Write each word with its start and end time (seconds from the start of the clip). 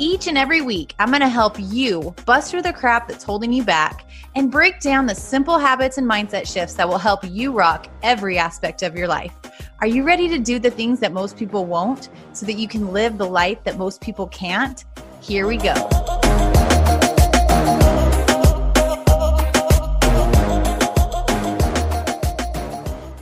Each 0.00 0.28
and 0.28 0.38
every 0.38 0.60
week, 0.60 0.94
I'm 1.00 1.08
going 1.08 1.22
to 1.22 1.28
help 1.28 1.56
you 1.58 2.14
bust 2.24 2.52
through 2.52 2.62
the 2.62 2.72
crap 2.72 3.08
that's 3.08 3.24
holding 3.24 3.52
you 3.52 3.64
back 3.64 4.08
and 4.36 4.48
break 4.48 4.78
down 4.78 5.06
the 5.06 5.14
simple 5.16 5.58
habits 5.58 5.98
and 5.98 6.08
mindset 6.08 6.46
shifts 6.46 6.74
that 6.74 6.88
will 6.88 6.98
help 6.98 7.24
you 7.24 7.50
rock 7.50 7.88
every 8.04 8.38
aspect 8.38 8.84
of 8.84 8.96
your 8.96 9.08
life. 9.08 9.34
Are 9.80 9.88
you 9.88 10.04
ready 10.04 10.28
to 10.28 10.38
do 10.38 10.60
the 10.60 10.70
things 10.70 11.00
that 11.00 11.12
most 11.12 11.36
people 11.36 11.66
won't 11.66 12.10
so 12.32 12.46
that 12.46 12.52
you 12.52 12.68
can 12.68 12.92
live 12.92 13.18
the 13.18 13.26
life 13.26 13.64
that 13.64 13.76
most 13.76 14.00
people 14.00 14.28
can't? 14.28 14.84
Here 15.20 15.48
we 15.48 15.56
go. 15.56 15.74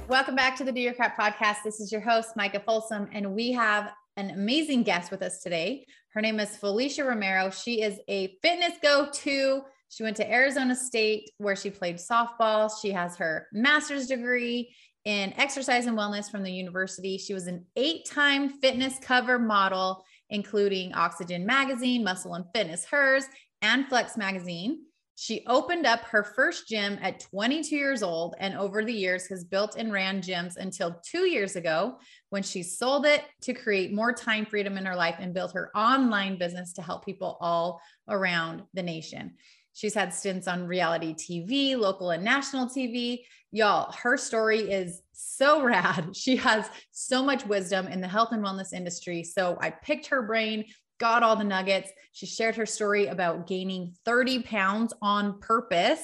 Welcome 0.09 0.35
back 0.35 0.57
to 0.59 0.65
the 0.65 0.73
Do 0.73 0.81
Your 0.81 0.93
Crap 0.93 1.19
podcast. 1.19 1.63
This 1.65 1.81
is 1.81 1.91
your 1.91 2.03
host, 2.03 2.37
Micah 2.37 2.61
Folsom, 2.61 3.09
and 3.15 3.35
we 3.35 3.53
have 3.53 3.95
an 4.17 4.31
amazing 4.31 4.83
guest 4.83 5.11
with 5.11 5.23
us 5.23 5.43
today. 5.43 5.87
Her 6.13 6.21
name 6.21 6.41
is 6.41 6.57
Felicia 6.57 7.05
Romero. 7.05 7.51
She 7.51 7.83
is 7.83 8.01
a 8.09 8.37
fitness 8.43 8.73
go 8.83 9.09
to. 9.13 9.63
She 9.89 10.03
went 10.03 10.17
to 10.17 10.31
Arizona 10.31 10.75
State 10.75 11.31
where 11.39 11.57
she 11.57 11.71
played 11.71 11.97
softball. 11.97 12.71
She 12.81 12.91
has 12.91 13.17
her 13.17 13.49
master's 13.53 14.07
degree 14.07 14.75
in 15.05 15.33
exercise 15.39 15.87
and 15.87 15.97
wellness 15.97 16.31
from 16.31 16.43
the 16.43 16.51
university. 16.51 17.19
She 17.19 17.35
was 17.35 17.47
an 17.47 17.65
eight 17.77 18.05
time 18.07 18.49
fitness 18.61 18.99
cover 19.01 19.39
model, 19.39 20.05
including 20.31 20.95
Oxygen 20.95 21.47
Magazine, 21.47 22.03
Muscle 22.03 22.35
and 22.35 22.45
Fitness 22.55 22.85
Hers, 22.87 23.25
and 23.63 23.87
Flex 23.87 24.17
Magazine. 24.17 24.81
She 25.19 25.45
opened 25.47 25.87
up 25.87 26.01
her 26.03 26.23
first 26.23 26.69
gym 26.69 26.99
at 27.01 27.21
22 27.21 27.75
years 27.75 28.03
old 28.03 28.35
and 28.39 28.55
over 28.55 28.85
the 28.85 28.93
years 28.93 29.27
has 29.29 29.45
built 29.45 29.75
and 29.77 29.91
ran 29.91 30.21
gyms 30.21 30.59
until 30.59 31.01
two 31.03 31.27
years 31.27 31.57
ago 31.57 31.99
when 32.29 32.43
she 32.43 32.63
sold 32.63 33.07
it 33.07 33.25
to 33.41 33.55
create 33.55 33.95
more 33.95 34.13
time 34.13 34.45
freedom 34.45 34.77
in 34.77 34.85
her 34.85 34.95
life 34.95 35.17
and 35.19 35.33
built 35.33 35.55
her 35.55 35.71
online 35.75 36.37
business 36.37 36.75
to 36.75 36.83
help 36.83 37.03
people 37.03 37.39
all 37.41 37.81
around 38.11 38.63
the 38.75 38.83
nation. 38.83 39.33
She's 39.73 39.95
had 39.95 40.13
stints 40.13 40.49
on 40.49 40.67
reality 40.67 41.15
TV, 41.15 41.79
local 41.79 42.11
and 42.11 42.23
national 42.23 42.67
TV. 42.67 43.21
Y'all, 43.53 43.93
her 43.93 44.19
story 44.19 44.71
is 44.71 45.01
so 45.13 45.63
rad. 45.65 46.15
She 46.15 46.37
has 46.37 46.69
so 46.91 47.23
much 47.23 47.47
wisdom 47.47 47.87
in 47.87 48.03
the 48.03 48.09
health 48.09 48.33
and 48.33 48.45
wellness 48.45 48.75
industry. 48.75 49.25
So 49.25 49.57
I 49.63 49.71
picked 49.71 50.09
her 50.09 50.21
brain 50.21 50.67
got 50.99 51.23
all 51.23 51.37
the 51.37 51.45
nuggets. 51.45 51.91
She 52.13 52.27
shared 52.27 52.57
her 52.57 52.67
story 52.67 53.07
about 53.07 53.47
gaining 53.47 53.95
30 54.05 54.43
pounds 54.43 54.93
on 55.03 55.41
purpose 55.41 56.01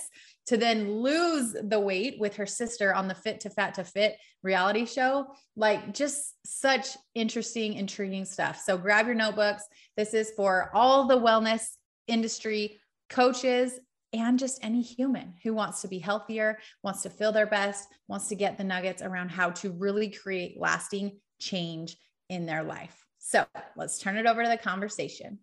to 0.47 0.57
then 0.57 1.01
lose 1.01 1.55
the 1.62 1.79
weight 1.79 2.19
with 2.19 2.37
her 2.37 2.47
sister 2.47 2.95
on 2.95 3.09
the 3.09 3.15
Fit 3.15 3.41
to 3.41 3.51
Fat 3.51 3.75
to 3.75 3.85
Fit 3.85 4.17
reality 4.43 4.87
show. 4.87 5.29
Like, 5.57 5.95
just 5.95 6.35
such 6.45 6.89
interesting, 7.15 7.75
intriguing 7.75 8.25
stuff. 8.25 8.61
So, 8.61 8.77
grab 8.77 9.07
your 9.07 9.15
notebooks. 9.15 9.63
This 9.97 10.15
is 10.15 10.33
for 10.37 10.70
all 10.75 11.07
the 11.07 11.19
wellness 11.19 11.65
industry 12.09 12.81
coaches 13.09 13.79
and 14.13 14.39
just 14.39 14.63
any 14.63 14.83
human 14.83 15.35
who 15.43 15.55
wants 15.55 15.81
to 15.83 15.89
be 15.89 15.98
healthier, 15.98 16.59
wants 16.83 17.03
to 17.03 17.11
feel 17.11 17.33
their 17.33 17.47
best, 17.47 17.89
wants 18.09 18.29
to 18.29 18.35
get 18.35 18.59
the 18.59 18.65
nuggets 18.65 19.01
around 19.01 19.31
how 19.31 19.51
to 19.51 19.70
really 19.70 20.11
create 20.11 20.61
lasting 20.61 21.19
change 21.41 21.97
in 22.29 22.47
their 22.47 22.63
life. 22.63 23.07
So 23.25 23.47
let's 23.77 24.01
turn 24.01 24.17
it 24.17 24.27
over 24.27 24.43
to 24.43 24.49
the 24.49 24.59
conversation. 24.59 25.39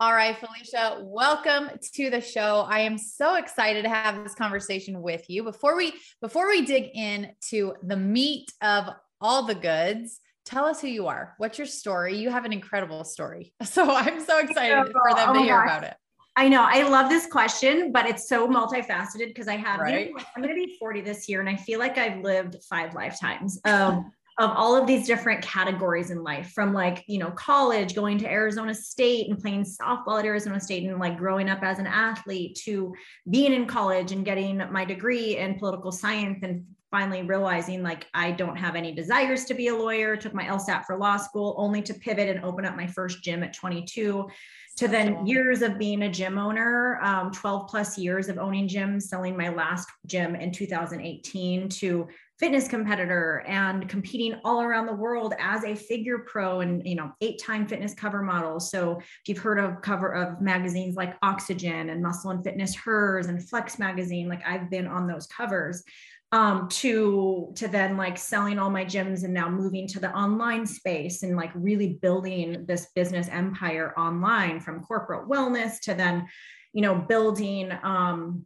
All 0.00 0.14
right, 0.14 0.34
Felicia, 0.34 1.02
welcome 1.04 1.68
to 1.92 2.08
the 2.08 2.22
show. 2.22 2.64
I 2.66 2.80
am 2.80 2.96
so 2.96 3.34
excited 3.34 3.82
to 3.82 3.90
have 3.90 4.24
this 4.24 4.34
conversation 4.34 5.02
with 5.02 5.28
you. 5.28 5.44
Before 5.44 5.76
we 5.76 5.92
before 6.22 6.48
we 6.48 6.64
dig 6.64 6.90
into 6.94 7.74
the 7.82 7.98
meat 7.98 8.50
of 8.62 8.88
all 9.20 9.42
the 9.42 9.56
goods, 9.56 10.20
tell 10.46 10.64
us 10.64 10.80
who 10.80 10.88
you 10.88 11.06
are. 11.06 11.34
What's 11.36 11.58
your 11.58 11.66
story? 11.66 12.16
You 12.16 12.30
have 12.30 12.46
an 12.46 12.54
incredible 12.54 13.04
story. 13.04 13.52
So 13.64 13.94
I'm 13.94 14.18
so 14.18 14.38
excited 14.38 14.90
for 14.90 15.14
them 15.14 15.34
to 15.34 15.40
oh 15.40 15.42
hear 15.42 15.62
about 15.62 15.84
it. 15.84 15.96
I 16.34 16.48
know. 16.48 16.64
I 16.66 16.88
love 16.88 17.10
this 17.10 17.26
question, 17.26 17.92
but 17.92 18.06
it's 18.06 18.26
so 18.26 18.48
multifaceted 18.48 19.26
because 19.26 19.48
I 19.48 19.56
have 19.56 19.80
right? 19.80 20.12
I'm 20.34 20.42
going 20.42 20.54
to 20.54 20.66
be 20.66 20.76
40 20.78 21.02
this 21.02 21.28
year 21.28 21.40
and 21.40 21.48
I 21.48 21.56
feel 21.56 21.78
like 21.78 21.98
I've 21.98 22.22
lived 22.22 22.56
five 22.70 22.94
lifetimes. 22.94 23.60
Um, 23.64 24.12
of 24.38 24.50
all 24.52 24.76
of 24.76 24.86
these 24.86 25.06
different 25.06 25.42
categories 25.42 26.10
in 26.10 26.22
life 26.22 26.52
from 26.52 26.72
like 26.72 27.04
you 27.06 27.18
know 27.18 27.30
college 27.32 27.94
going 27.94 28.18
to 28.18 28.30
arizona 28.30 28.72
state 28.72 29.28
and 29.28 29.38
playing 29.38 29.64
softball 29.64 30.18
at 30.18 30.24
arizona 30.24 30.60
state 30.60 30.84
and 30.84 30.98
like 30.98 31.18
growing 31.18 31.48
up 31.48 31.62
as 31.62 31.78
an 31.78 31.86
athlete 31.86 32.54
to 32.54 32.94
being 33.30 33.52
in 33.52 33.66
college 33.66 34.12
and 34.12 34.24
getting 34.24 34.62
my 34.70 34.84
degree 34.84 35.36
in 35.36 35.58
political 35.58 35.90
science 35.90 36.38
and 36.42 36.64
finally 36.90 37.22
realizing 37.22 37.82
like 37.82 38.06
i 38.14 38.30
don't 38.30 38.56
have 38.56 38.76
any 38.76 38.92
desires 38.92 39.44
to 39.44 39.54
be 39.54 39.68
a 39.68 39.74
lawyer 39.74 40.16
took 40.16 40.34
my 40.34 40.44
lsat 40.44 40.84
for 40.84 40.96
law 40.96 41.16
school 41.16 41.54
only 41.58 41.82
to 41.82 41.92
pivot 41.94 42.28
and 42.28 42.44
open 42.44 42.64
up 42.64 42.76
my 42.76 42.86
first 42.86 43.22
gym 43.22 43.42
at 43.42 43.52
22 43.52 44.28
to 44.76 44.86
then 44.86 45.26
years 45.26 45.62
of 45.62 45.76
being 45.76 46.02
a 46.02 46.08
gym 46.08 46.38
owner, 46.38 47.00
um, 47.02 47.32
12 47.32 47.68
plus 47.68 47.98
years 47.98 48.28
of 48.28 48.38
owning 48.38 48.68
gyms, 48.68 49.02
selling 49.02 49.36
my 49.36 49.48
last 49.48 49.88
gym 50.06 50.36
in 50.36 50.52
2018 50.52 51.68
to 51.68 52.06
fitness 52.38 52.68
competitor 52.68 53.44
and 53.48 53.88
competing 53.88 54.40
all 54.44 54.62
around 54.62 54.86
the 54.86 54.92
world 54.92 55.34
as 55.40 55.64
a 55.64 55.74
figure 55.74 56.20
pro 56.20 56.60
and 56.60 56.86
you 56.86 56.94
know 56.94 57.12
eight 57.20 57.40
time 57.42 57.66
fitness 57.66 57.94
cover 57.94 58.22
model. 58.22 58.60
So 58.60 58.98
if 58.98 59.28
you've 59.28 59.38
heard 59.38 59.58
of 59.58 59.82
cover 59.82 60.14
of 60.14 60.40
magazines 60.40 60.96
like 60.96 61.16
oxygen 61.22 61.90
and 61.90 62.02
muscle 62.02 62.30
and 62.30 62.44
fitness 62.44 62.74
hers 62.74 63.26
and 63.26 63.46
flex 63.48 63.78
magazine 63.78 64.28
like 64.28 64.42
i've 64.46 64.70
been 64.70 64.86
on 64.86 65.06
those 65.06 65.26
covers 65.26 65.82
um, 66.30 66.68
to 66.68 67.52
to 67.56 67.68
then 67.68 67.96
like 67.96 68.18
selling 68.18 68.58
all 68.58 68.68
my 68.68 68.84
gyms 68.84 69.24
and 69.24 69.32
now 69.32 69.48
moving 69.48 69.86
to 69.88 70.00
the 70.00 70.14
online 70.14 70.66
space 70.66 71.22
and 71.22 71.36
like 71.36 71.50
really 71.54 71.98
building 72.02 72.66
this 72.66 72.88
business 72.94 73.28
empire 73.28 73.98
online 73.98 74.60
from 74.60 74.84
corporate 74.84 75.28
wellness 75.28 75.80
to 75.80 75.94
then 75.94 76.26
you 76.74 76.82
know 76.82 76.94
building 76.94 77.72
um, 77.82 78.44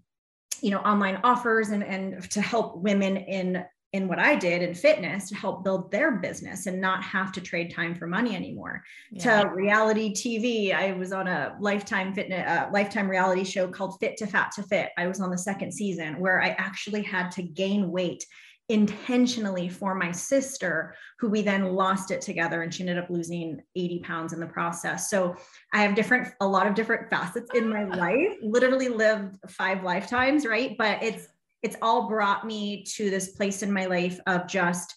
you 0.60 0.70
know 0.70 0.78
online 0.78 1.18
offers 1.24 1.70
and 1.70 1.82
and 1.82 2.30
to 2.30 2.40
help 2.40 2.76
women 2.76 3.16
in 3.16 3.64
in 3.92 4.08
what 4.08 4.18
I 4.18 4.34
did 4.34 4.62
in 4.62 4.74
fitness 4.74 5.28
to 5.28 5.34
help 5.34 5.64
build 5.64 5.90
their 5.90 6.12
business 6.12 6.66
and 6.66 6.80
not 6.80 7.02
have 7.02 7.30
to 7.32 7.42
trade 7.42 7.74
time 7.74 7.94
for 7.94 8.06
money 8.06 8.34
anymore. 8.34 8.82
Yeah. 9.10 9.42
To 9.42 9.48
reality 9.50 10.14
TV, 10.14 10.74
I 10.74 10.92
was 10.92 11.12
on 11.12 11.28
a 11.28 11.56
lifetime 11.60 12.14
fitness, 12.14 12.48
uh, 12.48 12.70
lifetime 12.72 13.08
reality 13.08 13.44
show 13.44 13.68
called 13.68 13.98
Fit 14.00 14.16
to 14.18 14.26
Fat 14.26 14.52
to 14.52 14.62
Fit. 14.62 14.90
I 14.96 15.06
was 15.06 15.20
on 15.20 15.30
the 15.30 15.36
second 15.36 15.72
season 15.72 16.18
where 16.18 16.42
I 16.42 16.50
actually 16.58 17.02
had 17.02 17.30
to 17.32 17.42
gain 17.42 17.90
weight 17.90 18.24
intentionally 18.70 19.68
for 19.68 19.94
my 19.94 20.10
sister, 20.10 20.94
who 21.18 21.28
we 21.28 21.42
then 21.42 21.74
lost 21.74 22.10
it 22.10 22.22
together 22.22 22.62
and 22.62 22.72
she 22.72 22.82
ended 22.82 22.96
up 22.96 23.10
losing 23.10 23.60
80 23.76 23.98
pounds 24.00 24.32
in 24.32 24.40
the 24.40 24.46
process. 24.46 25.10
So 25.10 25.36
I 25.74 25.82
have 25.82 25.94
different, 25.94 26.32
a 26.40 26.46
lot 26.46 26.66
of 26.66 26.74
different 26.74 27.10
facets 27.10 27.50
in 27.54 27.68
my 27.68 27.84
life, 27.84 28.38
literally 28.40 28.88
lived 28.88 29.36
five 29.50 29.82
lifetimes, 29.82 30.46
right? 30.46 30.76
But 30.78 31.02
it's, 31.02 31.28
it's 31.62 31.76
all 31.82 32.08
brought 32.08 32.46
me 32.46 32.84
to 32.96 33.10
this 33.10 33.28
place 33.32 33.62
in 33.62 33.72
my 33.72 33.86
life 33.86 34.18
of 34.26 34.46
just 34.46 34.96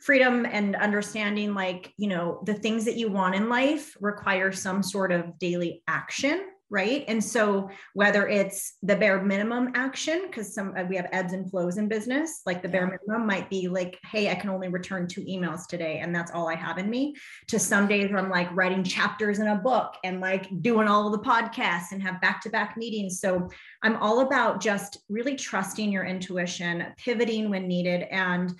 freedom 0.00 0.44
and 0.44 0.76
understanding 0.76 1.54
like 1.54 1.92
you 1.96 2.08
know 2.08 2.42
the 2.44 2.54
things 2.54 2.84
that 2.84 2.96
you 2.96 3.10
want 3.10 3.34
in 3.34 3.48
life 3.48 3.96
require 4.00 4.52
some 4.52 4.82
sort 4.82 5.10
of 5.10 5.38
daily 5.38 5.82
action 5.88 6.46
right? 6.74 7.04
And 7.06 7.22
so 7.22 7.70
whether 7.92 8.26
it's 8.26 8.78
the 8.82 8.96
bare 8.96 9.22
minimum 9.22 9.70
action 9.76 10.24
because 10.26 10.52
some 10.52 10.74
uh, 10.76 10.82
we 10.82 10.96
have 10.96 11.08
ebbs 11.12 11.32
and 11.32 11.48
flows 11.48 11.76
in 11.76 11.86
business 11.86 12.40
like 12.46 12.62
the 12.62 12.68
bare 12.68 12.86
minimum 12.86 13.26
might 13.26 13.48
be 13.48 13.68
like 13.68 13.96
hey 14.10 14.28
i 14.28 14.34
can 14.34 14.50
only 14.50 14.68
return 14.68 15.06
two 15.06 15.20
emails 15.22 15.66
today 15.68 16.00
and 16.00 16.14
that's 16.14 16.32
all 16.32 16.48
i 16.48 16.54
have 16.56 16.76
in 16.78 16.90
me. 16.90 17.14
To 17.48 17.58
some 17.58 17.86
days 17.86 18.10
where 18.10 18.18
i'm 18.18 18.28
like 18.28 18.48
writing 18.56 18.82
chapters 18.82 19.38
in 19.38 19.46
a 19.46 19.56
book 19.56 19.94
and 20.02 20.20
like 20.20 20.48
doing 20.62 20.88
all 20.88 21.06
of 21.06 21.12
the 21.12 21.26
podcasts 21.26 21.92
and 21.92 22.02
have 22.02 22.20
back-to-back 22.20 22.76
meetings. 22.76 23.20
So 23.20 23.48
i'm 23.84 23.96
all 23.96 24.20
about 24.20 24.60
just 24.60 24.98
really 25.08 25.36
trusting 25.36 25.92
your 25.92 26.04
intuition 26.04 26.86
pivoting 26.96 27.50
when 27.50 27.68
needed 27.68 28.02
and 28.10 28.52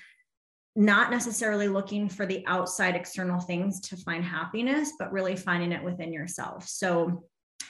not 0.76 1.10
necessarily 1.10 1.68
looking 1.68 2.08
for 2.08 2.26
the 2.26 2.44
outside 2.46 2.96
external 2.96 3.40
things 3.40 3.80
to 3.80 3.96
find 3.96 4.24
happiness, 4.24 4.92
but 4.98 5.12
really 5.12 5.36
finding 5.36 5.70
it 5.70 5.82
within 5.82 6.12
yourself. 6.12 6.66
So 6.66 7.24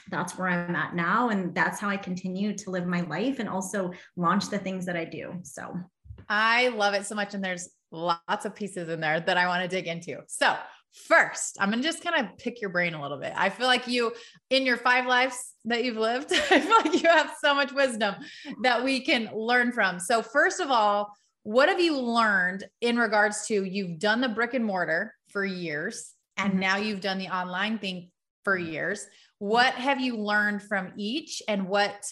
that's 0.09 0.37
where 0.37 0.47
I'm 0.47 0.75
at 0.75 0.95
now. 0.95 1.29
And 1.29 1.53
that's 1.55 1.79
how 1.79 1.89
I 1.89 1.97
continue 1.97 2.55
to 2.57 2.69
live 2.69 2.85
my 2.85 3.01
life 3.01 3.39
and 3.39 3.49
also 3.49 3.91
launch 4.15 4.49
the 4.49 4.59
things 4.59 4.85
that 4.85 4.95
I 4.95 5.05
do. 5.05 5.33
So 5.43 5.75
I 6.29 6.69
love 6.69 6.93
it 6.93 7.05
so 7.05 7.15
much. 7.15 7.33
And 7.33 7.43
there's 7.43 7.69
lots 7.91 8.45
of 8.45 8.55
pieces 8.55 8.89
in 8.89 8.99
there 8.99 9.19
that 9.19 9.37
I 9.37 9.47
want 9.47 9.63
to 9.63 9.67
dig 9.67 9.87
into. 9.87 10.19
So, 10.27 10.55
first, 11.07 11.57
I'm 11.59 11.69
going 11.69 11.81
to 11.81 11.87
just 11.87 12.03
kind 12.03 12.25
of 12.25 12.37
pick 12.37 12.61
your 12.61 12.69
brain 12.69 12.93
a 12.93 13.01
little 13.01 13.19
bit. 13.19 13.33
I 13.35 13.49
feel 13.49 13.67
like 13.67 13.87
you, 13.87 14.13
in 14.49 14.65
your 14.65 14.77
five 14.77 15.05
lives 15.05 15.53
that 15.65 15.83
you've 15.83 15.97
lived, 15.97 16.31
I 16.51 16.59
feel 16.59 16.77
like 16.77 17.01
you 17.01 17.09
have 17.09 17.33
so 17.43 17.53
much 17.53 17.71
wisdom 17.71 18.15
that 18.63 18.83
we 18.83 19.01
can 19.01 19.29
learn 19.33 19.71
from. 19.71 19.99
So, 19.99 20.21
first 20.21 20.59
of 20.59 20.69
all, 20.69 21.11
what 21.43 21.69
have 21.69 21.79
you 21.79 21.99
learned 21.99 22.65
in 22.81 22.97
regards 22.97 23.45
to 23.47 23.63
you've 23.63 23.99
done 23.99 24.21
the 24.21 24.29
brick 24.29 24.53
and 24.53 24.65
mortar 24.65 25.13
for 25.29 25.45
years 25.45 26.13
and 26.37 26.51
mm-hmm. 26.51 26.59
now 26.59 26.77
you've 26.77 27.01
done 27.01 27.19
the 27.19 27.27
online 27.27 27.77
thing 27.77 28.09
for 28.43 28.57
years? 28.57 29.05
What 29.39 29.73
have 29.75 29.99
you 29.99 30.17
learned 30.17 30.63
from 30.63 30.93
each 30.97 31.41
and 31.47 31.67
what 31.67 32.11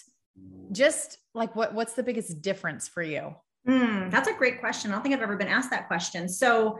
just 0.72 1.18
like 1.34 1.54
what 1.54 1.74
what's 1.74 1.94
the 1.94 2.02
biggest 2.02 2.42
difference 2.42 2.88
for 2.88 3.02
you? 3.02 3.34
Mm, 3.68 4.10
that's 4.10 4.28
a 4.28 4.34
great 4.34 4.60
question. 4.60 4.90
I 4.90 4.94
don't 4.94 5.02
think 5.02 5.14
I've 5.14 5.22
ever 5.22 5.36
been 5.36 5.48
asked 5.48 5.70
that 5.70 5.88
question. 5.88 6.28
So 6.28 6.78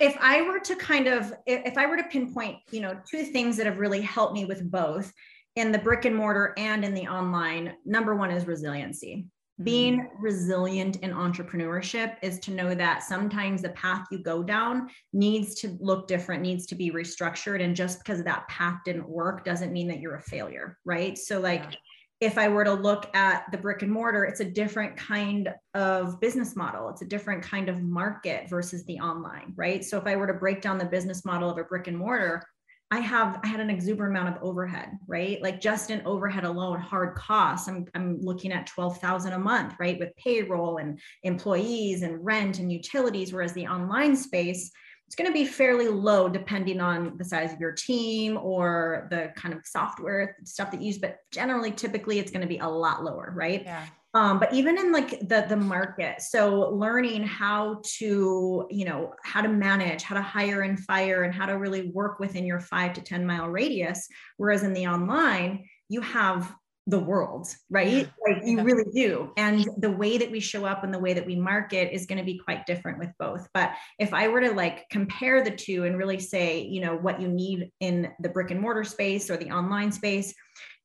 if 0.00 0.16
I 0.20 0.42
were 0.42 0.60
to 0.60 0.76
kind 0.76 1.06
of, 1.06 1.32
if 1.46 1.76
I 1.76 1.86
were 1.86 1.96
to 1.96 2.04
pinpoint, 2.04 2.58
you 2.70 2.80
know, 2.80 2.96
two 3.08 3.24
things 3.24 3.56
that 3.56 3.66
have 3.66 3.78
really 3.78 4.00
helped 4.00 4.34
me 4.34 4.44
with 4.44 4.70
both 4.70 5.12
in 5.56 5.72
the 5.72 5.78
brick 5.78 6.04
and 6.04 6.16
mortar 6.16 6.52
and 6.56 6.84
in 6.84 6.94
the 6.94 7.06
online, 7.06 7.74
number 7.84 8.14
one 8.14 8.30
is 8.30 8.46
resiliency. 8.46 9.26
Being 9.62 10.00
mm. 10.00 10.08
resilient 10.18 10.96
in 10.96 11.12
entrepreneurship 11.12 12.16
is 12.22 12.40
to 12.40 12.50
know 12.50 12.74
that 12.74 13.04
sometimes 13.04 13.62
the 13.62 13.68
path 13.70 14.06
you 14.10 14.18
go 14.18 14.42
down 14.42 14.88
needs 15.12 15.54
to 15.56 15.76
look 15.80 16.08
different, 16.08 16.42
needs 16.42 16.66
to 16.66 16.74
be 16.74 16.90
restructured. 16.90 17.62
And 17.62 17.76
just 17.76 18.00
because 18.00 18.24
that 18.24 18.48
path 18.48 18.80
didn't 18.84 19.08
work 19.08 19.44
doesn't 19.44 19.72
mean 19.72 19.86
that 19.88 20.00
you're 20.00 20.16
a 20.16 20.22
failure, 20.22 20.78
right? 20.84 21.16
So, 21.16 21.38
like, 21.40 21.62
yeah 21.62 21.76
if 22.20 22.38
I 22.38 22.48
were 22.48 22.64
to 22.64 22.72
look 22.72 23.14
at 23.14 23.44
the 23.50 23.58
brick 23.58 23.82
and 23.82 23.90
mortar, 23.90 24.24
it's 24.24 24.40
a 24.40 24.44
different 24.44 24.96
kind 24.96 25.52
of 25.74 26.20
business 26.20 26.56
model. 26.56 26.88
It's 26.88 27.02
a 27.02 27.06
different 27.06 27.42
kind 27.42 27.68
of 27.68 27.82
market 27.82 28.48
versus 28.48 28.84
the 28.86 28.98
online, 28.98 29.52
right? 29.56 29.84
So 29.84 29.98
if 29.98 30.06
I 30.06 30.16
were 30.16 30.26
to 30.26 30.34
break 30.34 30.62
down 30.62 30.78
the 30.78 30.84
business 30.86 31.24
model 31.24 31.50
of 31.50 31.58
a 31.58 31.64
brick 31.64 31.86
and 31.86 31.98
mortar, 31.98 32.42
I 32.90 33.00
have 33.00 33.40
I 33.42 33.48
had 33.48 33.60
an 33.60 33.70
exuberant 33.70 34.16
amount 34.16 34.36
of 34.36 34.42
overhead, 34.42 34.98
right? 35.06 35.42
Like 35.42 35.60
just 35.60 35.90
in 35.90 36.02
overhead 36.04 36.44
alone, 36.44 36.80
hard 36.80 37.16
costs. 37.16 37.68
I'm 37.68 37.86
I'm 37.94 38.20
looking 38.20 38.52
at 38.52 38.66
12,000 38.66 39.32
a 39.32 39.38
month, 39.38 39.74
right? 39.78 39.98
With 39.98 40.14
payroll 40.16 40.78
and 40.78 41.00
employees 41.22 42.02
and 42.02 42.24
rent 42.24 42.58
and 42.58 42.70
utilities. 42.70 43.32
Whereas 43.32 43.52
the 43.52 43.66
online 43.66 44.14
space, 44.14 44.70
it's 45.06 45.16
going 45.16 45.28
to 45.28 45.32
be 45.32 45.44
fairly 45.44 45.88
low 45.88 46.28
depending 46.28 46.80
on 46.80 47.16
the 47.16 47.24
size 47.24 47.52
of 47.52 47.60
your 47.60 47.72
team 47.72 48.36
or 48.36 49.08
the 49.10 49.32
kind 49.36 49.54
of 49.54 49.60
software 49.64 50.36
stuff 50.44 50.70
that 50.70 50.80
you 50.80 50.88
use 50.88 50.98
but 50.98 51.18
generally 51.30 51.70
typically 51.70 52.18
it's 52.18 52.30
going 52.30 52.40
to 52.40 52.46
be 52.46 52.58
a 52.58 52.66
lot 52.66 53.04
lower 53.04 53.32
right 53.36 53.62
yeah. 53.64 53.84
Um, 54.14 54.38
but 54.38 54.54
even 54.54 54.78
in 54.78 54.92
like 54.92 55.18
the 55.28 55.44
the 55.48 55.56
market 55.56 56.22
so 56.22 56.70
learning 56.70 57.24
how 57.24 57.80
to 57.98 58.66
you 58.70 58.84
know 58.84 59.12
how 59.24 59.40
to 59.40 59.48
manage 59.48 60.02
how 60.02 60.14
to 60.14 60.22
hire 60.22 60.62
and 60.62 60.78
fire 60.78 61.24
and 61.24 61.34
how 61.34 61.46
to 61.46 61.58
really 61.58 61.90
work 61.90 62.20
within 62.20 62.46
your 62.46 62.60
five 62.60 62.92
to 62.92 63.00
10 63.00 63.26
mile 63.26 63.48
radius 63.48 64.06
whereas 64.36 64.62
in 64.62 64.72
the 64.72 64.86
online 64.86 65.64
you 65.88 66.00
have 66.00 66.54
the 66.86 66.98
world, 66.98 67.48
right? 67.70 68.10
Like 68.28 68.44
you 68.44 68.60
really 68.62 68.84
do. 68.94 69.32
And 69.38 69.66
the 69.78 69.90
way 69.90 70.18
that 70.18 70.30
we 70.30 70.40
show 70.40 70.66
up 70.66 70.84
and 70.84 70.92
the 70.92 70.98
way 70.98 71.14
that 71.14 71.24
we 71.24 71.34
market 71.34 71.94
is 71.94 72.04
going 72.04 72.18
to 72.18 72.24
be 72.24 72.38
quite 72.38 72.66
different 72.66 72.98
with 72.98 73.10
both. 73.18 73.48
But 73.54 73.72
if 73.98 74.12
I 74.12 74.28
were 74.28 74.42
to 74.42 74.52
like 74.52 74.86
compare 74.90 75.42
the 75.42 75.50
two 75.50 75.84
and 75.84 75.96
really 75.96 76.20
say, 76.20 76.60
you 76.60 76.82
know, 76.82 76.94
what 76.94 77.22
you 77.22 77.28
need 77.28 77.70
in 77.80 78.12
the 78.20 78.28
brick 78.28 78.50
and 78.50 78.60
mortar 78.60 78.84
space 78.84 79.30
or 79.30 79.38
the 79.38 79.50
online 79.50 79.92
space 79.92 80.34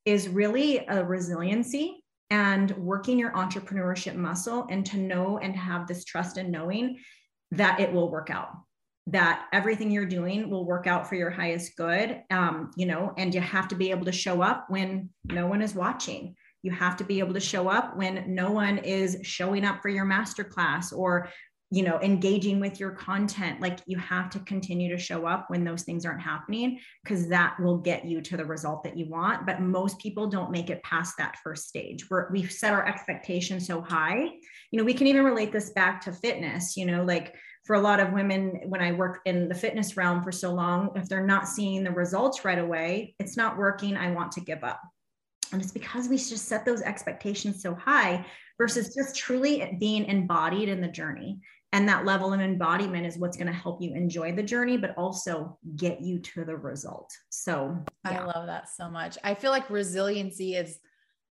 is 0.05 0.29
really 0.29 0.85
a 0.87 1.03
resiliency 1.03 2.01
and 2.29 2.71
working 2.71 3.17
your 3.17 3.31
entrepreneurship 3.31 4.15
muscle 4.15 4.67
and 4.69 4.85
to 4.85 4.97
know 4.97 5.37
and 5.39 5.55
have 5.55 5.87
this 5.87 6.03
trust 6.03 6.37
and 6.37 6.51
knowing 6.51 6.99
that 7.51 7.79
it 7.79 7.91
will 7.91 8.11
work 8.11 8.29
out 8.29 8.51
that 9.11 9.47
everything 9.53 9.89
you're 9.89 10.05
doing 10.05 10.49
will 10.49 10.65
work 10.65 10.85
out 10.85 11.07
for 11.07 11.15
your 11.15 11.31
highest 11.31 11.75
good 11.75 12.21
um, 12.29 12.69
you 12.75 12.85
know 12.85 13.13
and 13.17 13.33
you 13.33 13.41
have 13.41 13.67
to 13.67 13.75
be 13.75 13.89
able 13.91 14.05
to 14.05 14.11
show 14.11 14.41
up 14.41 14.65
when 14.69 15.09
no 15.25 15.47
one 15.47 15.61
is 15.61 15.75
watching. 15.75 16.35
You 16.61 16.71
have 16.71 16.97
to 16.97 17.05
be 17.05 17.19
able 17.19 17.33
to 17.33 17.39
show 17.39 17.69
up 17.69 17.95
when 17.95 18.35
no 18.35 18.51
one 18.51 18.79
is 18.79 19.19
showing 19.23 19.63
up 19.63 19.81
for 19.81 19.89
your 19.89 20.05
masterclass 20.05 20.91
or 20.91 21.29
you 21.71 21.83
know 21.83 21.99
engaging 22.01 22.59
with 22.59 22.79
your 22.79 22.91
content 22.91 23.61
like 23.61 23.79
you 23.85 23.97
have 23.97 24.29
to 24.31 24.39
continue 24.39 24.89
to 24.89 25.01
show 25.01 25.25
up 25.27 25.45
when 25.49 25.63
those 25.63 25.83
things 25.83 26.05
aren't 26.05 26.21
happening 26.21 26.79
because 27.03 27.29
that 27.29 27.55
will 27.59 27.77
get 27.77 28.05
you 28.05 28.21
to 28.21 28.37
the 28.37 28.45
result 28.45 28.83
that 28.83 28.97
you 28.97 29.07
want. 29.07 29.45
But 29.45 29.61
most 29.61 29.99
people 29.99 30.27
don't 30.27 30.51
make 30.51 30.69
it 30.69 30.81
past 30.83 31.15
that 31.17 31.37
first 31.43 31.67
stage. 31.67 32.09
Where 32.09 32.29
we've 32.31 32.51
set 32.51 32.73
our 32.73 32.87
expectations 32.87 33.67
so 33.67 33.81
high. 33.81 34.29
You 34.71 34.77
know 34.77 34.83
we 34.83 34.93
can 34.93 35.07
even 35.07 35.23
relate 35.23 35.51
this 35.51 35.71
back 35.71 36.01
to 36.01 36.11
fitness 36.11 36.75
you 36.77 36.85
know 36.85 37.03
like 37.03 37.35
for 37.65 37.75
a 37.75 37.81
lot 37.81 37.99
of 37.99 38.13
women 38.13 38.61
when 38.67 38.81
i 38.81 38.91
work 38.91 39.19
in 39.25 39.49
the 39.49 39.55
fitness 39.55 39.97
realm 39.97 40.23
for 40.23 40.31
so 40.31 40.53
long 40.53 40.91
if 40.95 41.09
they're 41.09 41.25
not 41.25 41.47
seeing 41.47 41.83
the 41.83 41.91
results 41.91 42.45
right 42.45 42.59
away 42.59 43.13
it's 43.19 43.35
not 43.35 43.57
working 43.57 43.97
i 43.97 44.11
want 44.11 44.31
to 44.33 44.41
give 44.41 44.63
up. 44.63 44.79
And 45.51 45.61
it's 45.61 45.71
because 45.71 46.07
we 46.07 46.17
just 46.17 46.47
set 46.47 46.65
those 46.65 46.81
expectations 46.81 47.61
so 47.61 47.73
high 47.73 48.25
versus 48.57 48.93
just 48.93 49.15
truly 49.15 49.77
being 49.79 50.05
embodied 50.05 50.69
in 50.69 50.81
the 50.81 50.87
journey 50.87 51.39
and 51.71 51.87
that 51.87 52.03
level 52.03 52.33
of 52.33 52.39
embodiment 52.39 53.05
is 53.05 53.17
what's 53.17 53.37
going 53.37 53.47
to 53.47 53.53
help 53.53 53.81
you 53.81 53.93
enjoy 53.93 54.31
the 54.31 54.43
journey 54.43 54.77
but 54.77 54.95
also 54.97 55.57
get 55.75 56.01
you 56.01 56.19
to 56.19 56.43
the 56.43 56.55
result 56.55 57.11
so 57.29 57.77
yeah. 58.05 58.21
i 58.21 58.25
love 58.25 58.47
that 58.47 58.67
so 58.69 58.89
much 58.89 59.17
i 59.23 59.33
feel 59.33 59.51
like 59.51 59.69
resiliency 59.69 60.55
is 60.55 60.79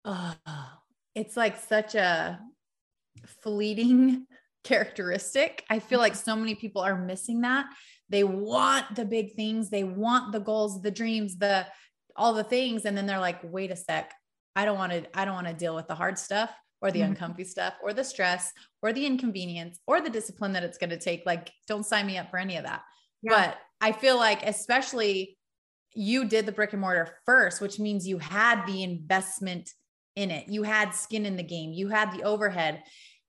uh, 0.04 0.34
it's 1.14 1.36
like 1.36 1.56
such 1.56 1.94
a 1.94 2.40
fleeting 3.26 4.26
characteristic. 4.64 5.64
I 5.68 5.78
feel 5.78 5.98
like 5.98 6.14
so 6.14 6.36
many 6.36 6.54
people 6.54 6.82
are 6.82 6.98
missing 6.98 7.42
that. 7.42 7.66
They 8.08 8.24
want 8.24 8.94
the 8.94 9.04
big 9.04 9.34
things, 9.34 9.70
they 9.70 9.84
want 9.84 10.32
the 10.32 10.40
goals, 10.40 10.82
the 10.82 10.90
dreams, 10.90 11.36
the 11.38 11.66
all 12.14 12.34
the 12.34 12.44
things 12.44 12.84
and 12.84 12.96
then 12.96 13.06
they're 13.06 13.18
like, 13.18 13.40
"Wait 13.42 13.70
a 13.70 13.76
sec. 13.76 14.12
I 14.54 14.66
don't 14.66 14.76
want 14.76 14.92
to 14.92 15.18
I 15.18 15.24
don't 15.24 15.34
want 15.34 15.46
to 15.46 15.54
deal 15.54 15.74
with 15.74 15.88
the 15.88 15.94
hard 15.94 16.18
stuff 16.18 16.50
or 16.82 16.90
the 16.90 17.00
mm-hmm. 17.00 17.10
uncomfy 17.10 17.44
stuff 17.44 17.74
or 17.82 17.92
the 17.92 18.04
stress 18.04 18.52
or 18.82 18.92
the 18.92 19.06
inconvenience 19.06 19.78
or 19.86 20.00
the 20.00 20.10
discipline 20.10 20.52
that 20.52 20.64
it's 20.64 20.78
going 20.78 20.90
to 20.90 20.98
take. 20.98 21.22
Like 21.24 21.50
don't 21.68 21.86
sign 21.86 22.06
me 22.06 22.18
up 22.18 22.30
for 22.30 22.38
any 22.38 22.56
of 22.56 22.64
that." 22.64 22.82
Yeah. 23.22 23.32
But 23.34 23.58
I 23.80 23.92
feel 23.92 24.16
like 24.16 24.42
especially 24.44 25.38
you 25.94 26.24
did 26.26 26.46
the 26.46 26.52
brick 26.52 26.72
and 26.72 26.80
mortar 26.80 27.16
first, 27.24 27.60
which 27.60 27.78
means 27.78 28.06
you 28.06 28.18
had 28.18 28.66
the 28.66 28.82
investment 28.82 29.70
in 30.16 30.30
it. 30.30 30.48
You 30.48 30.62
had 30.62 30.94
skin 30.94 31.26
in 31.26 31.36
the 31.36 31.42
game. 31.42 31.72
You 31.72 31.88
had 31.88 32.12
the 32.12 32.22
overhead. 32.22 32.82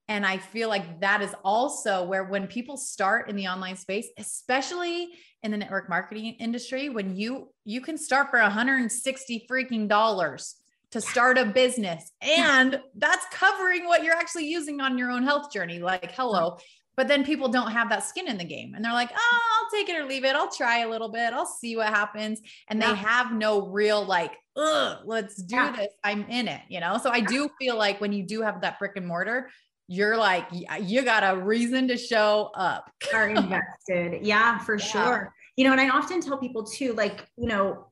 And 0.10 0.26
I 0.26 0.38
feel 0.38 0.68
like 0.68 1.00
that 1.00 1.22
is 1.22 1.34
also 1.44 2.04
where 2.04 2.26
when 2.26 2.48
people 2.48 2.76
start 2.76 3.30
in 3.30 3.36
the 3.36 3.48
online 3.48 3.78
space, 3.78 4.08
especially 4.18 5.10
in 5.44 5.52
the 5.52 5.58
network 5.58 5.90
marketing 5.90 6.36
industry, 6.40 6.90
when 6.90 7.16
you 7.16 7.50
you 7.64 7.80
can 7.82 7.98
start 7.98 8.30
for 8.30 8.40
160 8.40 9.48
freaking 9.50 9.88
dollars 9.88 10.56
to 10.94 11.02
start 11.02 11.40
a 11.40 11.46
business. 11.46 12.12
And 12.22 12.80
that's 12.96 13.26
covering 13.32 13.86
what 13.86 14.04
you're 14.04 14.16
actually 14.16 14.46
using 14.46 14.80
on 14.80 14.96
your 14.96 15.10
own 15.10 15.24
health 15.24 15.52
journey 15.52 15.80
like 15.80 16.12
hello. 16.12 16.58
But 16.96 17.08
then 17.08 17.26
people 17.26 17.50
don't 17.50 17.72
have 17.72 17.90
that 17.90 18.04
skin 18.04 18.28
in 18.28 18.38
the 18.38 18.44
game 18.44 18.76
and 18.76 18.86
they're 18.86 18.94
like 18.94 19.10
oh 19.12 19.40
i'll 19.60 19.70
take 19.72 19.90
it 19.90 20.00
or 20.00 20.06
leave 20.06 20.24
it. 20.24 20.36
I'll 20.36 20.52
try 20.52 20.80
a 20.80 20.90
little 20.90 21.10
bit. 21.10 21.34
I'll 21.34 21.48
see 21.48 21.76
what 21.76 21.88
happens. 21.88 22.42
And 22.70 22.80
yeah. 22.80 22.90
they 22.90 22.96
have 22.96 23.34
no 23.34 23.68
real 23.68 24.06
like 24.06 24.34
Ugh, 24.56 25.00
let's 25.06 25.42
do 25.42 25.56
yeah. 25.56 25.76
this. 25.76 25.88
I'm 26.04 26.26
in 26.30 26.48
it 26.48 26.62
you 26.70 26.80
know? 26.80 27.00
So 27.02 27.10
i 27.10 27.20
do 27.20 27.50
feel 27.60 27.76
like 27.76 28.00
when 28.00 28.14
you 28.14 28.22
do 28.22 28.44
have 28.44 28.62
that 28.62 28.78
brick 28.78 28.92
and 28.96 29.08
mortar 29.08 29.50
you're 29.88 30.16
like 30.16 30.46
uh, 30.72 30.76
you 30.76 31.02
got 31.02 31.24
a 31.24 31.42
reason 31.42 31.88
to 31.88 31.98
show 31.98 32.52
up. 32.54 32.92
Are 33.16 33.30
invested. 33.30 34.24
Yeah 34.24 34.60
for 34.60 34.78
yeah. 34.78 34.86
sure. 34.86 35.34
You 35.58 35.66
know 35.66 35.72
and 35.72 35.82
i 35.82 35.90
often 35.90 36.22
tell 36.22 36.38
people 36.38 36.64
too 36.64 36.94
like 36.94 37.28
you 37.36 37.48
know 37.48 37.88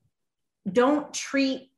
don't 0.71 1.11
treat 1.11 1.70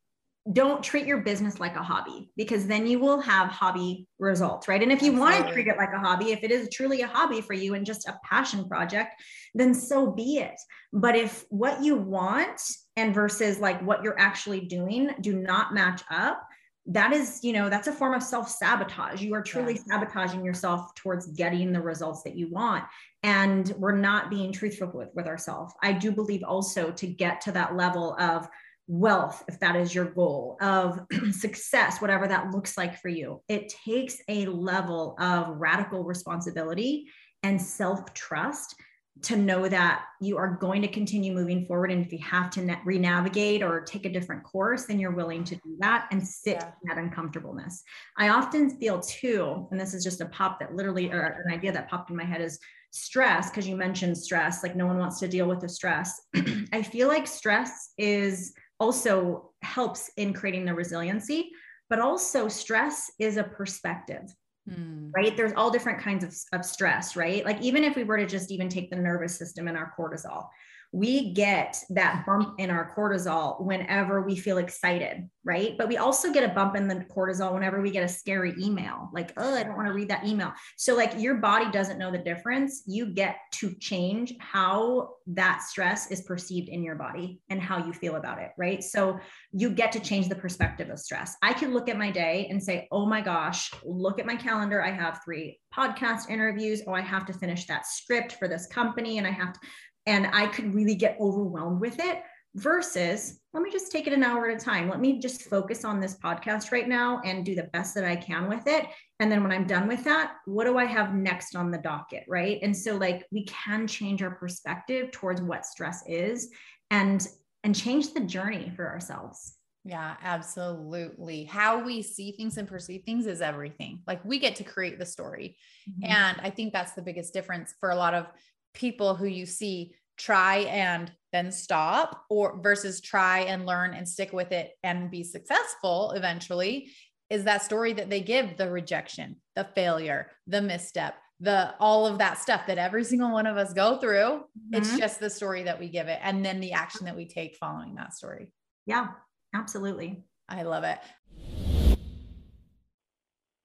don't 0.51 0.83
treat 0.83 1.05
your 1.05 1.21
business 1.21 1.59
like 1.62 1.77
a 1.77 1.83
hobby 1.83 2.29
because 2.35 2.67
then 2.67 2.85
you 2.85 3.00
will 3.00 3.21
have 3.21 3.50
hobby 3.50 4.05
results 4.19 4.67
right? 4.67 4.83
And 4.83 4.91
if 4.91 5.01
you 5.01 5.13
want 5.13 5.45
to 5.45 5.53
treat 5.53 5.67
it 5.67 5.77
like 5.77 5.93
a 5.93 6.00
hobby 6.00 6.31
if 6.31 6.43
it 6.43 6.51
is 6.51 6.67
truly 6.69 7.01
a 7.01 7.07
hobby 7.07 7.39
for 7.39 7.53
you 7.53 7.75
and 7.75 7.85
just 7.85 8.07
a 8.07 8.19
passion 8.25 8.67
project 8.67 9.13
then 9.55 9.73
so 9.73 10.12
be 10.12 10.38
it. 10.39 10.59
But 10.91 11.15
if 11.15 11.45
what 11.50 11.81
you 11.81 11.95
want 11.95 12.62
and 12.97 13.13
versus 13.13 13.59
like 13.59 13.81
what 13.81 14.03
you're 14.03 14.19
actually 14.19 14.62
doing 14.62 15.12
do 15.21 15.33
not 15.39 15.73
match 15.73 16.01
up 16.12 16.45
that 16.85 17.13
is 17.13 17.39
you 17.43 17.53
know 17.53 17.69
that's 17.69 17.88
a 17.88 17.93
form 17.93 18.13
of 18.13 18.21
self-sabotage. 18.21 19.21
You 19.21 19.33
are 19.35 19.41
truly 19.41 19.75
yeah. 19.75 20.00
sabotaging 20.00 20.43
yourself 20.43 20.93
towards 20.95 21.27
getting 21.27 21.71
the 21.71 21.81
results 21.81 22.23
that 22.23 22.35
you 22.35 22.50
want. 22.50 22.83
And 23.23 23.73
we're 23.77 23.95
not 23.95 24.29
being 24.29 24.51
truthful 24.51 24.91
with, 24.93 25.07
with 25.15 25.27
ourselves. 25.27 25.73
I 25.81 25.93
do 25.93 26.12
believe 26.12 26.43
also 26.43 26.91
to 26.91 27.07
get 27.07 27.39
to 27.41 27.53
that 27.53 27.77
level 27.77 28.17
of 28.19 28.50
wealth 28.87 29.43
if 29.47 29.59
that 29.59 29.75
is 29.75 29.95
your 29.95 30.05
goal 30.05 30.57
of 30.61 30.99
success 31.31 32.01
whatever 32.01 32.27
that 32.27 32.51
looks 32.51 32.77
like 32.77 32.99
for 32.99 33.07
you 33.07 33.41
it 33.47 33.73
takes 33.85 34.17
a 34.27 34.45
level 34.47 35.15
of 35.19 35.47
radical 35.57 36.03
responsibility 36.03 37.07
and 37.43 37.61
self-trust 37.61 38.75
to 39.21 39.37
know 39.37 39.69
that 39.69 40.05
you 40.19 40.37
are 40.37 40.57
going 40.59 40.81
to 40.81 40.87
continue 40.87 41.33
moving 41.33 41.65
forward. 41.65 41.91
And 41.91 42.03
if 42.03 42.11
you 42.11 42.19
have 42.19 42.49
to 42.51 42.77
re-navigate 42.83 43.61
or 43.61 43.81
take 43.81 44.05
a 44.05 44.09
different 44.09 44.43
course, 44.43 44.85
then 44.85 44.99
you're 44.99 45.11
willing 45.11 45.43
to 45.45 45.55
do 45.55 45.77
that 45.79 46.07
and 46.11 46.25
sit 46.25 46.57
yeah. 46.59 46.71
in 46.81 46.89
that 46.89 46.97
uncomfortableness. 46.97 47.83
I 48.17 48.29
often 48.29 48.71
feel 48.79 48.99
too, 48.99 49.67
and 49.71 49.79
this 49.79 49.93
is 49.93 50.03
just 50.03 50.21
a 50.21 50.25
pop 50.25 50.59
that 50.59 50.75
literally, 50.75 51.11
or 51.11 51.43
an 51.45 51.53
idea 51.53 51.71
that 51.71 51.89
popped 51.89 52.09
in 52.09 52.15
my 52.15 52.23
head 52.23 52.41
is 52.41 52.59
stress, 52.89 53.49
because 53.49 53.67
you 53.67 53.75
mentioned 53.75 54.17
stress, 54.17 54.63
like 54.63 54.75
no 54.75 54.87
one 54.87 54.97
wants 54.97 55.19
to 55.19 55.27
deal 55.27 55.47
with 55.47 55.59
the 55.59 55.69
stress. 55.69 56.19
I 56.73 56.81
feel 56.81 57.07
like 57.07 57.27
stress 57.27 57.91
is 57.97 58.53
also 58.83 59.51
helps 59.61 60.11
in 60.17 60.33
creating 60.33 60.65
the 60.65 60.73
resiliency, 60.73 61.51
but 61.89 61.99
also 61.99 62.49
stress 62.49 63.09
is 63.17 63.37
a 63.37 63.43
perspective. 63.43 64.23
Hmm. 64.69 65.09
Right. 65.15 65.37
There's 65.37 65.53
all 65.55 65.71
different 65.71 65.99
kinds 65.99 66.23
of, 66.25 66.35
of 66.59 66.65
stress, 66.65 67.15
right? 67.15 67.45
Like, 67.45 67.61
even 67.61 67.85
if 67.85 67.95
we 67.95 68.03
were 68.03 68.17
to 68.17 68.25
just 68.25 68.51
even 68.51 68.67
take 68.67 68.89
the 68.89 68.97
nervous 68.97 69.37
system 69.37 69.69
and 69.69 69.77
our 69.77 69.93
cortisol, 69.97 70.47
we 70.93 71.33
get 71.33 71.75
that 71.89 72.23
bump 72.23 72.53
in 72.59 72.69
our 72.69 72.93
cortisol 72.95 73.59
whenever 73.59 74.21
we 74.21 74.35
feel 74.35 74.59
excited, 74.59 75.27
right? 75.43 75.75
But 75.75 75.88
we 75.88 75.97
also 75.97 76.31
get 76.31 76.47
a 76.47 76.53
bump 76.53 76.75
in 76.75 76.88
the 76.88 77.03
cortisol 77.13 77.51
whenever 77.51 77.81
we 77.81 77.89
get 77.89 78.03
a 78.03 78.07
scary 78.07 78.53
email, 78.59 79.09
like, 79.12 79.33
oh, 79.38 79.55
I 79.55 79.63
don't 79.63 79.75
want 79.75 79.88
to 79.88 79.93
read 79.93 80.09
that 80.09 80.23
email. 80.23 80.53
So, 80.77 80.95
like, 80.95 81.19
your 81.19 81.35
body 81.35 81.71
doesn't 81.71 81.97
know 81.97 82.12
the 82.12 82.19
difference. 82.19 82.83
You 82.85 83.07
get 83.07 83.38
to 83.53 83.73
change 83.79 84.35
how 84.38 85.15
that 85.27 85.63
stress 85.63 86.12
is 86.12 86.21
perceived 86.21 86.69
in 86.69 86.83
your 86.83 86.95
body 86.95 87.41
and 87.50 87.59
how 87.59 87.83
you 87.83 87.91
feel 87.91 88.15
about 88.15 88.38
it, 88.38 88.51
right? 88.55 88.83
So, 88.83 89.19
you 89.51 89.71
get 89.71 89.91
to 89.93 90.00
change 90.00 90.29
the 90.29 90.35
perspective 90.35 90.91
of 90.91 91.00
stress. 91.00 91.35
I 91.41 91.53
can 91.53 91.73
look 91.73 91.89
at 91.89 91.97
my 91.97 92.12
day 92.12 92.47
and 92.51 92.62
say, 92.62 92.88
oh 92.91 93.07
my 93.07 93.21
gosh, 93.21 93.71
look 93.83 94.19
at 94.19 94.27
my 94.27 94.35
calendar. 94.35 94.83
I 94.83 94.91
have 94.91 95.21
three 95.25 95.59
podcast 95.73 96.29
interviews. 96.29 96.83
Oh, 96.85 96.93
I 96.93 97.01
have 97.01 97.25
to 97.25 97.33
finish 97.33 97.65
that 97.65 97.88
script 97.88 98.33
for 98.33 98.47
this 98.47 98.67
company 98.67 99.17
and 99.17 99.25
I 99.25 99.31
have 99.31 99.53
to 99.53 99.59
and 100.05 100.27
I 100.33 100.48
could 100.48 100.74
really 100.74 100.95
get 100.95 101.17
overwhelmed 101.19 101.81
with 101.81 102.00
it 102.00 102.22
versus 102.55 103.39
let 103.53 103.63
me 103.63 103.72
just 103.72 103.91
take 103.91 104.07
it 104.07 104.13
an 104.13 104.24
hour 104.24 104.50
at 104.50 104.62
a 104.62 104.63
time. 104.63 104.89
Let 104.89 105.00
me 105.00 105.19
just 105.19 105.43
focus 105.43 105.83
on 105.86 106.00
this 106.00 106.15
podcast 106.15 106.72
right 106.72 106.88
now 106.88 107.22
and 107.24 107.45
do 107.45 107.55
the 107.55 107.69
best 107.74 107.95
that 107.95 108.03
I 108.03 108.15
can 108.15 108.48
with 108.48 108.67
it. 108.67 108.86
And 109.19 109.31
then 109.31 109.43
when 109.43 109.51
I'm 109.51 109.65
done 109.65 109.88
with 109.88 110.03
that, 110.03 110.36
what 110.45 110.65
do 110.65 110.77
I 110.77 110.86
have 110.86 111.13
next 111.13 111.55
on 111.55 111.72
the 111.72 111.77
docket? 111.77 112.25
Right. 112.27 112.60
And 112.62 112.75
so, 112.75 112.95
like, 112.95 113.25
we 113.31 113.45
can 113.45 113.88
change 113.88 114.22
our 114.22 114.31
perspective 114.31 115.12
towards 115.12 115.41
what 115.41 115.65
stress 115.65 116.03
is 116.07 116.50
and 116.91 117.27
and 117.63 117.74
change 117.74 118.13
the 118.13 118.19
journey 118.19 118.72
for 118.75 118.88
ourselves. 118.89 119.55
Yeah, 119.86 120.15
absolutely. 120.22 121.43
How 121.43 121.83
we 121.83 122.01
see 122.01 122.31
things 122.31 122.57
and 122.57 122.67
perceive 122.67 123.03
things 123.03 123.25
is 123.25 123.41
everything. 123.41 124.01
Like 124.07 124.24
we 124.24 124.39
get 124.39 124.55
to 124.57 124.63
create 124.63 124.98
the 124.98 125.05
story. 125.05 125.57
Mm-hmm. 125.89 126.12
And 126.12 126.41
I 126.41 126.50
think 126.50 126.72
that's 126.72 126.93
the 126.93 127.01
biggest 127.01 127.33
difference 127.33 127.74
for 127.79 127.91
a 127.91 127.95
lot 127.95 128.13
of 128.13 128.27
people 128.73 129.15
who 129.15 129.25
you 129.25 129.45
see 129.45 129.93
try 130.17 130.57
and 130.57 131.11
then 131.31 131.51
stop 131.51 132.25
or 132.29 132.59
versus 132.61 133.01
try 133.01 133.39
and 133.39 133.65
learn 133.65 133.93
and 133.93 134.07
stick 134.07 134.31
with 134.31 134.51
it 134.51 134.71
and 134.83 135.09
be 135.09 135.23
successful 135.23 136.11
eventually 136.11 136.89
is 137.29 137.45
that 137.45 137.63
story 137.63 137.93
that 137.93 138.09
they 138.09 138.21
give 138.21 138.57
the 138.57 138.69
rejection, 138.69 139.37
the 139.55 139.63
failure, 139.75 140.29
the 140.45 140.61
misstep, 140.61 141.15
the 141.39 141.73
all 141.79 142.05
of 142.05 142.19
that 142.19 142.37
stuff 142.37 142.67
that 142.67 142.77
every 142.77 143.03
single 143.11 143.31
one 143.31 143.47
of 143.47 143.57
us 143.57 143.73
go 143.73 143.97
through. 143.97 144.17
Mm-hmm. 144.19 144.75
It's 144.75 144.97
just 144.97 145.19
the 145.19 145.29
story 145.29 145.63
that 145.63 145.79
we 145.79 145.89
give 145.89 146.07
it 146.07 146.19
and 146.21 146.45
then 146.45 146.59
the 146.59 146.73
action 146.73 147.05
that 147.05 147.15
we 147.15 147.27
take 147.27 147.57
following 147.57 147.95
that 147.95 148.13
story. 148.13 148.51
Yeah, 148.85 149.07
absolutely. 149.55 150.23
I 150.47 150.63
love 150.63 150.83
it. 150.83 150.99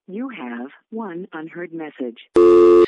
You 0.07 0.29
have 0.29 0.69
one 0.89 1.27
unheard 1.33 1.71
message. 1.71 2.87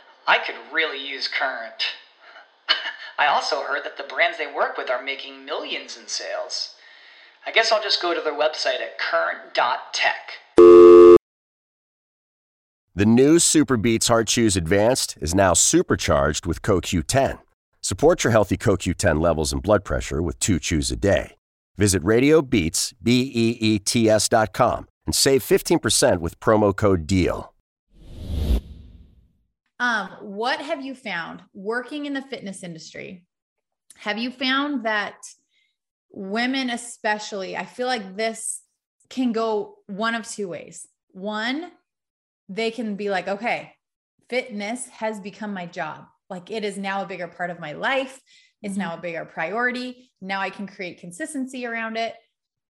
I 0.31 0.37
could 0.37 0.55
really 0.71 1.05
use 1.05 1.27
Current. 1.27 1.83
I 3.19 3.27
also 3.27 3.63
heard 3.63 3.83
that 3.83 3.97
the 3.97 4.05
brands 4.05 4.37
they 4.37 4.47
work 4.47 4.77
with 4.77 4.89
are 4.89 5.03
making 5.03 5.43
millions 5.43 5.97
in 5.97 6.07
sales. 6.07 6.75
I 7.45 7.51
guess 7.51 7.69
I'll 7.69 7.83
just 7.83 8.01
go 8.01 8.13
to 8.13 8.21
their 8.21 8.33
website 8.33 8.79
at 8.79 8.97
current.tech. 8.97 10.31
The 12.95 13.05
new 13.05 13.39
SuperBeets 13.39 14.07
Heart 14.07 14.29
Chews 14.29 14.55
Advanced 14.55 15.17
is 15.19 15.35
now 15.35 15.53
supercharged 15.53 16.45
with 16.45 16.61
CoQ10. 16.61 17.39
Support 17.81 18.23
your 18.23 18.31
healthy 18.31 18.55
CoQ10 18.55 19.19
levels 19.19 19.51
and 19.51 19.61
blood 19.61 19.83
pressure 19.83 20.21
with 20.21 20.39
two 20.39 20.59
chews 20.59 20.91
a 20.91 20.95
day. 20.95 21.35
Visit 21.75 22.01
RadioBeats, 22.03 22.93
B-E-E-T-S 23.03 24.29
dot 24.29 24.53
com 24.53 24.87
and 25.05 25.13
save 25.13 25.43
15% 25.43 26.19
with 26.19 26.39
promo 26.39 26.73
code 26.73 27.05
DEAL. 27.05 27.50
Um, 29.81 30.09
what 30.21 30.61
have 30.61 30.85
you 30.85 30.95
found 30.95 31.41
working 31.53 32.05
in 32.05 32.13
the 32.13 32.21
fitness 32.21 32.63
industry? 32.63 33.25
Have 33.97 34.17
you 34.17 34.31
found 34.31 34.85
that 34.85 35.15
women, 36.11 36.69
especially, 36.69 37.57
I 37.57 37.65
feel 37.65 37.87
like 37.87 38.15
this 38.15 38.61
can 39.09 39.31
go 39.31 39.75
one 39.87 40.15
of 40.15 40.27
two 40.27 40.47
ways. 40.47 40.87
One, 41.09 41.71
they 42.47 42.71
can 42.71 42.95
be 42.95 43.09
like, 43.09 43.27
okay, 43.27 43.73
fitness 44.29 44.87
has 44.87 45.19
become 45.19 45.53
my 45.53 45.65
job. 45.65 46.05
Like 46.29 46.49
it 46.49 46.63
is 46.63 46.77
now 46.77 47.01
a 47.01 47.07
bigger 47.07 47.27
part 47.27 47.49
of 47.49 47.59
my 47.59 47.73
life. 47.73 48.19
It's 48.61 48.73
mm-hmm. 48.73 48.81
now 48.81 48.93
a 48.95 49.01
bigger 49.01 49.25
priority. 49.25 50.11
Now 50.21 50.41
I 50.41 50.49
can 50.49 50.67
create 50.67 50.99
consistency 50.99 51.65
around 51.65 51.97
it 51.97 52.15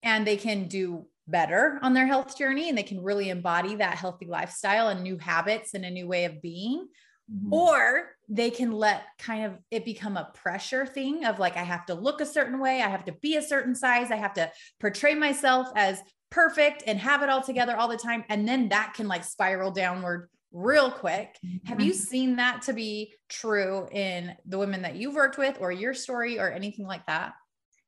and 0.03 0.27
they 0.27 0.37
can 0.37 0.67
do 0.67 1.05
better 1.27 1.79
on 1.81 1.93
their 1.93 2.05
health 2.05 2.37
journey 2.37 2.69
and 2.69 2.77
they 2.77 2.83
can 2.83 3.01
really 3.01 3.29
embody 3.29 3.75
that 3.75 3.95
healthy 3.95 4.27
lifestyle 4.27 4.89
and 4.89 5.01
new 5.01 5.17
habits 5.17 5.73
and 5.73 5.85
a 5.85 5.89
new 5.89 6.07
way 6.07 6.25
of 6.25 6.41
being. 6.41 6.87
Mm-hmm. 7.31 7.53
Or 7.53 8.09
they 8.29 8.51
can 8.51 8.71
let 8.71 9.03
kind 9.17 9.45
of 9.45 9.57
it 9.71 9.83
become 9.83 10.15
a 10.15 10.31
pressure 10.35 10.85
thing 10.85 11.25
of 11.25 11.39
like, 11.39 11.57
I 11.57 11.63
have 11.63 11.85
to 11.87 11.95
look 11.95 12.21
a 12.21 12.25
certain 12.25 12.59
way, 12.59 12.81
I 12.81 12.89
have 12.89 13.05
to 13.05 13.13
be 13.13 13.35
a 13.35 13.41
certain 13.41 13.73
size, 13.73 14.11
I 14.11 14.17
have 14.17 14.33
to 14.35 14.51
portray 14.79 15.15
myself 15.15 15.69
as 15.75 15.99
perfect 16.29 16.83
and 16.85 16.99
have 16.99 17.23
it 17.23 17.29
all 17.29 17.41
together 17.41 17.75
all 17.75 17.87
the 17.87 17.97
time. 17.97 18.23
And 18.29 18.47
then 18.47 18.69
that 18.69 18.93
can 18.95 19.07
like 19.07 19.23
spiral 19.23 19.71
downward 19.71 20.29
real 20.51 20.91
quick. 20.91 21.35
Mm-hmm. 21.43 21.67
Have 21.67 21.81
you 21.81 21.93
mm-hmm. 21.93 21.99
seen 21.99 22.35
that 22.35 22.61
to 22.63 22.73
be 22.73 23.13
true 23.27 23.87
in 23.91 24.35
the 24.45 24.59
women 24.59 24.83
that 24.83 24.95
you've 24.95 25.15
worked 25.15 25.37
with 25.37 25.57
or 25.59 25.71
your 25.71 25.93
story 25.95 26.39
or 26.39 26.51
anything 26.51 26.85
like 26.85 27.05
that? 27.07 27.33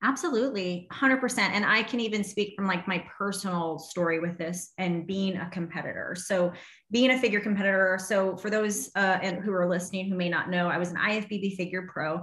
Absolutely, 0.03 0.87
100%. 0.91 1.39
And 1.39 1.65
I 1.65 1.81
can 1.81 1.99
even 1.99 2.23
speak 2.23 2.53
from 2.55 2.67
like 2.67 2.87
my 2.87 3.03
personal 3.17 3.79
story 3.79 4.19
with 4.19 4.37
this 4.37 4.73
and 4.77 5.07
being 5.07 5.37
a 5.37 5.49
competitor. 5.49 6.15
So, 6.15 6.53
being 6.91 7.11
a 7.11 7.19
figure 7.19 7.39
competitor. 7.39 7.97
So, 7.99 8.37
for 8.37 8.51
those 8.51 8.91
uh, 8.95 9.17
and 9.23 9.43
who 9.43 9.51
are 9.53 9.67
listening 9.67 10.07
who 10.07 10.15
may 10.15 10.29
not 10.29 10.51
know, 10.51 10.67
I 10.67 10.77
was 10.77 10.91
an 10.91 10.97
IFBB 10.97 11.55
figure 11.55 11.89
pro. 11.91 12.21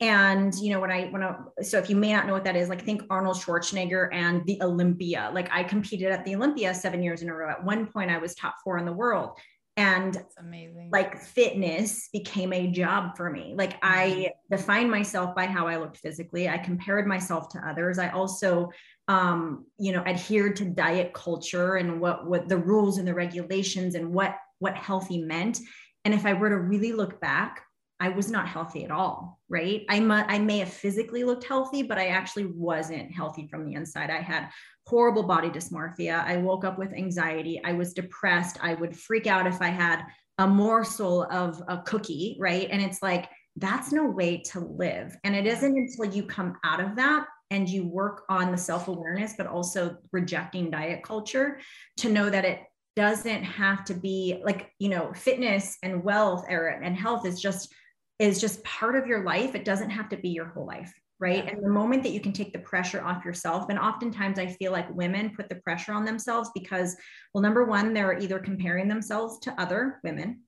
And 0.00 0.54
you 0.56 0.70
know 0.70 0.80
when 0.80 0.90
I 0.90 1.06
when 1.06 1.22
I 1.22 1.36
so 1.62 1.78
if 1.78 1.88
you 1.88 1.96
may 1.96 2.12
not 2.12 2.26
know 2.26 2.34
what 2.34 2.44
that 2.44 2.56
is, 2.56 2.68
like 2.68 2.84
think 2.84 3.04
Arnold 3.08 3.36
Schwarzenegger 3.36 4.12
and 4.12 4.44
the 4.44 4.60
Olympia. 4.60 5.30
Like 5.32 5.48
I 5.50 5.62
competed 5.62 6.10
at 6.10 6.24
the 6.24 6.34
Olympia 6.34 6.74
seven 6.74 7.02
years 7.02 7.22
in 7.22 7.30
a 7.30 7.34
row. 7.34 7.48
At 7.48 7.64
one 7.64 7.86
point, 7.86 8.10
I 8.10 8.18
was 8.18 8.34
top 8.34 8.56
four 8.62 8.76
in 8.76 8.84
the 8.84 8.92
world 8.92 9.38
and 9.76 10.14
That's 10.14 10.36
amazing. 10.38 10.90
like 10.92 11.20
fitness 11.20 12.08
became 12.12 12.52
a 12.52 12.68
job 12.68 13.16
for 13.16 13.30
me. 13.30 13.54
Like 13.56 13.76
i 13.82 14.08
mm-hmm. 14.08 14.56
defined 14.56 14.90
myself 14.90 15.34
by 15.34 15.46
how 15.46 15.66
i 15.66 15.76
looked 15.76 15.98
physically. 15.98 16.48
I 16.48 16.58
compared 16.58 17.06
myself 17.06 17.48
to 17.50 17.68
others. 17.68 17.98
I 17.98 18.10
also 18.10 18.70
um 19.08 19.66
you 19.78 19.92
know 19.92 20.02
adhered 20.06 20.56
to 20.56 20.64
diet 20.64 21.12
culture 21.12 21.76
and 21.76 22.00
what 22.00 22.26
what 22.26 22.48
the 22.48 22.56
rules 22.56 22.98
and 22.98 23.06
the 23.06 23.14
regulations 23.14 23.94
and 23.96 24.12
what 24.12 24.36
what 24.60 24.76
healthy 24.76 25.18
meant. 25.22 25.58
And 26.04 26.14
if 26.14 26.24
i 26.24 26.32
were 26.34 26.50
to 26.50 26.58
really 26.58 26.92
look 26.92 27.20
back 27.20 27.62
I 28.00 28.08
was 28.08 28.30
not 28.30 28.48
healthy 28.48 28.84
at 28.84 28.90
all, 28.90 29.40
right? 29.48 29.84
I, 29.88 30.00
mu- 30.00 30.14
I 30.14 30.38
may 30.38 30.58
have 30.58 30.72
physically 30.72 31.24
looked 31.24 31.44
healthy, 31.44 31.82
but 31.82 31.98
I 31.98 32.08
actually 32.08 32.46
wasn't 32.46 33.12
healthy 33.12 33.46
from 33.46 33.64
the 33.64 33.74
inside. 33.74 34.10
I 34.10 34.20
had 34.20 34.50
horrible 34.86 35.22
body 35.22 35.48
dysmorphia. 35.48 36.24
I 36.24 36.36
woke 36.38 36.64
up 36.64 36.78
with 36.78 36.92
anxiety. 36.92 37.60
I 37.64 37.72
was 37.72 37.94
depressed. 37.94 38.58
I 38.60 38.74
would 38.74 38.96
freak 38.96 39.26
out 39.26 39.46
if 39.46 39.62
I 39.62 39.68
had 39.68 40.02
a 40.38 40.46
morsel 40.46 41.24
of 41.30 41.62
a 41.68 41.78
cookie, 41.82 42.36
right? 42.40 42.68
And 42.70 42.82
it's 42.82 43.00
like, 43.02 43.28
that's 43.56 43.92
no 43.92 44.04
way 44.04 44.42
to 44.50 44.60
live. 44.60 45.16
And 45.22 45.36
it 45.36 45.46
isn't 45.46 45.76
until 45.76 46.12
you 46.12 46.24
come 46.24 46.56
out 46.64 46.80
of 46.80 46.96
that 46.96 47.26
and 47.50 47.68
you 47.68 47.86
work 47.86 48.24
on 48.28 48.50
the 48.50 48.58
self 48.58 48.88
awareness, 48.88 49.34
but 49.38 49.46
also 49.46 49.96
rejecting 50.12 50.70
diet 50.70 51.04
culture 51.04 51.60
to 51.98 52.08
know 52.10 52.28
that 52.28 52.44
it 52.44 52.60
doesn't 52.96 53.42
have 53.44 53.84
to 53.84 53.94
be 53.94 54.40
like, 54.44 54.72
you 54.78 54.88
know, 54.88 55.12
fitness 55.12 55.78
and 55.82 56.02
wealth 56.02 56.44
and 56.48 56.96
health 56.96 57.26
is 57.26 57.40
just 57.40 57.72
is 58.18 58.40
just 58.40 58.62
part 58.64 58.96
of 58.96 59.06
your 59.06 59.24
life. 59.24 59.54
It 59.54 59.64
doesn't 59.64 59.90
have 59.90 60.08
to 60.10 60.16
be 60.16 60.30
your 60.30 60.46
whole 60.46 60.66
life 60.66 60.92
right? 61.20 61.48
And 61.48 61.64
the 61.64 61.70
moment 61.70 62.02
that 62.02 62.12
you 62.12 62.20
can 62.20 62.32
take 62.32 62.52
the 62.52 62.58
pressure 62.58 63.02
off 63.02 63.24
yourself, 63.24 63.70
and 63.70 63.78
oftentimes 63.78 64.38
I 64.38 64.46
feel 64.46 64.72
like 64.72 64.94
women 64.94 65.34
put 65.34 65.48
the 65.48 65.54
pressure 65.56 65.92
on 65.92 66.04
themselves 66.04 66.50
because, 66.54 66.96
well, 67.32 67.40
number 67.40 67.64
one, 67.64 67.94
they're 67.94 68.18
either 68.18 68.38
comparing 68.38 68.88
themselves 68.88 69.38
to 69.40 69.60
other 69.60 70.00
women 70.02 70.40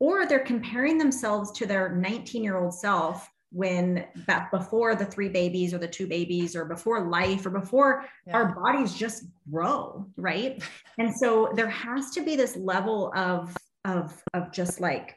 or 0.00 0.26
they're 0.26 0.40
comparing 0.40 0.98
themselves 0.98 1.52
to 1.52 1.66
their 1.66 1.94
19 1.94 2.42
year 2.42 2.58
old 2.58 2.74
self 2.74 3.28
when 3.50 4.04
back 4.26 4.50
before 4.50 4.96
the 4.96 5.04
three 5.04 5.28
babies 5.28 5.72
or 5.72 5.78
the 5.78 5.86
two 5.86 6.08
babies 6.08 6.56
or 6.56 6.64
before 6.64 7.08
life 7.08 7.46
or 7.46 7.50
before 7.50 8.04
yeah. 8.26 8.34
our 8.34 8.52
bodies 8.52 8.92
just 8.92 9.26
grow 9.48 10.04
right 10.16 10.60
and 10.98 11.14
so 11.14 11.52
there 11.54 11.68
has 11.68 12.10
to 12.10 12.20
be 12.20 12.34
this 12.34 12.56
level 12.56 13.12
of 13.14 13.56
of 13.84 14.20
of 14.32 14.50
just 14.50 14.80
like 14.80 15.16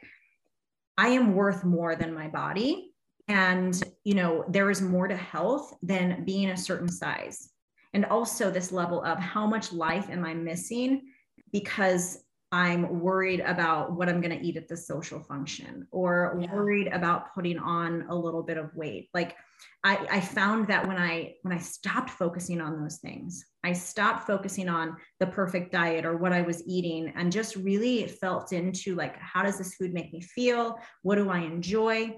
i 0.98 1.08
am 1.08 1.34
worth 1.34 1.64
more 1.64 1.96
than 1.96 2.12
my 2.12 2.28
body. 2.28 2.92
And 3.28 3.82
you 4.04 4.14
know 4.14 4.44
there 4.48 4.70
is 4.70 4.80
more 4.82 5.08
to 5.08 5.16
health 5.16 5.74
than 5.82 6.24
being 6.24 6.50
a 6.50 6.56
certain 6.56 6.88
size. 6.88 7.50
And 7.94 8.04
also 8.04 8.50
this 8.50 8.72
level 8.72 9.02
of 9.02 9.18
how 9.18 9.46
much 9.46 9.72
life 9.72 10.10
am 10.10 10.24
i 10.24 10.34
missing 10.34 11.12
because 11.52 12.24
I'm 12.50 13.00
worried 13.00 13.40
about 13.40 13.92
what 13.92 14.08
I'm 14.08 14.22
going 14.22 14.36
to 14.38 14.44
eat 14.44 14.56
at 14.56 14.68
the 14.68 14.76
social 14.76 15.20
function 15.20 15.86
or 15.90 16.38
yeah. 16.40 16.54
worried 16.54 16.88
about 16.88 17.34
putting 17.34 17.58
on 17.58 18.06
a 18.08 18.14
little 18.14 18.42
bit 18.42 18.56
of 18.56 18.74
weight. 18.74 19.10
Like 19.12 19.36
I, 19.84 20.06
I 20.10 20.20
found 20.20 20.66
that 20.68 20.86
when 20.86 20.96
I 20.96 21.34
when 21.42 21.52
I 21.52 21.58
stopped 21.58 22.10
focusing 22.10 22.62
on 22.62 22.80
those 22.80 22.98
things, 22.98 23.44
I 23.64 23.74
stopped 23.74 24.26
focusing 24.26 24.68
on 24.68 24.96
the 25.20 25.26
perfect 25.26 25.72
diet 25.72 26.06
or 26.06 26.16
what 26.16 26.32
I 26.32 26.40
was 26.40 26.66
eating 26.66 27.12
and 27.16 27.30
just 27.30 27.54
really 27.54 28.06
felt 28.06 28.52
into 28.52 28.94
like 28.94 29.18
how 29.18 29.42
does 29.42 29.58
this 29.58 29.74
food 29.74 29.92
make 29.92 30.12
me 30.12 30.22
feel? 30.22 30.78
What 31.02 31.16
do 31.16 31.28
I 31.28 31.40
enjoy? 31.40 32.16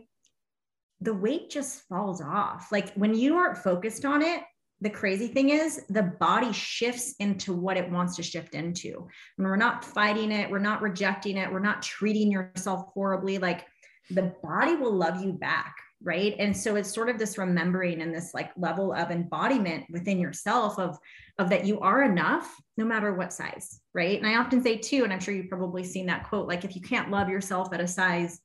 The 1.00 1.14
weight 1.14 1.50
just 1.50 1.82
falls 1.88 2.20
off. 2.20 2.68
Like 2.70 2.94
when 2.94 3.14
you 3.14 3.37
aren't 3.37 3.58
focused 3.58 4.04
on 4.04 4.22
it, 4.22 4.42
the 4.80 4.90
crazy 4.90 5.28
thing 5.28 5.50
is 5.50 5.84
the 5.88 6.02
body 6.02 6.52
shifts 6.52 7.14
into 7.18 7.52
what 7.52 7.76
it 7.76 7.90
wants 7.90 8.16
to 8.16 8.22
shift 8.22 8.54
into. 8.54 9.06
And 9.37 9.46
we're 9.46 9.56
not 9.56 9.84
fighting 9.84 10.32
it, 10.32 10.50
we're 10.50 10.58
not 10.58 10.80
rejecting 10.80 11.37
it, 11.37 11.52
we're 11.52 11.58
not 11.58 11.82
treating 11.82 12.30
yourself 12.30 12.87
horribly. 12.94 13.38
Like 13.38 13.66
the 14.10 14.34
body 14.42 14.76
will 14.76 14.94
love 14.94 15.22
you 15.22 15.32
back. 15.32 15.75
Right. 16.02 16.34
And 16.38 16.56
so 16.56 16.76
it's 16.76 16.94
sort 16.94 17.10
of 17.10 17.18
this 17.18 17.37
remembering 17.37 18.00
and 18.00 18.14
this 18.14 18.32
like 18.32 18.52
level 18.56 18.94
of 18.94 19.10
embodiment 19.10 19.84
within 19.90 20.18
yourself 20.18 20.78
of, 20.78 20.99
of 21.38 21.50
that 21.50 21.66
you 21.66 21.78
are 21.80 22.02
enough 22.04 22.58
no 22.78 22.87
matter 22.87 23.12
what 23.12 23.34
size. 23.34 23.82
Right. 23.92 24.18
And 24.18 24.26
I 24.26 24.37
often 24.37 24.62
say 24.62 24.78
too, 24.78 25.04
and 25.04 25.12
I'm 25.12 25.20
sure 25.20 25.34
you've 25.34 25.50
probably 25.50 25.84
seen 25.84 26.06
that 26.06 26.26
quote, 26.26 26.49
like 26.49 26.64
if 26.64 26.75
you 26.75 26.80
can't 26.80 27.10
love 27.10 27.28
yourself 27.28 27.75
at 27.75 27.82
a 27.82 27.87
size 27.87 28.40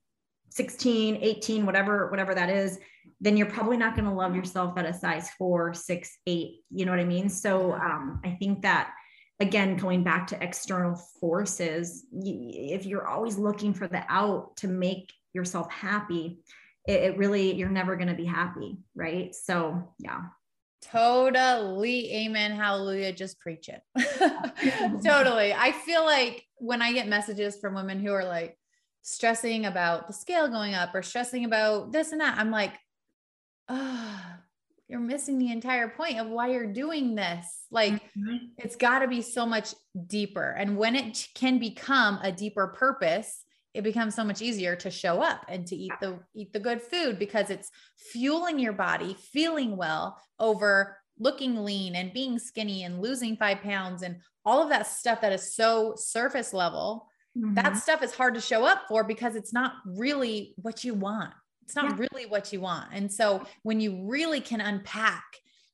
16, 0.49 1.17
18, 1.21 1.65
whatever, 1.65 2.09
whatever 2.09 2.33
that 2.35 2.49
is, 2.49 2.79
then 3.21 3.37
you're 3.37 3.49
probably 3.49 3.77
not 3.77 3.95
going 3.95 4.05
to 4.05 4.13
love 4.13 4.35
yourself 4.35 4.77
at 4.77 4.85
a 4.85 4.93
size 4.93 5.29
four, 5.31 5.73
six, 5.73 6.17
eight. 6.27 6.61
You 6.69 6.85
know 6.85 6.91
what 6.91 6.99
I 6.99 7.05
mean? 7.05 7.29
So 7.29 7.73
um, 7.73 8.21
I 8.23 8.31
think 8.39 8.61
that 8.63 8.91
again, 9.39 9.75
going 9.75 10.03
back 10.03 10.27
to 10.27 10.43
external 10.43 10.95
forces, 11.19 12.05
if 12.13 12.85
you're 12.85 13.07
always 13.07 13.37
looking 13.37 13.73
for 13.73 13.87
the 13.87 14.03
out 14.07 14.55
to 14.57 14.67
make 14.67 15.11
yourself 15.33 15.71
happy, 15.71 16.39
it, 16.87 17.03
it 17.03 17.17
really, 17.17 17.53
you're 17.53 17.69
never 17.69 17.95
going 17.95 18.07
to 18.07 18.13
be 18.13 18.25
happy. 18.25 18.77
Right. 18.95 19.33
So 19.35 19.93
yeah. 19.99 20.21
Totally. 20.81 22.13
Amen. 22.13 22.51
Hallelujah. 22.51 23.11
Just 23.11 23.39
preach 23.39 23.69
it. 23.69 23.81
totally. 25.03 25.53
I 25.53 25.71
feel 25.71 26.05
like 26.05 26.45
when 26.57 26.81
I 26.81 26.93
get 26.93 27.07
messages 27.07 27.57
from 27.57 27.73
women 27.73 27.99
who 27.99 28.13
are 28.13 28.23
like 28.23 28.57
stressing 29.05 29.67
about 29.67 30.07
the 30.07 30.13
scale 30.13 30.47
going 30.47 30.73
up 30.73 30.95
or 30.95 31.03
stressing 31.03 31.45
about 31.45 31.91
this 31.91 32.11
and 32.11 32.21
that, 32.21 32.39
I'm 32.39 32.49
like, 32.49 32.73
oh, 33.69 34.19
you're 34.87 34.99
missing 34.99 35.37
the 35.37 35.51
entire 35.51 35.87
point 35.89 36.19
of 36.19 36.27
why 36.27 36.49
you're 36.49 36.73
doing 36.73 37.13
this. 37.13 37.45
Like 37.69 37.93
mm-hmm. 37.93 38.37
it's 38.57 38.75
got 38.75 38.99
to 38.99 39.07
be 39.07 39.21
so 39.21 39.45
much 39.45 39.75
deeper. 40.07 40.55
And 40.57 40.75
when 40.75 40.95
it 40.95 41.27
can 41.35 41.59
become 41.59 42.19
a 42.23 42.31
deeper 42.31 42.67
purpose, 42.67 43.43
it 43.75 43.83
becomes 43.83 44.15
so 44.15 44.23
much 44.23 44.41
easier 44.41 44.75
to 44.77 44.89
show 44.89 45.21
up 45.21 45.45
and 45.49 45.67
to 45.67 45.75
eat 45.75 45.93
the 46.01 46.17
eat 46.33 46.51
the 46.51 46.59
good 46.59 46.81
food 46.81 47.19
because 47.19 47.51
it's 47.51 47.69
fueling 47.97 48.57
your 48.57 48.73
body, 48.73 49.15
feeling 49.31 49.77
well 49.77 50.19
over 50.39 50.97
looking 51.19 51.63
lean 51.63 51.95
and 51.95 52.11
being 52.11 52.39
skinny 52.39 52.83
and 52.83 53.01
losing 53.01 53.37
5 53.37 53.61
pounds 53.61 54.01
and 54.01 54.17
all 54.45 54.63
of 54.63 54.69
that 54.69 54.87
stuff 54.87 55.21
that 55.21 55.31
is 55.31 55.55
so 55.55 55.93
surface 55.95 56.53
level. 56.53 57.07
Mm-hmm. 57.37 57.55
That 57.55 57.77
stuff 57.77 58.01
is 58.01 58.13
hard 58.13 58.35
to 58.35 58.41
show 58.41 58.65
up 58.65 58.83
for 58.87 59.03
because 59.03 59.35
it's 59.35 59.53
not 59.53 59.73
really 59.85 60.53
what 60.57 60.83
you 60.83 60.93
want 60.93 61.33
it's 61.65 61.75
not 61.75 61.97
yeah. 61.97 62.05
really 62.11 62.27
what 62.27 62.53
you 62.53 62.61
want. 62.61 62.89
And 62.93 63.11
so 63.11 63.43
when 63.63 63.79
you 63.79 64.03
really 64.03 64.39
can 64.39 64.61
unpack 64.61 65.23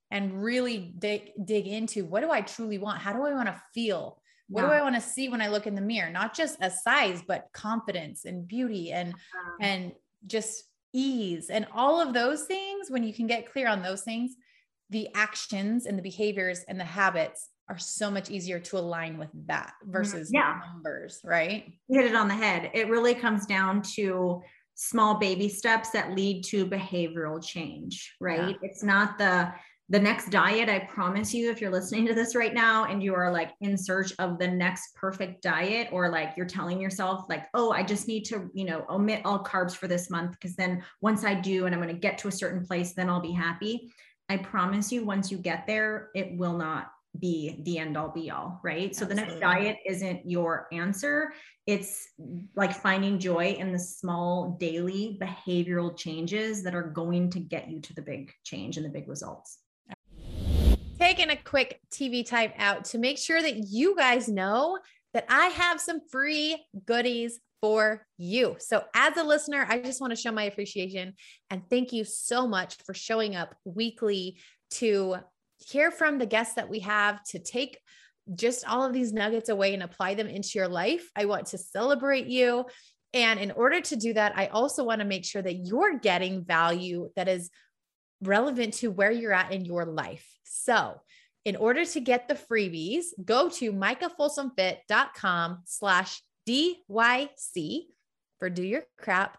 and 0.09 0.41
really 0.41 0.93
dig, 0.97 1.31
dig 1.43 1.67
into 1.67 2.05
what 2.05 2.21
do 2.21 2.31
I 2.31 2.41
truly 2.41 2.77
want? 2.77 2.99
How 2.99 3.13
do 3.13 3.23
I 3.23 3.33
want 3.33 3.47
to 3.47 3.61
feel? 3.73 4.21
What 4.47 4.63
yeah. 4.63 4.67
do 4.67 4.73
I 4.73 4.81
want 4.81 4.95
to 4.95 5.01
see 5.01 5.29
when 5.29 5.41
I 5.41 5.49
look 5.49 5.67
in 5.67 5.75
the 5.75 5.81
mirror? 5.81 6.09
Not 6.09 6.33
just 6.33 6.57
a 6.61 6.71
size, 6.71 7.21
but 7.25 7.49
confidence 7.53 8.25
and 8.25 8.47
beauty 8.47 8.91
and 8.91 9.13
and 9.59 9.91
just 10.27 10.63
ease 10.93 11.49
and 11.49 11.67
all 11.73 12.01
of 12.01 12.13
those 12.13 12.43
things. 12.43 12.89
When 12.89 13.03
you 13.03 13.13
can 13.13 13.27
get 13.27 13.51
clear 13.51 13.67
on 13.67 13.81
those 13.81 14.01
things, 14.01 14.35
the 14.89 15.09
actions 15.13 15.85
and 15.85 15.97
the 15.97 16.03
behaviors 16.03 16.63
and 16.67 16.79
the 16.79 16.85
habits 16.85 17.49
are 17.71 17.79
so 17.79 18.11
much 18.11 18.29
easier 18.29 18.59
to 18.59 18.77
align 18.77 19.17
with 19.17 19.29
that 19.47 19.73
mm-hmm. 19.81 19.93
versus 19.93 20.29
yeah. 20.33 20.59
numbers, 20.73 21.21
right? 21.23 21.71
You 21.87 22.01
hit 22.01 22.11
it 22.11 22.15
on 22.15 22.27
the 22.27 22.35
head. 22.35 22.69
It 22.73 22.89
really 22.89 23.15
comes 23.15 23.45
down 23.45 23.81
to 23.95 24.41
small 24.75 25.17
baby 25.19 25.47
steps 25.47 25.91
that 25.91 26.11
lead 26.11 26.43
to 26.45 26.65
behavioral 26.65 27.43
change, 27.43 28.13
right? 28.19 28.49
Yeah. 28.49 28.55
It's 28.61 28.83
not 28.83 29.17
the 29.17 29.53
the 29.89 29.99
next 29.99 30.29
diet 30.29 30.69
i 30.69 30.79
promise 30.79 31.33
you 31.33 31.51
if 31.51 31.59
you're 31.59 31.69
listening 31.69 32.05
to 32.07 32.13
this 32.13 32.33
right 32.33 32.53
now 32.53 32.85
and 32.85 33.03
you 33.03 33.13
are 33.13 33.29
like 33.29 33.51
in 33.59 33.77
search 33.77 34.13
of 34.19 34.39
the 34.39 34.47
next 34.47 34.95
perfect 34.95 35.43
diet 35.43 35.89
or 35.91 36.09
like 36.09 36.31
you're 36.37 36.45
telling 36.45 36.79
yourself 36.79 37.25
like 37.27 37.47
oh 37.55 37.71
i 37.71 37.83
just 37.83 38.07
need 38.07 38.23
to 38.23 38.49
you 38.53 38.63
know 38.63 38.85
omit 38.89 39.21
all 39.25 39.43
carbs 39.43 39.75
for 39.75 39.89
this 39.89 40.09
month 40.09 40.31
because 40.31 40.55
then 40.55 40.81
once 41.01 41.25
i 41.25 41.33
do 41.33 41.65
and 41.65 41.75
i'm 41.75 41.81
going 41.81 41.93
to 41.93 41.99
get 41.99 42.17
to 42.17 42.29
a 42.29 42.31
certain 42.31 42.65
place 42.65 42.93
then 42.93 43.09
i'll 43.09 43.19
be 43.19 43.33
happy 43.33 43.91
i 44.29 44.37
promise 44.37 44.93
you 44.93 45.03
once 45.03 45.29
you 45.29 45.37
get 45.37 45.67
there 45.67 46.09
it 46.15 46.37
will 46.37 46.57
not 46.57 46.91
be 47.19 47.61
the 47.63 47.77
end 47.77 47.97
all 47.97 48.09
be 48.09 48.31
all, 48.31 48.59
right? 48.63 48.95
So 48.95 49.03
Absolutely. 49.03 49.15
the 49.15 49.39
next 49.39 49.41
diet 49.41 49.77
isn't 49.85 50.29
your 50.29 50.67
answer. 50.71 51.33
It's 51.67 52.07
like 52.55 52.73
finding 52.73 53.19
joy 53.19 53.55
in 53.59 53.71
the 53.71 53.79
small 53.79 54.57
daily 54.59 55.19
behavioral 55.21 55.95
changes 55.95 56.63
that 56.63 56.73
are 56.73 56.83
going 56.83 57.29
to 57.31 57.39
get 57.39 57.69
you 57.69 57.81
to 57.81 57.93
the 57.93 58.01
big 58.01 58.31
change 58.43 58.77
and 58.77 58.85
the 58.85 58.89
big 58.89 59.07
results. 59.07 59.59
Taking 60.99 61.31
a 61.31 61.35
quick 61.35 61.79
TV 61.91 62.25
type 62.25 62.53
out 62.57 62.85
to 62.85 62.97
make 62.97 63.17
sure 63.17 63.41
that 63.41 63.67
you 63.67 63.95
guys 63.95 64.27
know 64.27 64.79
that 65.13 65.25
I 65.29 65.47
have 65.47 65.81
some 65.81 65.99
free 66.09 66.63
goodies 66.85 67.39
for 67.61 68.05
you. 68.17 68.55
So, 68.59 68.83
as 68.95 69.17
a 69.17 69.23
listener, 69.23 69.65
I 69.69 69.79
just 69.79 70.01
want 70.01 70.11
to 70.11 70.15
show 70.15 70.31
my 70.31 70.43
appreciation 70.43 71.13
and 71.49 71.61
thank 71.69 71.91
you 71.91 72.03
so 72.03 72.47
much 72.47 72.77
for 72.85 72.93
showing 72.93 73.35
up 73.35 73.55
weekly 73.65 74.37
to 74.71 75.17
hear 75.61 75.91
from 75.91 76.17
the 76.17 76.25
guests 76.25 76.55
that 76.55 76.69
we 76.69 76.79
have 76.79 77.23
to 77.25 77.39
take 77.39 77.79
just 78.35 78.67
all 78.67 78.85
of 78.85 78.93
these 78.93 79.13
nuggets 79.13 79.49
away 79.49 79.73
and 79.73 79.83
apply 79.83 80.15
them 80.15 80.27
into 80.27 80.51
your 80.55 80.67
life. 80.67 81.09
I 81.15 81.25
want 81.25 81.47
to 81.47 81.57
celebrate 81.57 82.27
you. 82.27 82.65
And 83.13 83.39
in 83.39 83.51
order 83.51 83.81
to 83.81 83.95
do 83.95 84.13
that, 84.13 84.37
I 84.37 84.47
also 84.47 84.83
want 84.83 84.99
to 84.99 85.07
make 85.07 85.25
sure 85.25 85.41
that 85.41 85.65
you're 85.65 85.99
getting 85.99 86.45
value 86.45 87.09
that 87.15 87.27
is 87.27 87.49
relevant 88.21 88.75
to 88.75 88.89
where 88.89 89.11
you're 89.11 89.33
at 89.33 89.51
in 89.51 89.65
your 89.65 89.85
life. 89.85 90.27
So, 90.43 91.01
in 91.43 91.55
order 91.55 91.85
to 91.85 91.99
get 91.99 92.27
the 92.27 92.35
freebies, 92.35 93.05
go 93.25 93.49
to 93.49 93.73
micahfolsomfit.com 93.73 95.63
slash 95.65 96.21
DYC 96.47 97.81
for 98.37 98.49
do 98.49 98.63
your 98.63 98.83
crap 98.97 99.37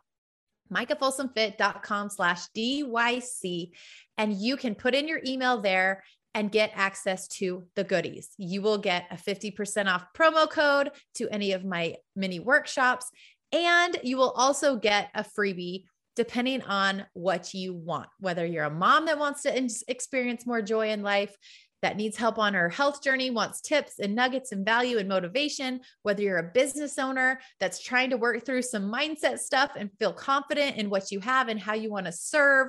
micahfolsomfit.com 0.73 2.11
slash 2.11 2.47
DYC. 2.57 3.71
And 4.19 4.33
you 4.33 4.57
can 4.57 4.75
put 4.75 4.95
in 4.95 5.09
your 5.09 5.21
email 5.27 5.61
there 5.61 6.03
and 6.35 6.51
get 6.51 6.73
access 6.75 7.29
to 7.29 7.65
the 7.77 7.85
goodies. 7.85 8.31
You 8.39 8.63
will 8.63 8.79
get 8.79 9.07
a 9.11 9.17
50% 9.17 9.87
off 9.87 10.07
promo 10.17 10.49
code 10.49 10.91
to 11.17 11.29
any 11.29 11.53
of 11.53 11.65
my 11.65 11.97
mini 12.17 12.41
workshops. 12.41 13.11
And 13.53 13.99
you 14.03 14.17
will 14.17 14.31
also 14.31 14.77
get 14.77 15.11
a 15.15 15.25
freebie 15.25 15.85
depending 16.15 16.63
on 16.63 17.07
what 17.15 17.55
you 17.55 17.75
want, 17.75 18.09
whether 18.21 18.45
you're 18.45 18.65
a 18.65 18.71
mom 18.71 19.07
that 19.07 19.19
wants 19.19 19.43
to 19.43 19.71
experience 19.89 20.47
more 20.47 20.61
joy 20.61 20.91
in 20.91 21.03
life, 21.03 21.35
that 21.83 21.97
needs 21.97 22.17
help 22.17 22.39
on 22.39 22.55
her 22.55 22.69
health 22.69 23.03
journey, 23.03 23.31
wants 23.31 23.61
tips 23.61 23.99
and 23.99 24.15
nuggets 24.15 24.53
and 24.53 24.65
value 24.65 24.99
and 24.99 25.09
motivation, 25.09 25.81
whether 26.03 26.23
you're 26.23 26.39
a 26.39 26.53
business 26.55 26.99
owner 26.99 27.41
that's 27.61 27.83
trying 27.83 28.11
to 28.11 28.17
work 28.17 28.47
through 28.47 28.63
some 28.63 28.91
mindset 28.91 29.39
stuff 29.39 29.73
and 29.77 29.91
feel 29.99 30.13
confident 30.13 30.77
in 30.77 30.89
what 30.89 31.11
you 31.11 31.21
have 31.21 31.49
and 31.49 31.61
how 31.61 31.75
you 31.75 31.91
want 31.91 32.07
to 32.07 32.13
serve, 32.13 32.69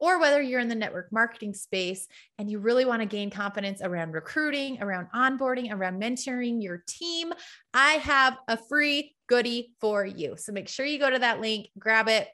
or 0.00 0.20
whether 0.20 0.40
you're 0.40 0.60
in 0.60 0.68
the 0.68 0.74
network 0.74 1.10
marketing 1.10 1.52
space 1.54 2.06
and 2.38 2.50
you 2.50 2.60
really 2.60 2.84
want 2.84 3.02
to 3.02 3.06
gain 3.06 3.30
confidence 3.30 3.80
around 3.82 4.12
recruiting, 4.12 4.80
around 4.80 5.08
onboarding, 5.14 5.72
around 5.72 6.00
mentoring 6.00 6.62
your 6.62 6.84
team, 6.86 7.32
I 7.74 7.94
have 7.94 8.36
a 8.46 8.56
free 8.56 9.16
goodie 9.28 9.72
for 9.80 10.06
you. 10.06 10.36
So 10.36 10.52
make 10.52 10.68
sure 10.68 10.86
you 10.86 10.98
go 10.98 11.10
to 11.10 11.18
that 11.18 11.40
link, 11.40 11.68
grab 11.78 12.08
it, 12.08 12.28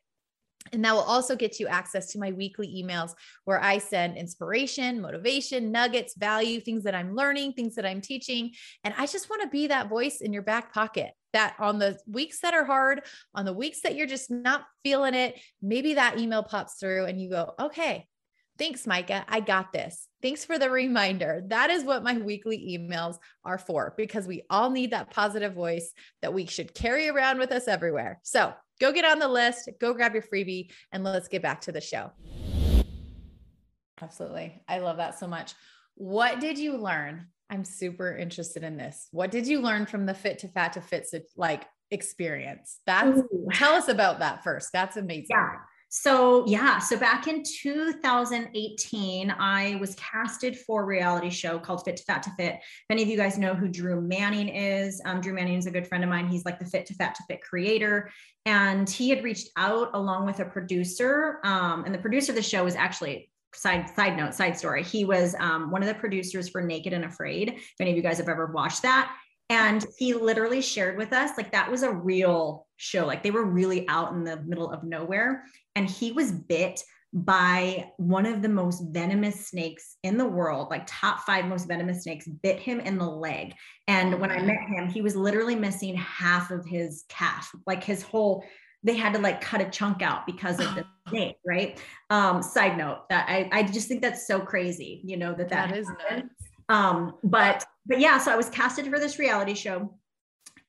and 0.72 0.84
that 0.84 0.94
will 0.94 1.02
also 1.02 1.36
get 1.36 1.60
you 1.60 1.66
access 1.66 2.10
to 2.12 2.18
my 2.18 2.32
weekly 2.32 2.82
emails 2.82 3.14
where 3.44 3.62
I 3.62 3.78
send 3.78 4.16
inspiration, 4.16 5.00
motivation, 5.00 5.70
nuggets, 5.70 6.14
value, 6.16 6.60
things 6.60 6.84
that 6.84 6.94
I'm 6.94 7.14
learning, 7.14 7.52
things 7.52 7.74
that 7.74 7.86
I'm 7.86 8.00
teaching. 8.00 8.52
And 8.82 8.94
I 8.96 9.06
just 9.06 9.28
want 9.28 9.42
to 9.42 9.48
be 9.48 9.66
that 9.66 9.88
voice 9.88 10.20
in 10.20 10.32
your 10.32 10.42
back 10.42 10.72
pocket. 10.72 11.12
that 11.34 11.56
on 11.58 11.78
the 11.78 11.98
weeks 12.06 12.40
that 12.40 12.54
are 12.54 12.64
hard, 12.64 13.02
on 13.34 13.44
the 13.44 13.52
weeks 13.52 13.80
that 13.82 13.96
you're 13.96 14.06
just 14.06 14.30
not 14.30 14.64
feeling 14.82 15.14
it, 15.14 15.38
maybe 15.60 15.94
that 15.94 16.18
email 16.18 16.42
pops 16.42 16.74
through 16.80 17.04
and 17.06 17.20
you 17.20 17.28
go, 17.28 17.52
okay, 17.60 18.06
thanks, 18.56 18.86
Micah. 18.86 19.24
I 19.28 19.40
got 19.40 19.72
this. 19.72 20.08
Thanks 20.24 20.42
for 20.42 20.58
the 20.58 20.70
reminder. 20.70 21.42
That 21.48 21.68
is 21.68 21.84
what 21.84 22.02
my 22.02 22.16
weekly 22.16 22.78
emails 22.78 23.18
are 23.44 23.58
for 23.58 23.92
because 23.98 24.26
we 24.26 24.44
all 24.48 24.70
need 24.70 24.92
that 24.92 25.10
positive 25.10 25.52
voice 25.52 25.92
that 26.22 26.32
we 26.32 26.46
should 26.46 26.72
carry 26.72 27.10
around 27.10 27.38
with 27.38 27.52
us 27.52 27.68
everywhere. 27.68 28.20
So 28.22 28.54
go 28.80 28.90
get 28.90 29.04
on 29.04 29.18
the 29.18 29.28
list, 29.28 29.68
go 29.82 29.92
grab 29.92 30.14
your 30.14 30.22
freebie, 30.22 30.70
and 30.92 31.04
let's 31.04 31.28
get 31.28 31.42
back 31.42 31.60
to 31.60 31.72
the 31.72 31.80
show. 31.82 32.10
Absolutely. 34.00 34.62
I 34.66 34.78
love 34.78 34.96
that 34.96 35.18
so 35.18 35.26
much. 35.26 35.52
What 35.96 36.40
did 36.40 36.56
you 36.56 36.78
learn? 36.78 37.26
I'm 37.50 37.66
super 37.66 38.16
interested 38.16 38.64
in 38.64 38.78
this. 38.78 39.08
What 39.10 39.30
did 39.30 39.46
you 39.46 39.60
learn 39.60 39.84
from 39.84 40.06
the 40.06 40.14
fit 40.14 40.38
to 40.38 40.48
fat 40.48 40.72
to 40.72 40.80
fit 40.80 41.06
like 41.36 41.66
experience? 41.90 42.80
That's 42.86 43.18
Ooh. 43.18 43.48
tell 43.52 43.74
us 43.74 43.88
about 43.88 44.20
that 44.20 44.42
first. 44.42 44.70
That's 44.72 44.96
amazing. 44.96 45.26
Yeah. 45.28 45.56
So, 45.96 46.44
yeah, 46.48 46.80
so 46.80 46.98
back 46.98 47.28
in 47.28 47.44
2018, 47.44 49.30
I 49.30 49.76
was 49.76 49.94
casted 49.94 50.58
for 50.58 50.82
a 50.82 50.84
reality 50.84 51.30
show 51.30 51.56
called 51.56 51.84
Fit 51.84 51.96
to 51.98 52.02
Fat 52.02 52.24
to 52.24 52.30
Fit. 52.30 52.54
If 52.56 52.84
any 52.90 53.04
of 53.04 53.08
you 53.08 53.16
guys 53.16 53.38
know 53.38 53.54
who 53.54 53.68
Drew 53.68 54.00
Manning 54.00 54.48
is, 54.48 55.00
um, 55.04 55.20
Drew 55.20 55.32
Manning 55.32 55.56
is 55.56 55.66
a 55.66 55.70
good 55.70 55.86
friend 55.86 56.02
of 56.02 56.10
mine. 56.10 56.26
He's 56.26 56.44
like 56.44 56.58
the 56.58 56.64
Fit 56.64 56.86
to 56.86 56.94
Fat 56.94 57.14
to 57.14 57.22
Fit 57.28 57.42
creator. 57.42 58.10
And 58.44 58.90
he 58.90 59.08
had 59.08 59.22
reached 59.22 59.50
out 59.56 59.90
along 59.94 60.26
with 60.26 60.40
a 60.40 60.46
producer. 60.46 61.38
Um, 61.44 61.84
and 61.84 61.94
the 61.94 62.00
producer 62.00 62.32
of 62.32 62.36
the 62.36 62.42
show 62.42 62.64
was 62.64 62.74
actually 62.74 63.30
side 63.54 63.88
side 63.94 64.16
note 64.16 64.34
side 64.34 64.58
story 64.58 64.82
he 64.82 65.04
was 65.04 65.36
um, 65.38 65.70
one 65.70 65.80
of 65.80 65.86
the 65.86 65.94
producers 65.94 66.48
for 66.48 66.60
naked 66.60 66.92
and 66.92 67.04
afraid 67.04 67.50
if 67.50 67.74
any 67.78 67.92
of 67.92 67.96
you 67.96 68.02
guys 68.02 68.18
have 68.18 68.28
ever 68.28 68.46
watched 68.46 68.82
that 68.82 69.14
and 69.50 69.84
he 69.98 70.14
literally 70.14 70.60
shared 70.60 70.96
with 70.96 71.12
us 71.12 71.32
like 71.36 71.52
that 71.52 71.70
was 71.70 71.82
a 71.82 71.92
real 71.92 72.66
show 72.76 73.06
like 73.06 73.22
they 73.22 73.30
were 73.30 73.44
really 73.44 73.86
out 73.88 74.12
in 74.12 74.24
the 74.24 74.40
middle 74.42 74.70
of 74.70 74.84
nowhere 74.84 75.44
and 75.76 75.88
he 75.88 76.12
was 76.12 76.32
bit 76.32 76.82
by 77.14 77.92
one 77.96 78.26
of 78.26 78.42
the 78.42 78.48
most 78.48 78.82
venomous 78.90 79.46
snakes 79.46 79.98
in 80.02 80.18
the 80.18 80.26
world, 80.26 80.68
like 80.68 80.82
top 80.84 81.20
five 81.20 81.44
most 81.44 81.68
venomous 81.68 82.02
snakes, 82.02 82.26
bit 82.26 82.58
him 82.58 82.80
in 82.80 82.98
the 82.98 83.08
leg. 83.08 83.54
And 83.86 84.20
when 84.20 84.32
I 84.32 84.42
met 84.42 84.68
him, 84.68 84.88
he 84.88 85.00
was 85.00 85.14
literally 85.14 85.54
missing 85.54 85.94
half 85.94 86.50
of 86.50 86.66
his 86.66 87.04
calf, 87.08 87.52
like 87.66 87.84
his 87.84 88.02
whole 88.02 88.44
they 88.82 88.96
had 88.96 89.14
to 89.14 89.18
like 89.18 89.40
cut 89.40 89.62
a 89.62 89.70
chunk 89.70 90.02
out 90.02 90.26
because 90.26 90.60
of 90.60 90.74
the 90.74 90.84
snake, 91.08 91.36
right? 91.46 91.80
Um, 92.10 92.42
side 92.42 92.76
note 92.76 93.08
that 93.08 93.26
I, 93.28 93.48
I 93.50 93.62
just 93.62 93.88
think 93.88 94.02
that's 94.02 94.26
so 94.26 94.40
crazy, 94.40 95.00
you 95.04 95.16
know, 95.16 95.32
that 95.34 95.48
that, 95.48 95.70
that 95.70 95.78
is 95.78 95.88
nuts. 96.10 96.28
Um, 96.68 97.14
but 97.22 97.64
but 97.86 98.00
yeah, 98.00 98.18
so 98.18 98.32
I 98.32 98.36
was 98.36 98.48
casted 98.48 98.86
for 98.86 98.98
this 98.98 99.18
reality 99.18 99.54
show. 99.54 99.94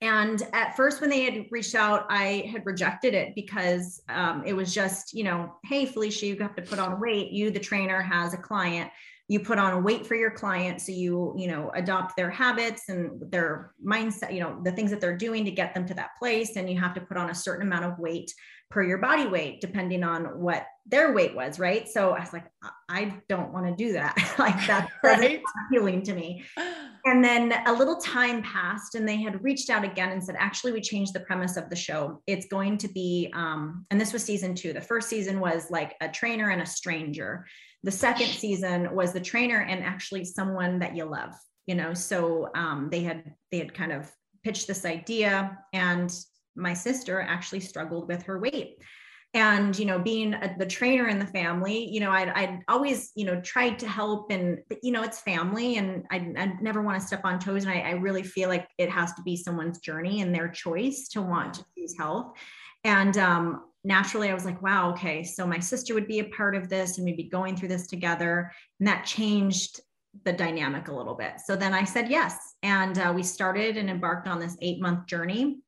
And 0.02 0.42
at 0.54 0.76
first, 0.76 1.00
when 1.00 1.10
they 1.10 1.24
had 1.24 1.46
reached 1.50 1.74
out, 1.74 2.06
I 2.10 2.50
had 2.52 2.66
rejected 2.66 3.14
it 3.14 3.34
because 3.34 4.02
um, 4.10 4.44
it 4.46 4.54
was 4.54 4.74
just, 4.74 5.14
you 5.14 5.24
know, 5.24 5.56
hey, 5.64 5.86
Felicia, 5.86 6.28
you 6.28 6.38
have 6.38 6.56
to 6.56 6.62
put 6.62 6.80
on 6.80 7.00
weight. 7.00 7.32
You, 7.32 7.50
the 7.50 7.60
trainer, 7.60 8.02
has 8.02 8.34
a 8.34 8.38
client 8.38 8.92
you 9.28 9.40
put 9.40 9.58
on 9.58 9.84
weight 9.84 10.06
for 10.06 10.16
your 10.16 10.32
client 10.32 10.80
so 10.80 10.92
you 10.92 11.34
you 11.38 11.48
know 11.48 11.72
adopt 11.74 12.16
their 12.16 12.30
habits 12.30 12.90
and 12.90 13.20
their 13.32 13.72
mindset 13.84 14.34
you 14.34 14.40
know 14.40 14.60
the 14.64 14.72
things 14.72 14.92
that 14.92 15.02
they're 15.02 15.18
doing 15.18 15.44
to 15.44 15.52
get 15.52 15.74
them 15.74 15.86
to 15.86 15.94
that 15.94 16.12
place 16.20 16.56
and 16.56 16.70
you 16.70 16.80
have 16.80 16.94
to 16.94 17.02
put 17.02 17.18
on 17.18 17.30
a 17.30 17.36
certain 17.36 17.66
amount 17.66 17.86
of 17.86 17.98
weight 17.98 18.32
per 18.72 18.84
your 18.84 18.98
body 18.98 19.28
weight 19.28 19.62
depending 19.62 20.04
on 20.04 20.26
what 20.40 20.66
their 20.88 21.14
weight 21.14 21.36
was 21.36 21.60
right? 21.60 21.88
So 21.88 22.12
i 22.12 22.20
was 22.20 22.34
like 22.34 22.46
i 22.90 23.14
don't 23.30 23.54
want 23.54 23.66
to 23.66 23.76
do 23.76 23.94
that. 23.94 24.16
Like 24.40 24.68
that's 24.68 24.92
right? 25.04 25.42
appealing 25.68 26.04
to 26.04 26.14
me. 26.14 26.44
And 27.08 27.24
then 27.24 27.54
a 27.68 27.72
little 27.72 27.98
time 27.98 28.42
passed 28.42 28.96
and 28.96 29.08
they 29.08 29.22
had 29.22 29.44
reached 29.44 29.70
out 29.70 29.84
again 29.84 30.10
and 30.10 30.24
said 30.24 30.36
actually 30.40 30.72
we 30.72 30.82
changed 30.82 31.14
the 31.14 31.20
premise 31.20 31.56
of 31.56 31.70
the 31.70 31.76
show. 31.76 32.24
It's 32.26 32.48
going 32.48 32.80
to 32.80 32.88
be 32.88 33.32
um, 33.36 33.86
and 33.92 34.02
this 34.02 34.12
was 34.12 34.24
season 34.24 34.56
two. 34.56 34.74
The 34.74 34.82
first 34.82 35.08
season 35.08 35.40
was 35.40 35.70
like 35.70 35.94
a 36.02 36.10
trainer 36.10 36.50
and 36.50 36.64
a 36.64 36.66
stranger. 36.66 37.46
The 37.84 37.92
second 37.92 38.26
season 38.44 38.96
was 38.96 39.14
the 39.14 39.20
trainer 39.20 39.62
and 39.62 39.84
actually 39.84 40.26
someone 40.26 40.80
that 40.80 40.96
you 40.96 41.06
love 41.06 41.36
you 41.66 41.76
know? 41.76 41.94
So 41.94 42.50
um, 42.56 42.90
they 42.92 43.02
had 43.02 43.34
they 43.52 43.60
had 43.60 43.74
kind 43.74 43.92
of 43.92 44.12
pitched 44.44 44.68
this 44.68 44.86
idea 44.86 45.58
and 45.74 46.14
my 46.56 46.74
sister 46.74 47.22
actually 47.22 47.60
struggled 47.60 48.08
with 48.08 48.24
her 48.24 48.40
weight 48.40 48.78
and 49.34 49.78
you 49.78 49.86
know 49.86 50.00
being 50.00 50.34
a, 50.34 50.56
the 50.58 50.66
trainer 50.66 51.08
in 51.08 51.20
the 51.20 51.28
family 51.28 51.90
you 51.90 52.00
know 52.00 52.12
I'd, 52.12 52.30
I'd 52.30 52.60
always 52.68 53.12
you 53.16 53.26
know 53.26 53.42
tried 53.42 53.80
to 53.80 53.88
help 53.88 54.32
and 54.32 54.60
but 54.70 54.78
you 54.82 54.92
know 54.92 55.04
it's 55.04 55.20
family 55.20 55.78
and 55.78 56.06
i 56.12 56.18
i 56.38 56.54
never 56.62 56.82
want 56.82 57.00
to 57.00 57.06
step 57.06 57.22
on 57.24 57.40
toes 57.40 57.66
and 57.66 57.74
I, 57.74 57.80
I 57.82 57.92
really 57.92 58.24
feel 58.24 58.50
like 58.50 58.68
it 58.78 58.90
has 58.90 59.14
to 59.14 59.22
be 59.24 59.36
someone's 59.36 59.80
journey 59.80 60.22
and 60.22 60.34
their 60.34 60.48
choice 60.48 61.08
to 61.10 61.22
want 61.22 61.56
to 61.56 61.66
choose 61.78 61.96
health 61.98 62.34
and 62.86 63.18
um, 63.18 63.64
naturally 63.84 64.30
I 64.30 64.34
was 64.34 64.46
like, 64.46 64.62
wow, 64.62 64.92
okay, 64.92 65.24
so 65.24 65.48
my 65.48 65.60
sister 65.60 65.94
would 65.94 66.08
be 66.08 66.20
a 66.20 66.26
part 66.26 66.56
of 66.56 66.70
this 66.70 66.98
and 66.98 67.06
we'd 67.06 67.18
be 67.18 67.30
going 67.30 67.56
through 67.56 67.70
this 67.70 67.88
together. 67.88 68.52
And 68.80 68.88
that 68.88 69.06
changed 69.06 69.80
the 70.24 70.34
dynamic 70.34 70.88
a 70.88 70.96
little 70.96 71.16
bit. 71.16 71.34
So 71.44 71.56
then 71.56 71.74
I 71.74 71.84
said 71.84 72.10
yes. 72.10 72.38
And 72.64 72.98
uh, 72.98 73.12
we 73.16 73.24
started 73.24 73.78
and 73.78 73.90
embarked 73.90 74.28
on 74.28 74.40
this 74.40 74.58
eight 74.62 74.82
month 74.82 75.08
journey. 75.08 75.60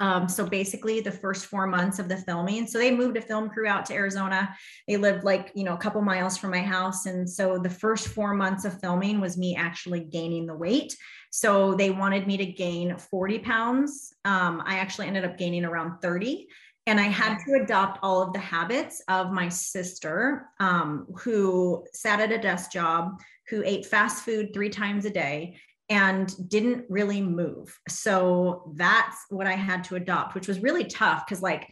Um, 0.00 0.28
so 0.28 0.46
basically, 0.46 1.00
the 1.00 1.12
first 1.12 1.46
four 1.46 1.66
months 1.66 1.98
of 1.98 2.08
the 2.08 2.16
filming. 2.16 2.66
So 2.66 2.78
they 2.78 2.94
moved 2.94 3.16
a 3.16 3.20
film 3.22 3.48
crew 3.48 3.66
out 3.66 3.86
to 3.86 3.94
Arizona. 3.94 4.54
They 4.86 4.96
lived 4.96 5.24
like, 5.24 5.52
you 5.54 5.64
know, 5.64 5.74
a 5.74 5.78
couple 5.78 6.02
miles 6.02 6.36
from 6.36 6.50
my 6.50 6.62
house. 6.62 7.06
And 7.06 7.28
so 7.28 7.58
the 7.58 7.70
first 7.70 8.08
four 8.08 8.34
months 8.34 8.64
of 8.64 8.80
filming 8.80 9.20
was 9.20 9.36
me 9.38 9.56
actually 9.56 10.00
gaining 10.00 10.46
the 10.46 10.54
weight. 10.54 10.96
So 11.30 11.74
they 11.74 11.90
wanted 11.90 12.26
me 12.26 12.36
to 12.38 12.46
gain 12.46 12.96
40 12.96 13.40
pounds. 13.40 14.14
Um, 14.24 14.62
I 14.64 14.78
actually 14.78 15.06
ended 15.08 15.24
up 15.24 15.36
gaining 15.36 15.64
around 15.64 16.00
30 16.00 16.48
and 16.86 17.00
I 17.00 17.04
had 17.04 17.38
to 17.46 17.62
adopt 17.62 17.98
all 18.02 18.22
of 18.22 18.32
the 18.32 18.38
habits 18.38 19.02
of 19.08 19.32
my 19.32 19.48
sister, 19.48 20.46
um, 20.60 21.06
who 21.18 21.84
sat 21.92 22.20
at 22.20 22.30
a 22.30 22.38
desk 22.38 22.70
job, 22.70 23.20
who 23.48 23.62
ate 23.64 23.86
fast 23.86 24.24
food 24.24 24.54
three 24.54 24.70
times 24.70 25.04
a 25.04 25.10
day, 25.10 25.56
and 25.88 26.34
didn't 26.48 26.84
really 26.88 27.20
move. 27.20 27.78
So 27.88 28.72
that's 28.76 29.16
what 29.30 29.46
I 29.46 29.52
had 29.52 29.84
to 29.84 29.96
adopt, 29.96 30.34
which 30.34 30.48
was 30.48 30.60
really 30.60 30.84
tough 30.84 31.24
because, 31.26 31.42
like, 31.42 31.68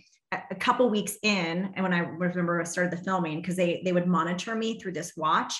a 0.50 0.54
couple 0.54 0.90
weeks 0.90 1.16
in, 1.22 1.72
and 1.74 1.82
when 1.82 1.92
I 1.92 2.00
remember 2.00 2.60
I 2.60 2.64
started 2.64 2.92
the 2.92 3.04
filming, 3.04 3.40
because 3.40 3.56
they 3.56 3.82
they 3.84 3.92
would 3.92 4.06
monitor 4.06 4.54
me 4.54 4.78
through 4.78 4.92
this 4.92 5.12
watch. 5.16 5.54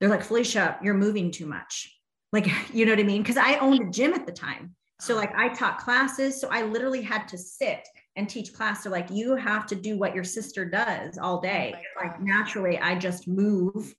They're 0.00 0.08
like, 0.08 0.24
Felicia, 0.24 0.78
you're 0.82 0.94
moving 0.94 1.30
too 1.30 1.46
much. 1.46 1.96
Like, 2.32 2.48
you 2.72 2.84
know 2.84 2.92
what 2.92 3.00
I 3.00 3.04
mean? 3.04 3.22
Because 3.22 3.36
I 3.36 3.58
owned 3.58 3.80
a 3.80 3.90
gym 3.90 4.14
at 4.14 4.26
the 4.26 4.32
time. 4.32 4.74
So 5.00 5.14
uh-huh. 5.14 5.26
like 5.26 5.34
I 5.36 5.54
taught 5.54 5.78
classes. 5.78 6.40
So 6.40 6.48
I 6.50 6.62
literally 6.62 7.02
had 7.02 7.26
to 7.28 7.38
sit 7.38 7.86
and 8.16 8.28
teach 8.28 8.52
class. 8.52 8.84
So 8.84 8.90
like 8.90 9.10
you 9.10 9.34
have 9.36 9.66
to 9.66 9.74
do 9.74 9.98
what 9.98 10.14
your 10.14 10.24
sister 10.24 10.64
does 10.64 11.18
all 11.18 11.40
day. 11.40 11.74
Oh 11.76 12.04
like 12.04 12.20
naturally, 12.20 12.78
I 12.78 12.96
just 12.96 13.26
move 13.26 13.94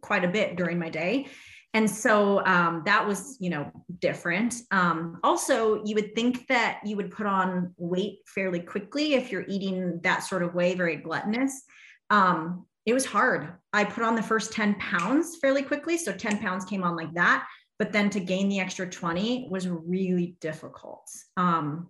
quite 0.00 0.24
a 0.24 0.28
bit 0.28 0.56
during 0.56 0.78
my 0.78 0.90
day. 0.90 1.28
And 1.74 1.90
so 1.90 2.44
um, 2.44 2.82
that 2.84 3.06
was, 3.06 3.36
you 3.40 3.48
know, 3.48 3.70
different. 4.00 4.54
Um, 4.70 5.18
also, 5.22 5.82
you 5.84 5.94
would 5.94 6.14
think 6.14 6.46
that 6.48 6.80
you 6.84 6.96
would 6.96 7.10
put 7.10 7.26
on 7.26 7.72
weight 7.78 8.18
fairly 8.26 8.60
quickly 8.60 9.14
if 9.14 9.32
you're 9.32 9.46
eating 9.48 10.00
that 10.02 10.20
sort 10.20 10.42
of 10.42 10.54
way, 10.54 10.74
very 10.74 10.96
gluttonous. 10.96 11.62
Um, 12.10 12.66
it 12.84 12.92
was 12.92 13.06
hard. 13.06 13.54
I 13.72 13.84
put 13.84 14.04
on 14.04 14.14
the 14.14 14.22
first 14.22 14.52
10 14.52 14.74
pounds 14.74 15.38
fairly 15.40 15.62
quickly. 15.62 15.96
So 15.96 16.12
10 16.12 16.38
pounds 16.38 16.64
came 16.64 16.82
on 16.82 16.94
like 16.94 17.14
that. 17.14 17.46
But 17.78 17.92
then 17.92 18.10
to 18.10 18.20
gain 18.20 18.48
the 18.48 18.60
extra 18.60 18.88
20 18.88 19.48
was 19.50 19.66
really 19.66 20.36
difficult. 20.40 21.08
Um, 21.36 21.88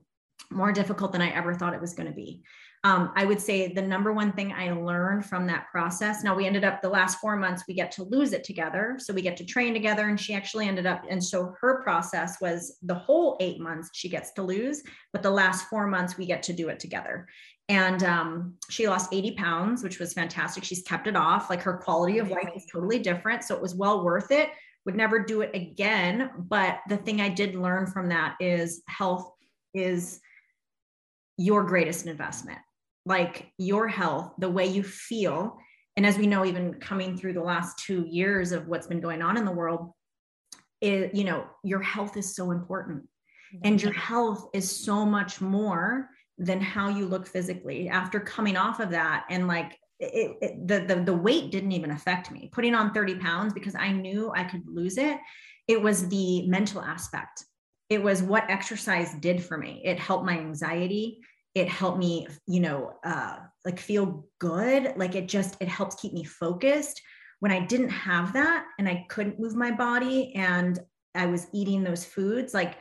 more 0.53 0.73
difficult 0.73 1.13
than 1.13 1.23
I 1.23 1.31
ever 1.31 1.55
thought 1.55 1.75
it 1.75 1.81
was 1.81 1.95
going 1.95 2.09
to 2.09 2.15
be. 2.15 2.43
Um, 2.85 3.13
I 3.15 3.25
would 3.25 3.41
say 3.41 3.73
the 3.73 3.83
number 3.83 4.13
one 4.13 4.33
thing 4.33 4.53
I 4.53 4.73
learned 4.73 5.25
from 5.25 5.47
that 5.47 5.69
process. 5.71 6.25
Now 6.25 6.35
we 6.35 6.47
ended 6.47 6.65
up 6.65 6.83
the 6.83 6.89
last 6.89 7.21
four 7.21 7.37
months 7.37 7.63
we 7.69 7.75
get 7.75 7.93
to 7.93 8.03
lose 8.03 8.33
it 8.33 8.43
together, 8.43 8.97
so 8.99 9.15
we 9.15 9.23
get 9.23 9.37
to 9.37 9.45
train 9.45 9.73
together, 9.73 10.09
and 10.09 10.19
she 10.19 10.35
actually 10.35 10.67
ended 10.67 10.87
up. 10.87 11.05
And 11.09 11.23
so 11.23 11.55
her 11.61 11.81
process 11.83 12.41
was 12.41 12.79
the 12.83 12.95
whole 12.95 13.37
eight 13.39 13.61
months 13.61 13.91
she 13.93 14.09
gets 14.09 14.33
to 14.33 14.43
lose, 14.43 14.83
but 15.13 15.23
the 15.23 15.31
last 15.31 15.69
four 15.69 15.87
months 15.87 16.19
we 16.19 16.27
get 16.27 16.43
to 16.45 16.53
do 16.53 16.71
it 16.71 16.81
together. 16.81 17.29
And 17.69 18.03
um, 18.03 18.55
she 18.69 18.89
lost 18.89 19.15
80 19.15 19.37
pounds, 19.37 19.85
which 19.85 20.01
was 20.01 20.13
fantastic. 20.13 20.65
She's 20.65 20.83
kept 20.83 21.07
it 21.07 21.15
off. 21.15 21.51
Like 21.51 21.63
her 21.63 21.79
quality 21.79 22.19
of 22.19 22.31
life 22.31 22.51
is 22.57 22.67
totally 22.71 22.99
different, 22.99 23.45
so 23.45 23.55
it 23.55 23.63
was 23.63 23.77
well 23.77 24.05
worth 24.05 24.33
it. 24.33 24.51
Would 24.87 24.97
never 24.97 25.21
do 25.21 25.43
it 25.43 25.55
again. 25.55 26.33
But 26.37 26.81
the 26.89 26.97
thing 26.97 27.21
I 27.21 27.29
did 27.29 27.55
learn 27.55 27.87
from 27.87 28.09
that 28.09 28.35
is 28.41 28.83
health 28.89 29.31
is 29.73 30.21
your 31.37 31.65
greatest 31.65 32.07
investment 32.07 32.59
like 33.05 33.51
your 33.59 33.89
health 33.89 34.33
the 34.39 34.51
way 34.51 34.67
you 34.67 34.83
feel. 34.83 35.59
And 35.97 36.07
as 36.07 36.17
we 36.17 36.27
know 36.27 36.45
even 36.45 36.75
coming 36.75 37.17
through 37.17 37.35
the 37.35 37.43
last 37.43 37.79
two 37.79 38.07
years 38.09 38.53
of 38.53 38.67
what's 38.69 38.87
been 38.87 39.01
going 39.01 39.23
on 39.23 39.37
in 39.37 39.45
the 39.45 39.53
world 39.53 39.93
it, 40.81 41.15
you 41.15 41.23
know 41.25 41.47
your 41.63 41.81
health 41.81 42.17
is 42.17 42.35
so 42.35 42.51
important. 42.51 43.05
And 43.65 43.81
your 43.83 43.93
health 43.93 44.49
is 44.55 44.85
so 44.85 45.05
much 45.05 45.43
more 45.43 46.09
than 46.39 46.59
how 46.61 46.89
you 46.89 47.07
look 47.07 47.27
physically. 47.27 47.89
After 47.89 48.19
coming 48.19 48.57
off 48.57 48.81
of 48.81 48.91
that 48.91 49.27
and 49.29 49.47
like 49.47 49.79
it, 50.01 50.37
it, 50.41 50.67
the, 50.67 50.81
the 50.81 51.03
the 51.03 51.15
weight 51.15 51.51
didn't 51.53 51.73
even 51.73 51.91
affect 51.91 52.31
me. 52.31 52.49
Putting 52.51 52.75
on 52.75 52.93
30 52.93 53.17
pounds 53.17 53.53
because 53.53 53.75
i 53.75 53.93
knew 53.93 54.33
i 54.35 54.43
could 54.43 54.63
lose 54.67 54.97
it 54.97 55.19
it 55.69 55.81
was 55.81 56.09
the 56.09 56.47
mental 56.49 56.81
aspect 56.83 57.45
it 57.93 58.03
was 58.03 58.23
what 58.23 58.49
exercise 58.49 59.13
did 59.21 59.45
for 59.45 59.59
me. 59.59 59.83
It 59.85 59.99
helped 59.99 60.25
my 60.25 60.39
anxiety. 60.39 61.21
It 61.55 61.69
helped 61.69 61.99
me, 61.99 62.27
you 62.47 62.61
know, 62.61 62.95
uh, 63.05 63.37
like 63.67 63.79
feel 63.79 64.27
good. 64.39 64.95
Like 64.97 65.15
it 65.15 65.29
just, 65.29 65.57
it 65.61 65.69
helps 65.69 65.97
keep 65.97 66.15
me 66.15 66.25
focused. 66.25 67.03
When 67.41 67.53
I 67.53 67.61
didn't 67.61 67.91
have 67.91 68.33
that 68.33 68.65
and 68.79 68.89
I 68.89 69.05
couldn't 69.11 69.39
move 69.39 69.55
my 69.55 69.71
body 69.73 70.33
and 70.35 70.79
I 71.15 71.27
was 71.27 71.49
eating 71.53 71.85
those 71.85 72.05
foods, 72.05 72.55
like 72.55 72.77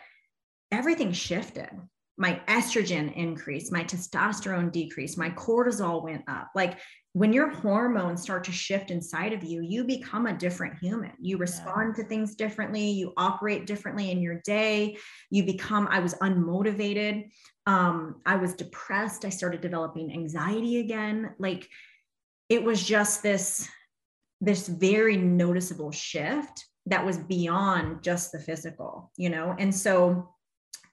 everything 0.71 1.11
shifted. 1.11 1.69
My 2.17 2.41
estrogen 2.47 3.15
increased, 3.15 3.71
my 3.71 3.83
testosterone 3.83 4.71
decreased, 4.71 5.17
my 5.17 5.29
cortisol 5.31 6.03
went 6.03 6.23
up. 6.27 6.49
Like 6.55 6.77
when 7.13 7.33
your 7.33 7.49
hormones 7.49 8.21
start 8.21 8.43
to 8.45 8.51
shift 8.51 8.89
inside 8.89 9.33
of 9.33 9.43
you, 9.43 9.61
you 9.61 9.83
become 9.83 10.27
a 10.27 10.37
different 10.37 10.77
human. 10.79 11.11
You 11.19 11.37
respond 11.37 11.95
yeah. 11.97 12.03
to 12.03 12.09
things 12.09 12.35
differently, 12.35 12.89
you 12.89 13.11
operate 13.17 13.65
differently 13.65 14.11
in 14.11 14.21
your 14.21 14.41
day. 14.45 14.97
You 15.29 15.43
become, 15.43 15.87
I 15.89 15.99
was 15.99 16.13
unmotivated. 16.15 17.29
Um, 17.65 18.21
I 18.25 18.37
was 18.37 18.53
depressed. 18.53 19.25
I 19.25 19.29
started 19.29 19.61
developing 19.61 20.13
anxiety 20.13 20.79
again. 20.79 21.33
Like 21.37 21.67
it 22.47 22.63
was 22.63 22.81
just 22.81 23.23
this, 23.23 23.67
this 24.39 24.67
very 24.67 25.17
noticeable 25.17 25.91
shift 25.91 26.65
that 26.85 27.05
was 27.05 27.17
beyond 27.17 28.03
just 28.03 28.31
the 28.31 28.39
physical, 28.39 29.11
you 29.17 29.29
know? 29.29 29.55
And 29.59 29.75
so 29.75 30.33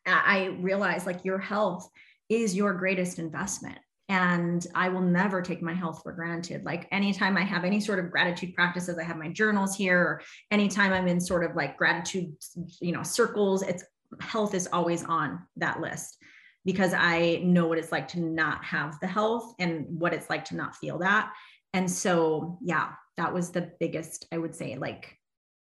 I 0.06 0.56
realized 0.60 1.06
like 1.06 1.24
your 1.24 1.38
health 1.38 1.88
is 2.28 2.54
your 2.54 2.72
greatest 2.74 3.18
investment 3.18 3.78
and 4.08 4.66
I 4.74 4.88
will 4.88 5.02
never 5.02 5.42
take 5.42 5.60
my 5.60 5.74
health 5.74 6.02
for 6.02 6.12
granted. 6.12 6.64
Like 6.64 6.88
anytime 6.90 7.36
I 7.36 7.42
have 7.42 7.64
any 7.64 7.78
sort 7.78 7.98
of 7.98 8.10
gratitude 8.10 8.54
practices, 8.54 8.98
I 8.98 9.04
have 9.04 9.18
my 9.18 9.28
journals 9.28 9.76
here, 9.76 10.00
or 10.00 10.22
anytime 10.50 10.92
I'm 10.94 11.08
in 11.08 11.20
sort 11.20 11.44
of 11.44 11.54
like 11.54 11.76
gratitude, 11.76 12.34
you 12.80 12.92
know, 12.92 13.02
circles, 13.02 13.62
it's 13.62 13.84
health 14.20 14.54
is 14.54 14.68
always 14.72 15.04
on 15.04 15.40
that 15.56 15.80
list 15.80 16.16
because 16.64 16.94
I 16.94 17.42
know 17.44 17.66
what 17.66 17.76
it's 17.76 17.92
like 17.92 18.08
to 18.08 18.20
not 18.20 18.64
have 18.64 18.98
the 19.00 19.06
health 19.06 19.54
and 19.58 19.84
what 19.88 20.14
it's 20.14 20.30
like 20.30 20.46
to 20.46 20.56
not 20.56 20.76
feel 20.76 20.98
that. 21.00 21.30
And 21.74 21.90
so, 21.90 22.58
yeah, 22.62 22.92
that 23.18 23.34
was 23.34 23.50
the 23.50 23.72
biggest, 23.78 24.26
I 24.32 24.38
would 24.38 24.54
say, 24.54 24.78
like 24.78 25.18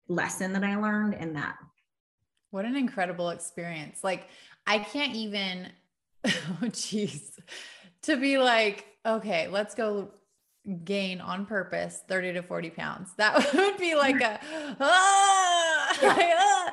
lesson 0.07 0.53
that 0.53 0.63
I 0.63 0.77
learned 0.77 1.15
in 1.15 1.33
that. 1.33 1.57
What 2.51 2.65
an 2.65 2.75
incredible 2.75 3.29
experience. 3.29 4.03
Like, 4.03 4.27
I 4.65 4.79
can't 4.79 5.15
even, 5.15 5.69
oh, 6.25 6.29
jeez 6.63 7.31
to 8.03 8.17
be 8.17 8.37
like, 8.37 8.85
okay, 9.05 9.47
let's 9.47 9.75
go 9.75 10.09
gain 10.83 11.21
on 11.21 11.45
purpose 11.45 12.01
30 12.07 12.33
to 12.33 12.41
40 12.41 12.69
pounds. 12.71 13.13
That 13.17 13.35
would 13.53 13.77
be 13.77 13.95
like 13.95 14.21
a, 14.21 14.39
ah, 14.79 15.97
ah. 16.03 16.71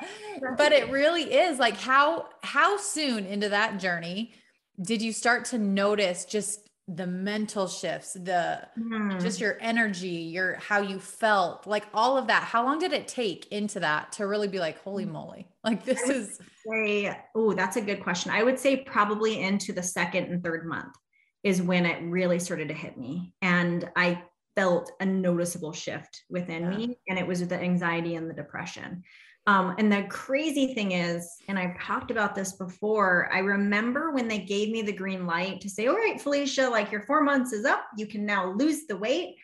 but 0.56 0.72
it 0.72 0.90
really 0.90 1.34
is 1.34 1.58
like 1.58 1.76
how, 1.76 2.28
how 2.42 2.76
soon 2.76 3.26
into 3.26 3.48
that 3.50 3.78
journey 3.78 4.34
did 4.80 5.02
you 5.02 5.12
start 5.12 5.44
to 5.46 5.58
notice 5.58 6.24
just 6.24 6.63
the 6.87 7.07
mental 7.07 7.66
shifts, 7.66 8.12
the, 8.12 8.61
mm. 8.79 9.20
just 9.20 9.40
your 9.40 9.57
energy, 9.61 10.09
your, 10.09 10.57
how 10.57 10.81
you 10.81 10.99
felt 10.99 11.66
like 11.66 11.85
all 11.94 12.18
of 12.18 12.27
that. 12.27 12.42
How 12.42 12.64
long 12.64 12.79
did 12.79 12.92
it 12.92 13.09
take 13.09 13.47
into 13.51 13.81
that 13.81 14.12
to 14.12 14.27
really 14.27 14.49
be 14.49 14.59
like, 14.59 14.79
holy 14.83 15.07
moly, 15.07 15.49
like 15.64 15.85
this 15.85 16.03
is 16.09 16.38
say, 16.66 17.16
oh, 17.35 17.53
that's 17.53 17.77
a 17.77 17.81
good 17.81 18.03
question. 18.03 18.31
I 18.31 18.42
would 18.42 18.59
say 18.59 18.77
probably 18.77 19.42
into 19.42 19.73
the 19.73 19.83
second 19.83 20.27
and 20.27 20.42
third 20.42 20.66
month 20.66 20.94
is 21.42 21.61
when 21.61 21.87
it 21.87 22.03
really 22.03 22.38
started 22.38 22.68
to 22.68 22.75
hit 22.75 22.97
me. 22.97 23.35
And 23.42 23.88
I 23.97 24.23
felt 24.57 24.92
a 25.01 25.07
noticeable 25.07 25.73
shift 25.73 26.23
within 26.31 26.62
yeah. 26.62 26.77
me. 26.77 26.99
And 27.09 27.18
it 27.18 27.27
was 27.27 27.47
the 27.47 27.61
anxiety 27.61 28.14
and 28.14 28.29
the 28.29 28.35
depression. 28.35 29.03
Um, 29.46 29.74
and 29.78 29.92
the 29.92 30.04
crazy 30.04 30.72
thing 30.72 30.92
is, 30.92 31.37
and 31.48 31.59
I've 31.59 31.78
talked 31.78 32.11
about 32.11 32.35
this 32.35 32.52
before, 32.52 33.28
I 33.33 33.40
remember 33.40 34.11
when 34.11 34.26
they 34.26 34.38
gave 34.38 34.70
me 34.70 34.80
the 34.80 34.92
green 34.92 35.26
light 35.26 35.61
to 35.61 35.68
say, 35.68 35.87
all 35.87 35.96
right, 35.96 36.20
Felicia, 36.20 36.68
like 36.68 36.90
your 36.90 37.02
four 37.02 37.22
months 37.22 37.52
is 37.52 37.66
up, 37.66 37.85
you 37.98 38.07
can 38.07 38.24
now 38.24 38.52
lose 38.52 38.87
the 38.87 38.96
weight. 38.96 39.37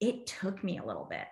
It 0.00 0.26
took 0.26 0.62
me 0.62 0.78
a 0.78 0.84
little 0.84 1.06
bit. 1.08 1.26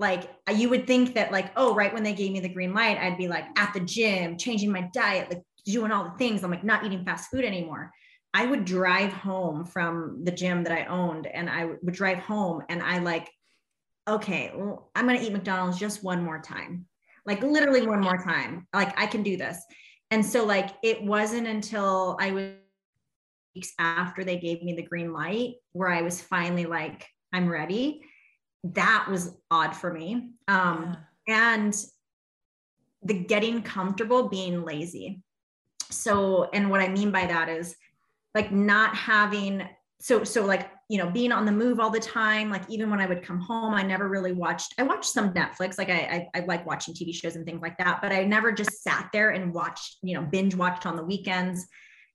Like 0.00 0.30
you 0.52 0.68
would 0.70 0.88
think 0.88 1.14
that, 1.14 1.30
like, 1.30 1.52
oh, 1.54 1.76
right 1.76 1.94
when 1.94 2.02
they 2.02 2.12
gave 2.12 2.32
me 2.32 2.40
the 2.40 2.48
green 2.48 2.74
light, 2.74 2.98
I'd 2.98 3.18
be 3.18 3.28
like 3.28 3.44
at 3.56 3.72
the 3.72 3.80
gym, 3.80 4.36
changing 4.36 4.72
my 4.72 4.90
diet, 4.92 5.28
like 5.30 5.42
doing 5.64 5.92
all 5.92 6.04
the 6.04 6.18
things. 6.18 6.42
I'm 6.42 6.50
like 6.50 6.64
not 6.64 6.84
eating 6.84 7.04
fast 7.04 7.30
food 7.30 7.44
anymore. 7.44 7.92
I 8.34 8.46
would 8.46 8.64
drive 8.64 9.12
home 9.12 9.64
from 9.64 10.24
the 10.24 10.32
gym 10.32 10.64
that 10.64 10.72
I 10.72 10.86
owned 10.86 11.26
and 11.28 11.48
I 11.48 11.66
would 11.66 11.94
drive 11.94 12.18
home 12.18 12.62
and 12.68 12.82
I 12.82 12.98
like, 12.98 13.30
okay, 14.08 14.50
well, 14.56 14.90
I'm 14.96 15.06
going 15.06 15.20
to 15.20 15.24
eat 15.24 15.32
McDonald's 15.32 15.78
just 15.78 16.02
one 16.02 16.24
more 16.24 16.40
time. 16.40 16.86
Like 17.24 17.42
literally 17.42 17.86
one 17.86 18.00
more 18.00 18.18
time. 18.18 18.66
Like 18.74 18.98
I 18.98 19.06
can 19.06 19.22
do 19.22 19.36
this. 19.36 19.58
And 20.10 20.24
so 20.24 20.44
like 20.44 20.70
it 20.82 21.02
wasn't 21.02 21.46
until 21.46 22.16
I 22.20 22.32
was 22.32 22.52
weeks 23.54 23.72
after 23.78 24.24
they 24.24 24.38
gave 24.38 24.62
me 24.62 24.74
the 24.74 24.82
green 24.82 25.12
light 25.12 25.54
where 25.72 25.90
I 25.90 26.02
was 26.02 26.20
finally 26.20 26.64
like, 26.64 27.06
I'm 27.32 27.48
ready. 27.48 28.02
That 28.64 29.06
was 29.10 29.34
odd 29.50 29.74
for 29.74 29.92
me. 29.92 30.30
Um, 30.48 30.96
yeah. 31.26 31.54
and 31.54 31.84
the 33.02 33.14
getting 33.14 33.62
comfortable 33.62 34.28
being 34.28 34.64
lazy. 34.64 35.22
So, 35.90 36.48
and 36.52 36.70
what 36.70 36.80
I 36.80 36.88
mean 36.88 37.10
by 37.10 37.26
that 37.26 37.48
is 37.48 37.74
like 38.34 38.52
not 38.52 38.96
having 38.96 39.68
so 40.00 40.24
so 40.24 40.44
like 40.44 40.70
you 40.92 40.98
know 40.98 41.08
being 41.08 41.32
on 41.32 41.46
the 41.46 41.52
move 41.52 41.80
all 41.80 41.88
the 41.88 41.98
time. 41.98 42.50
Like 42.50 42.64
even 42.68 42.90
when 42.90 43.00
i 43.00 43.06
would 43.06 43.22
come 43.22 43.40
home 43.40 43.72
i 43.72 43.82
never 43.82 44.10
really 44.10 44.32
watched 44.32 44.74
i 44.76 44.82
watched 44.82 45.06
some 45.06 45.32
netflix. 45.32 45.78
Like 45.78 45.88
i 45.88 46.28
i, 46.34 46.38
I 46.38 46.44
like 46.44 46.66
watching 46.66 46.92
tv 46.92 47.14
shows 47.14 47.34
and 47.34 47.46
things 47.46 47.62
like 47.62 47.78
that 47.78 48.02
but 48.02 48.12
i 48.12 48.24
never 48.24 48.52
just 48.52 48.82
sat 48.82 49.08
there 49.10 49.30
and 49.30 49.54
watched 49.54 49.96
you 50.02 50.14
know 50.14 50.22
binge 50.22 50.54
watched 50.54 50.84
on 50.84 50.96
the 50.96 51.04
weekends. 51.04 51.66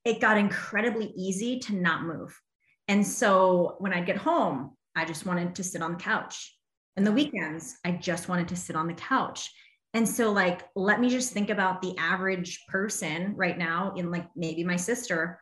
It 0.06 0.22
got 0.22 0.38
incredibly 0.38 1.08
easy 1.18 1.60
to 1.62 1.76
not 1.76 2.04
move. 2.04 2.40
And 2.88 3.06
so 3.06 3.76
when 3.80 3.94
I'd 3.94 4.06
get 4.06 4.18
home 4.18 4.76
i 4.96 5.06
just 5.06 5.26
wanted 5.26 5.56
to 5.56 5.64
sit 5.64 5.82
on 5.82 5.94
the 5.94 5.98
couch. 5.98 6.56
And 6.96 7.06
the 7.06 7.12
weekends 7.12 7.78
i 7.84 7.92
just 7.94 8.30
wanted 8.30 8.48
to 8.50 8.56
sit 8.56 8.76
on 8.76 8.86
the 8.86 8.94
couch. 8.94 9.50
And 9.96 10.08
so 10.08 10.32
like 10.32 10.62
let 10.76 11.02
me 11.02 11.10
just 11.10 11.34
think 11.34 11.50
about 11.50 11.82
the 11.82 11.98
average 11.98 12.64
person 12.68 13.34
right 13.36 13.58
now 13.58 13.94
in 13.98 14.12
like 14.12 14.28
maybe 14.36 14.64
my 14.64 14.76
sister. 14.76 15.40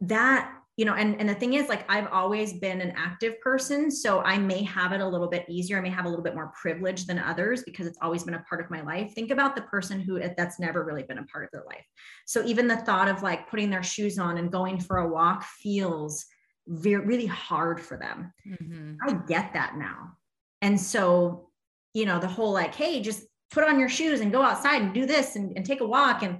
That 0.00 0.52
you 0.76 0.84
know 0.84 0.94
and 0.94 1.20
and 1.20 1.28
the 1.28 1.34
thing 1.34 1.54
is 1.54 1.68
like 1.68 1.84
i've 1.90 2.06
always 2.10 2.54
been 2.54 2.80
an 2.80 2.92
active 2.96 3.38
person 3.40 3.90
so 3.90 4.20
i 4.20 4.38
may 4.38 4.62
have 4.62 4.92
it 4.92 5.00
a 5.00 5.06
little 5.06 5.28
bit 5.28 5.44
easier 5.48 5.76
i 5.76 5.80
may 5.80 5.90
have 5.90 6.06
a 6.06 6.08
little 6.08 6.24
bit 6.24 6.34
more 6.34 6.50
privilege 6.60 7.04
than 7.06 7.18
others 7.18 7.62
because 7.62 7.86
it's 7.86 7.98
always 8.00 8.24
been 8.24 8.34
a 8.34 8.44
part 8.48 8.60
of 8.60 8.70
my 8.70 8.80
life. 8.82 9.12
Think 9.14 9.30
about 9.30 9.54
the 9.54 9.62
person 9.62 10.00
who 10.00 10.20
that's 10.36 10.58
never 10.58 10.84
really 10.84 11.02
been 11.02 11.18
a 11.18 11.24
part 11.24 11.44
of 11.44 11.50
their 11.52 11.64
life. 11.66 11.84
So 12.26 12.44
even 12.44 12.66
the 12.66 12.76
thought 12.76 13.08
of 13.08 13.22
like 13.22 13.50
putting 13.50 13.70
their 13.70 13.82
shoes 13.82 14.18
on 14.18 14.38
and 14.38 14.50
going 14.50 14.80
for 14.80 14.98
a 14.98 15.08
walk 15.08 15.44
feels 15.44 16.26
very 16.66 17.04
really 17.04 17.26
hard 17.26 17.80
for 17.80 17.96
them. 17.96 18.32
Mm-hmm. 18.46 18.94
i 19.06 19.12
get 19.26 19.52
that 19.54 19.76
now. 19.76 20.12
And 20.60 20.80
so 20.80 21.48
you 21.94 22.06
know 22.06 22.18
the 22.18 22.28
whole 22.28 22.52
like 22.52 22.74
hey 22.74 23.00
just 23.00 23.24
put 23.50 23.64
on 23.64 23.78
your 23.78 23.88
shoes 23.88 24.20
and 24.20 24.32
go 24.32 24.42
outside 24.42 24.80
and 24.80 24.94
do 24.94 25.04
this 25.04 25.36
and, 25.36 25.52
and 25.56 25.66
take 25.66 25.82
a 25.82 25.86
walk 25.86 26.22
and 26.22 26.38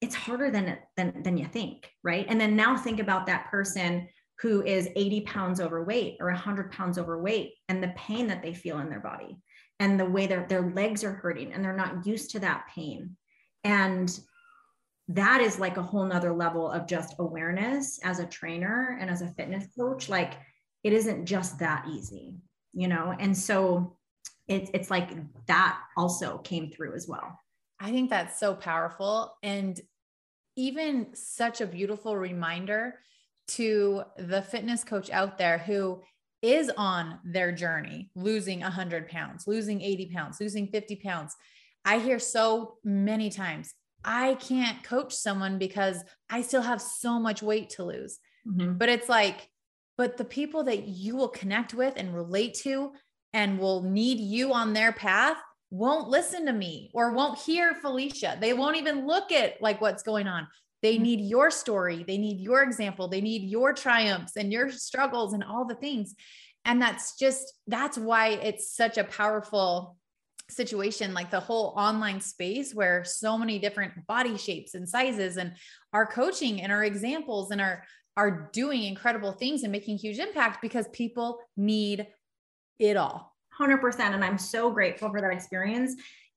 it's 0.00 0.14
harder 0.14 0.50
than 0.50 0.78
than 0.96 1.22
than 1.22 1.36
you 1.36 1.46
think 1.46 1.90
right? 2.02 2.26
And 2.28 2.40
then 2.40 2.56
now 2.56 2.76
think 2.76 3.00
about 3.00 3.26
that 3.26 3.50
person 3.50 4.08
who 4.40 4.62
is 4.62 4.88
80 4.94 5.22
pounds 5.22 5.60
overweight 5.60 6.18
or 6.20 6.26
100 6.26 6.70
pounds 6.70 6.98
overweight 6.98 7.54
and 7.68 7.82
the 7.82 7.94
pain 7.96 8.26
that 8.26 8.42
they 8.42 8.52
feel 8.52 8.80
in 8.80 8.90
their 8.90 9.00
body 9.00 9.38
and 9.80 9.98
the 9.98 10.04
way 10.04 10.26
their, 10.26 10.46
their 10.46 10.70
legs 10.72 11.02
are 11.02 11.12
hurting 11.12 11.52
and 11.52 11.64
they're 11.64 11.72
not 11.72 12.06
used 12.06 12.32
to 12.32 12.40
that 12.40 12.66
pain. 12.74 13.16
And 13.64 14.18
that 15.08 15.40
is 15.40 15.58
like 15.58 15.78
a 15.78 15.82
whole 15.82 16.04
nother 16.04 16.34
level 16.34 16.70
of 16.70 16.86
just 16.86 17.14
awareness 17.18 17.98
as 18.04 18.18
a 18.18 18.26
trainer 18.26 18.98
and 19.00 19.08
as 19.08 19.22
a 19.22 19.28
fitness 19.28 19.66
coach. 19.78 20.10
Like 20.10 20.34
it 20.84 20.92
isn't 20.92 21.24
just 21.24 21.58
that 21.60 21.86
easy 21.88 22.36
you 22.76 22.86
know? 22.86 23.16
And 23.18 23.36
so 23.36 23.96
it's 24.46 24.70
it's 24.72 24.90
like 24.90 25.10
that 25.46 25.80
also 25.96 26.38
came 26.38 26.70
through 26.70 26.94
as 26.94 27.08
well 27.08 27.36
I 27.80 27.90
think 27.90 28.10
that's 28.10 28.40
so 28.40 28.54
powerful 28.54 29.36
and 29.42 29.78
even 30.56 31.08
such 31.14 31.60
a 31.60 31.66
beautiful 31.66 32.16
reminder 32.16 32.98
to 33.48 34.02
the 34.16 34.42
fitness 34.42 34.82
coach 34.82 35.10
out 35.10 35.38
there 35.38 35.58
who 35.58 36.00
is 36.42 36.70
on 36.76 37.18
their 37.24 37.52
journey, 37.52 38.10
losing 38.14 38.60
100 38.60 39.08
pounds, 39.08 39.46
losing 39.46 39.80
80 39.80 40.10
pounds, 40.14 40.40
losing 40.40 40.68
50 40.68 40.96
pounds. 40.96 41.34
I 41.84 41.98
hear 41.98 42.18
so 42.18 42.76
many 42.84 43.30
times, 43.30 43.74
I 44.04 44.34
can't 44.34 44.82
coach 44.82 45.12
someone 45.12 45.58
because 45.58 46.02
I 46.30 46.42
still 46.42 46.62
have 46.62 46.80
so 46.80 47.18
much 47.18 47.42
weight 47.42 47.70
to 47.70 47.84
lose. 47.84 48.18
Mm-hmm. 48.46 48.74
But 48.74 48.88
it's 48.88 49.08
like, 49.08 49.48
but 49.98 50.16
the 50.16 50.24
people 50.24 50.64
that 50.64 50.86
you 50.86 51.16
will 51.16 51.28
connect 51.28 51.74
with 51.74 51.94
and 51.96 52.14
relate 52.14 52.54
to 52.62 52.92
and 53.32 53.58
will 53.58 53.82
need 53.82 54.18
you 54.18 54.52
on 54.52 54.72
their 54.72 54.92
path 54.92 55.38
won't 55.70 56.08
listen 56.08 56.46
to 56.46 56.52
me 56.52 56.90
or 56.94 57.12
won't 57.12 57.38
hear 57.38 57.74
Felicia. 57.74 58.38
They 58.40 58.52
won't 58.52 58.76
even 58.76 59.06
look 59.06 59.32
at 59.32 59.60
like 59.60 59.80
what's 59.80 60.02
going 60.02 60.26
on. 60.26 60.46
They 60.82 60.94
mm-hmm. 60.94 61.02
need 61.02 61.20
your 61.22 61.50
story. 61.50 62.04
They 62.06 62.18
need 62.18 62.40
your 62.40 62.62
example. 62.62 63.08
They 63.08 63.20
need 63.20 63.42
your 63.42 63.72
triumphs 63.72 64.36
and 64.36 64.52
your 64.52 64.70
struggles 64.70 65.32
and 65.32 65.42
all 65.42 65.64
the 65.64 65.74
things. 65.74 66.14
And 66.64 66.80
that's 66.80 67.16
just, 67.18 67.54
that's 67.66 67.96
why 67.96 68.28
it's 68.28 68.74
such 68.74 68.98
a 68.98 69.04
powerful 69.04 69.96
situation 70.48 71.12
like 71.12 71.30
the 71.30 71.40
whole 71.40 71.74
online 71.76 72.20
space 72.20 72.72
where 72.72 73.04
so 73.04 73.36
many 73.36 73.58
different 73.58 74.06
body 74.06 74.36
shapes 74.38 74.74
and 74.74 74.88
sizes 74.88 75.36
and 75.36 75.52
our 75.92 76.06
coaching 76.06 76.62
and 76.62 76.70
our 76.70 76.84
examples 76.84 77.50
and 77.50 77.60
our 77.60 77.82
are 78.16 78.48
doing 78.52 78.84
incredible 78.84 79.32
things 79.32 79.62
and 79.62 79.72
making 79.72 79.98
huge 79.98 80.18
impact 80.18 80.62
because 80.62 80.88
people 80.88 81.38
need 81.56 82.06
it 82.78 82.96
all 82.96 83.35
100% 83.60 84.00
and 84.00 84.24
i'm 84.24 84.38
so 84.38 84.70
grateful 84.70 85.10
for 85.10 85.20
that 85.20 85.32
experience 85.32 85.94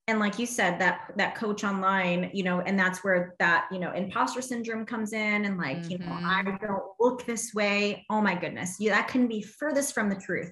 and 0.10 0.20
like 0.20 0.40
you 0.40 0.46
said 0.48 0.80
that 0.80 1.12
that 1.18 1.36
coach 1.36 1.64
online 1.64 2.32
you 2.34 2.44
know 2.44 2.62
and 2.62 2.78
that's 2.78 3.04
where 3.04 3.36
that 3.40 3.68
you 3.72 3.80
know 3.80 3.92
imposter 3.92 4.42
syndrome 4.42 4.86
comes 4.86 5.14
in 5.14 5.46
and 5.46 5.58
like 5.58 5.78
mm-hmm. 5.78 5.92
you 5.92 5.98
know 6.00 6.12
i 6.12 6.44
mm-hmm. 6.44 6.66
don't 6.66 6.84
look 7.00 7.26
this 7.26 7.54
way 7.54 8.06
oh 8.10 8.20
my 8.20 8.34
goodness 8.34 8.78
yeah, 8.80 8.92
that 8.92 9.08
can 9.08 9.28
be 9.28 9.42
furthest 9.42 9.94
from 9.94 10.10
the 10.10 10.16
truth 10.16 10.52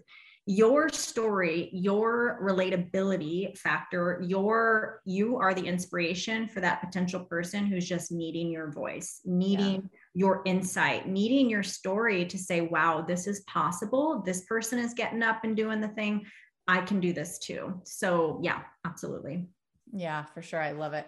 your 0.49 0.88
story 0.88 1.69
your 1.73 2.39
relatability 2.41 3.58
factor 3.58 4.23
your 4.25 5.01
you 5.03 5.36
are 5.38 5.53
the 5.53 5.65
inspiration 5.65 6.47
for 6.47 6.62
that 6.62 6.80
potential 6.80 7.19
person 7.25 7.65
who's 7.65 7.86
just 7.86 8.13
needing 8.13 8.49
your 8.49 8.71
voice 8.71 9.19
needing 9.25 9.75
yeah. 9.82 9.88
your 10.13 10.41
insight 10.45 11.06
needing 11.06 11.49
your 11.49 11.63
story 11.63 12.25
to 12.25 12.38
say 12.38 12.62
wow 12.62 13.03
this 13.06 13.27
is 13.27 13.41
possible 13.41 14.23
this 14.25 14.45
person 14.45 14.80
is 14.80 14.93
getting 14.93 15.21
up 15.21 15.43
and 15.43 15.58
doing 15.58 15.82
the 15.82 15.89
thing 15.89 16.25
i 16.67 16.82
can 16.82 16.99
do 16.99 17.13
this 17.13 17.39
too. 17.39 17.82
So 17.84 18.39
yeah 18.43 18.62
absolutely. 18.86 19.47
Yeah 19.91 20.25
for 20.25 20.41
sure. 20.41 20.62
I 20.62 20.71
love 20.71 20.93
it 20.93 21.08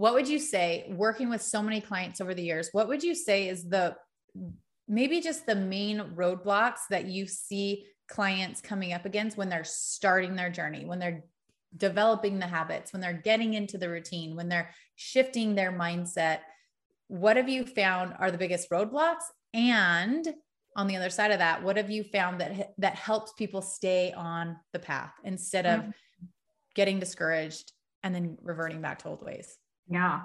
What 0.00 0.14
would 0.14 0.26
you 0.26 0.38
say 0.38 0.90
working 0.96 1.28
with 1.28 1.42
so 1.42 1.62
many 1.62 1.78
clients 1.78 2.22
over 2.22 2.32
the 2.32 2.42
years 2.42 2.70
what 2.72 2.88
would 2.88 3.02
you 3.02 3.14
say 3.14 3.48
is 3.48 3.68
the 3.68 3.94
maybe 4.88 5.20
just 5.20 5.44
the 5.44 5.54
main 5.54 5.98
roadblocks 6.14 6.80
that 6.88 7.04
you 7.04 7.26
see 7.26 7.84
clients 8.08 8.62
coming 8.62 8.94
up 8.94 9.04
against 9.04 9.36
when 9.36 9.50
they're 9.50 9.62
starting 9.62 10.34
their 10.34 10.48
journey 10.48 10.86
when 10.86 10.98
they're 10.98 11.22
developing 11.76 12.38
the 12.38 12.46
habits 12.46 12.94
when 12.94 13.02
they're 13.02 13.12
getting 13.12 13.52
into 13.54 13.76
the 13.76 13.90
routine 13.90 14.34
when 14.34 14.48
they're 14.48 14.70
shifting 14.96 15.54
their 15.54 15.72
mindset? 15.72 16.40
What 17.08 17.36
have 17.36 17.48
you 17.48 17.64
found 17.64 18.14
are 18.18 18.30
the 18.30 18.38
biggest 18.38 18.70
roadblocks? 18.70 19.24
And 19.54 20.34
on 20.76 20.86
the 20.86 20.96
other 20.96 21.10
side 21.10 21.30
of 21.30 21.38
that 21.38 21.62
what 21.62 21.76
have 21.76 21.90
you 21.90 22.04
found 22.04 22.40
that 22.40 22.72
that 22.78 22.94
helps 22.94 23.32
people 23.34 23.60
stay 23.60 24.12
on 24.12 24.56
the 24.72 24.78
path 24.78 25.12
instead 25.24 25.66
of 25.66 25.80
mm-hmm. 25.80 25.90
getting 26.74 27.00
discouraged 27.00 27.72
and 28.02 28.14
then 28.14 28.38
reverting 28.42 28.80
back 28.80 29.00
to 29.00 29.08
old 29.08 29.22
ways 29.22 29.58
yeah. 29.90 30.20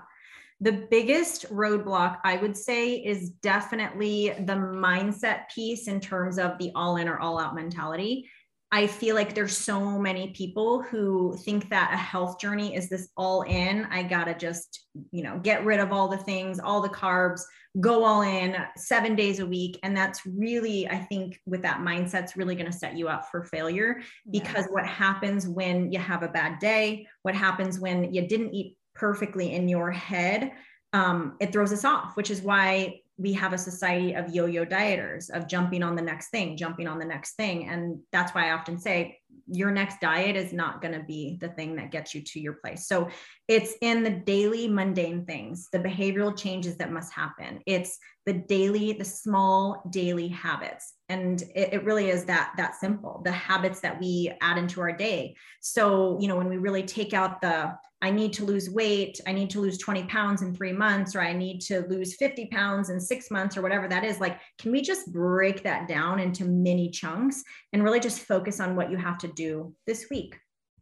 The 0.62 0.88
biggest 0.90 1.52
roadblock 1.52 2.20
I 2.24 2.38
would 2.38 2.56
say 2.56 2.94
is 2.94 3.30
definitely 3.30 4.30
the 4.30 4.54
mindset 4.54 5.50
piece 5.54 5.88
in 5.88 6.00
terms 6.00 6.40
of 6.40 6.58
the 6.58 6.72
all 6.76 6.96
in 6.96 7.10
or 7.10 7.20
all 7.20 7.40
out 7.40 7.56
mentality. 7.56 8.30
I 8.72 8.88
feel 8.88 9.16
like 9.16 9.36
there's 9.36 9.56
so 9.56 10.00
many 10.00 10.32
people 10.32 10.82
who 10.82 11.38
think 11.44 11.70
that 11.70 11.94
a 11.94 11.98
health 11.98 12.40
journey 12.40 12.76
is 12.76 12.90
this 12.90 13.10
all 13.16 13.44
in. 13.44 13.86
I 13.86 14.04
got 14.04 14.26
to 14.26 14.34
just, 14.34 14.86
you 15.12 15.24
know, 15.24 15.40
get 15.40 15.64
rid 15.64 15.80
of 15.80 15.92
all 15.92 16.08
the 16.08 16.18
things, 16.18 16.60
all 16.60 16.82
the 16.82 16.90
carbs, 16.90 17.42
go 17.80 18.04
all 18.04 18.22
in 18.22 18.56
seven 18.76 19.16
days 19.16 19.40
a 19.40 19.46
week. 19.46 19.78
And 19.84 19.96
that's 19.96 20.26
really, 20.26 20.90
I 20.90 20.98
think, 20.98 21.40
with 21.46 21.62
that 21.62 21.80
mindset's 21.80 22.36
really 22.36 22.56
going 22.56 22.72
to 22.72 22.78
set 22.78 22.98
you 22.98 23.08
up 23.08 23.30
for 23.30 23.44
failure 23.44 24.02
because 24.32 24.66
what 24.70 24.86
happens 24.86 25.48
when 25.48 25.92
you 25.92 26.00
have 26.00 26.24
a 26.24 26.30
bad 26.30 26.60
day, 26.60 27.08
what 27.22 27.36
happens 27.36 27.80
when 27.80 28.14
you 28.14 28.28
didn't 28.28 28.54
eat 28.54 28.78
perfectly 28.96 29.54
in 29.54 29.68
your 29.68 29.92
head, 29.92 30.52
um, 30.94 31.36
it 31.40 31.52
throws 31.52 31.74
us 31.74 31.86
off, 31.86 32.16
which 32.16 32.32
is 32.32 32.42
why 32.42 33.02
we 33.18 33.32
have 33.34 33.54
a 33.54 33.58
society 33.58 34.14
of 34.14 34.34
yo-yo 34.34 34.66
dieters 34.66 35.30
of 35.30 35.48
jumping 35.48 35.84
on 35.84 35.96
the 35.96 36.02
next 36.02 36.30
thing 36.30 36.58
jumping 36.58 36.88
on 36.88 37.00
the 37.00 37.06
next 37.06 37.36
thing. 37.36 37.70
And 37.70 38.00
that's 38.12 38.34
why 38.34 38.50
i 38.50 38.52
often 38.52 38.78
say 38.78 39.20
your 39.48 39.72
next 39.72 40.02
diet 40.02 40.36
is 40.36 40.52
not 40.52 40.82
going 40.82 40.94
to 40.94 41.06
be 41.06 41.38
the 41.40 41.50
thing 41.50 41.76
that 41.76 41.92
gets 41.92 42.16
you 42.16 42.22
to 42.22 42.40
your 42.40 42.54
place. 42.54 42.88
So 42.88 43.10
it's 43.48 43.76
in 43.82 44.04
the 44.04 44.10
daily 44.10 44.68
mundane 44.68 45.26
things 45.26 45.70
the 45.72 45.80
behavioral 45.80 46.38
changes 46.38 46.78
that 46.78 46.92
must 46.92 47.14
happen. 47.14 47.62
It's 47.66 47.98
the 48.26 48.34
daily 48.34 48.94
the 48.94 49.06
small 49.06 49.84
daily 49.92 50.28
habits. 50.28 50.94
And 51.10 51.42
it, 51.54 51.74
it, 51.74 51.84
really 51.84 52.10
is 52.10 52.26
that 52.26 52.54
that 52.58 52.76
simple 52.76 53.22
the 53.24 53.32
habits 53.32 53.80
that 53.82 54.00
we 54.00 54.34
add 54.42 54.58
into 54.58 54.82
our 54.82 54.92
day. 54.92 55.36
So 55.62 56.18
you 56.20 56.28
know 56.28 56.36
when 56.36 56.50
we 56.50 56.58
really 56.58 56.84
take 56.84 57.14
out 57.14 57.40
the 57.40 57.76
i 58.02 58.12
need 58.12 58.34
to 58.34 58.46
lose 58.46 58.70
weight 58.70 59.20
i 59.28 59.32
need 59.32 59.50
to 59.50 59.62
lose 59.62 59.78
20 59.78 60.04
pounds 60.04 60.42
in 60.42 60.54
three 60.54 60.74
months 60.74 61.16
or 61.16 61.22
i 61.22 61.34
need 61.34 61.60
to 61.60 61.86
lose 61.88 62.16
50 62.16 62.48
pounds 62.48 62.90
in 62.90 63.00
six 63.00 63.32
months 63.32 63.58
or 63.58 63.62
whatever 63.62 63.88
that 63.88 64.04
is 64.04 64.20
like 64.20 64.40
can 64.60 64.72
we 64.72 64.82
just 64.82 65.12
break 65.12 65.64
that 65.64 65.88
down 65.88 66.20
into 66.20 66.46
mini 66.46 66.90
chunks 66.90 67.44
and 67.74 67.84
really 67.84 68.00
just 68.00 68.20
focus 68.20 68.60
on 68.60 68.76
what 68.76 68.92
you 68.92 68.98
have 68.98 69.18
to 69.20 69.28
do 69.28 69.74
this 69.88 70.08
week 70.10 70.38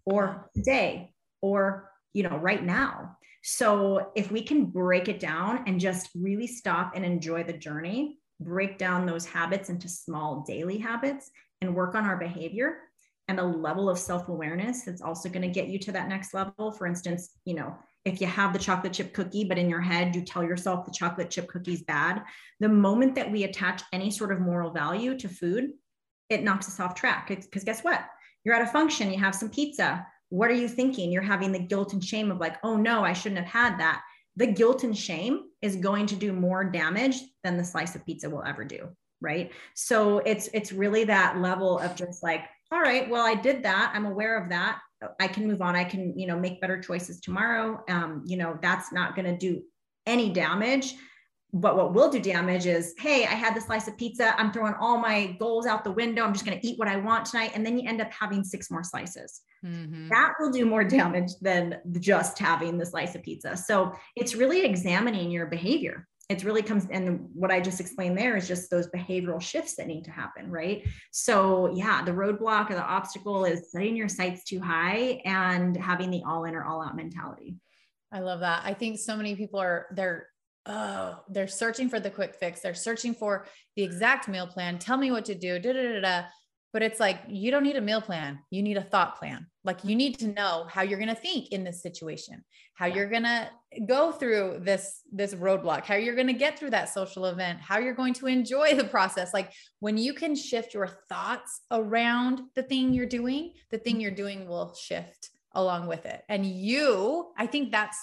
or 0.05 0.49
today 0.55 1.13
or 1.41 1.89
you 2.13 2.23
know 2.23 2.37
right 2.37 2.63
now? 2.63 3.17
So 3.43 4.11
if 4.15 4.31
we 4.31 4.41
can 4.41 4.65
break 4.65 5.09
it 5.09 5.19
down 5.19 5.65
and 5.67 5.79
just 5.79 6.09
really 6.15 6.47
stop 6.47 6.93
and 6.95 7.05
enjoy 7.05 7.43
the 7.43 7.53
journey 7.53 8.19
break 8.39 8.77
down 8.77 9.05
those 9.05 9.25
habits 9.25 9.69
into 9.69 9.87
small 9.87 10.43
daily 10.47 10.77
habits 10.77 11.29
and 11.61 11.75
work 11.75 11.95
on 11.95 12.05
our 12.05 12.17
behavior 12.17 12.77
and 13.27 13.39
a 13.39 13.43
level 13.43 13.89
of 13.89 13.97
self-awareness 13.97 14.83
that's 14.83 15.01
also 15.01 15.29
going 15.29 15.41
to 15.41 15.47
get 15.47 15.67
you 15.67 15.79
to 15.79 15.91
that 15.91 16.09
next 16.09 16.33
level. 16.33 16.71
For 16.71 16.87
instance 16.87 17.31
you 17.45 17.55
know 17.55 17.75
if 18.05 18.19
you 18.19 18.27
have 18.27 18.51
the 18.51 18.59
chocolate 18.59 18.93
chip 18.93 19.13
cookie 19.13 19.45
but 19.45 19.57
in 19.57 19.69
your 19.69 19.81
head 19.81 20.15
you 20.15 20.21
tell 20.21 20.43
yourself 20.43 20.85
the 20.85 20.91
chocolate 20.91 21.29
chip 21.29 21.47
cookie 21.47 21.73
is 21.73 21.83
bad 21.83 22.21
the 22.59 22.67
moment 22.67 23.15
that 23.15 23.31
we 23.31 23.45
attach 23.45 23.81
any 23.93 24.11
sort 24.11 24.31
of 24.31 24.41
moral 24.41 24.71
value 24.71 25.17
to 25.17 25.29
food 25.29 25.71
it 26.29 26.43
knocks 26.43 26.67
us 26.67 26.79
off 26.79 26.95
track. 26.95 27.27
Because 27.27 27.63
guess 27.63 27.83
what? 27.83 28.05
You're 28.43 28.55
at 28.55 28.67
a 28.67 28.71
function 28.71 29.11
you 29.11 29.19
have 29.19 29.35
some 29.35 29.49
pizza. 29.49 30.05
What 30.29 30.49
are 30.49 30.55
you 30.55 30.67
thinking? 30.67 31.11
You're 31.11 31.21
having 31.21 31.51
the 31.51 31.59
guilt 31.59 31.93
and 31.93 32.03
shame 32.03 32.31
of 32.31 32.39
like 32.39 32.57
oh 32.63 32.75
no 32.75 33.03
i 33.03 33.13
shouldn't 33.13 33.45
have 33.45 33.69
had 33.69 33.79
that. 33.79 34.01
The 34.35 34.47
guilt 34.47 34.83
and 34.83 34.97
shame 34.97 35.41
is 35.61 35.75
going 35.75 36.07
to 36.07 36.15
do 36.15 36.33
more 36.33 36.63
damage 36.63 37.21
than 37.43 37.55
the 37.55 37.63
slice 37.63 37.95
of 37.95 38.05
pizza 38.05 38.29
will 38.29 38.43
ever 38.43 38.65
do 38.65 38.89
right? 39.21 39.51
So 39.73 40.19
it's 40.19 40.49
it's 40.53 40.73
really 40.73 41.05
that 41.05 41.39
level 41.39 41.79
of 41.79 41.95
just 41.95 42.21
like 42.21 42.41
all 42.73 42.81
right 42.81 43.09
well 43.09 43.25
i 43.25 43.35
did 43.35 43.63
that. 43.63 43.91
I'm 43.93 44.05
aware 44.05 44.41
of 44.41 44.49
that. 44.49 44.79
I 45.19 45.27
can 45.27 45.47
move 45.47 45.61
on. 45.61 45.75
I 45.75 45.83
can 45.83 46.17
you 46.17 46.27
know 46.27 46.39
make 46.39 46.59
better 46.61 46.81
choices 46.81 47.19
tomorrow. 47.19 47.83
Um 47.87 48.23
you 48.25 48.37
know 48.37 48.57
that's 48.61 48.91
not 48.91 49.15
going 49.15 49.25
to 49.25 49.37
do 49.37 49.61
any 50.05 50.31
damage. 50.31 50.95
But 51.55 51.75
what 51.77 51.93
will 51.93 52.09
do 52.09 52.19
damage 52.19 52.65
is 52.65 52.95
hey 52.97 53.25
i 53.25 53.35
had 53.43 53.55
the 53.55 53.61
slice 53.61 53.87
of 53.87 53.95
pizza. 53.97 54.33
I'm 54.39 54.51
throwing 54.51 54.73
all 54.79 54.97
my 54.97 55.37
goals 55.39 55.67
out 55.67 55.83
the 55.83 55.91
window. 55.91 56.23
I'm 56.23 56.33
just 56.33 56.45
going 56.45 56.59
to 56.59 56.67
eat 56.67 56.79
what 56.79 56.87
i 56.87 56.95
want 56.95 57.25
tonight. 57.25 57.51
And 57.53 57.65
then 57.65 57.77
you 57.77 57.87
end 57.87 58.01
up 58.01 58.11
having 58.11 58.43
six 58.43 58.71
more 58.71 58.83
slices. 58.83 59.41
Mm-hmm. 59.65 60.09
that 60.09 60.33
will 60.39 60.51
do 60.51 60.65
more 60.65 60.83
damage 60.83 61.31
than 61.39 61.79
just 62.01 62.37
having 62.37 62.77
the 62.77 62.85
slice 62.85 63.15
of 63.15 63.23
pizza. 63.23 63.55
So 63.55 63.93
it's 64.17 64.35
really 64.35 64.65
examining 64.65 65.31
your 65.31 65.45
behavior 65.45 66.05
it 66.33 66.43
really 66.43 66.61
comes 66.61 66.87
and 66.91 67.27
what 67.33 67.51
i 67.51 67.59
just 67.59 67.79
explained 67.79 68.17
there 68.17 68.35
is 68.35 68.47
just 68.47 68.69
those 68.69 68.87
behavioral 68.89 69.41
shifts 69.41 69.75
that 69.75 69.87
need 69.87 70.03
to 70.03 70.11
happen 70.11 70.49
right 70.49 70.85
so 71.11 71.73
yeah 71.73 72.03
the 72.03 72.11
roadblock 72.11 72.69
or 72.69 72.75
the 72.75 72.83
obstacle 72.83 73.45
is 73.45 73.71
setting 73.71 73.95
your 73.95 74.09
sights 74.09 74.43
too 74.43 74.59
high 74.59 75.21
and 75.25 75.77
having 75.77 76.09
the 76.09 76.23
all 76.27 76.45
in 76.45 76.55
or 76.55 76.63
all 76.63 76.81
out 76.81 76.95
mentality 76.95 77.55
i 78.11 78.19
love 78.19 78.41
that 78.41 78.61
i 78.65 78.73
think 78.73 78.99
so 78.99 79.15
many 79.15 79.35
people 79.35 79.59
are 79.59 79.87
they're 79.91 80.27
oh, 80.65 81.19
they're 81.27 81.47
searching 81.47 81.89
for 81.89 81.99
the 81.99 82.09
quick 82.09 82.35
fix. 82.35 82.61
They're 82.61 82.73
searching 82.73 83.13
for 83.13 83.45
the 83.75 83.83
exact 83.83 84.29
meal 84.29 84.47
plan. 84.47 84.79
Tell 84.79 84.95
me 84.95 85.11
what 85.11 85.25
to 85.25 85.35
do. 85.35 85.59
Da, 85.59 85.73
da, 85.73 85.93
da, 85.93 85.99
da. 85.99 86.23
but 86.71 86.81
it's 86.81 86.99
like 86.99 87.19
you 87.27 87.51
don't 87.51 87.63
need 87.63 87.75
a 87.75 87.81
meal 87.81 88.01
plan 88.01 88.39
you 88.49 88.61
need 88.63 88.77
a 88.77 88.83
thought 88.83 89.17
plan 89.17 89.45
like 89.65 89.83
you 89.83 89.95
need 89.95 90.19
to 90.19 90.27
know 90.27 90.65
how 90.69 90.81
you're 90.81 90.99
going 90.99 91.09
to 91.09 91.15
think 91.15 91.49
in 91.49 91.63
this 91.63 91.81
situation 91.81 92.43
how 92.75 92.85
you're 92.85 93.09
going 93.09 93.23
to 93.23 93.49
go 93.85 94.11
through 94.11 94.59
this 94.61 95.01
this 95.11 95.33
roadblock 95.35 95.85
how 95.85 95.95
you're 95.95 96.15
going 96.15 96.27
to 96.27 96.33
get 96.33 96.57
through 96.57 96.69
that 96.69 96.89
social 96.89 97.25
event 97.25 97.59
how 97.61 97.77
you're 97.77 97.93
going 97.93 98.13
to 98.13 98.27
enjoy 98.27 98.75
the 98.75 98.83
process. 98.83 99.33
Like 99.33 99.51
when 99.79 99.97
you 99.97 100.13
can 100.13 100.35
shift 100.35 100.73
your 100.73 100.87
thoughts 101.09 101.61
around 101.71 102.41
the 102.55 102.63
thing 102.63 102.93
you're 102.93 103.05
doing 103.05 103.53
the 103.71 103.77
thing 103.77 103.99
you're 103.99 104.11
doing 104.11 104.47
will 104.47 104.73
shift 104.73 105.29
along 105.53 105.87
with 105.87 106.05
it. 106.05 106.21
And 106.29 106.45
you 106.45 107.31
i 107.37 107.47
think 107.47 107.71
that's 107.71 107.97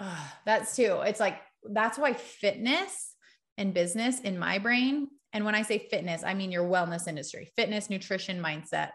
uh, 0.00 0.28
that's 0.46 0.76
too 0.76 1.00
it's 1.04 1.20
like 1.20 1.40
that's 1.72 1.98
why 1.98 2.12
fitness 2.12 3.14
and 3.56 3.74
business 3.74 4.20
in 4.20 4.38
my 4.38 4.58
brain 4.58 5.08
and 5.32 5.44
when 5.44 5.54
I 5.54 5.62
say 5.62 5.78
fitness, 5.78 6.24
I 6.24 6.34
mean 6.34 6.50
your 6.50 6.68
wellness 6.68 7.06
industry, 7.06 7.50
fitness, 7.54 7.90
nutrition, 7.90 8.42
mindset. 8.42 8.90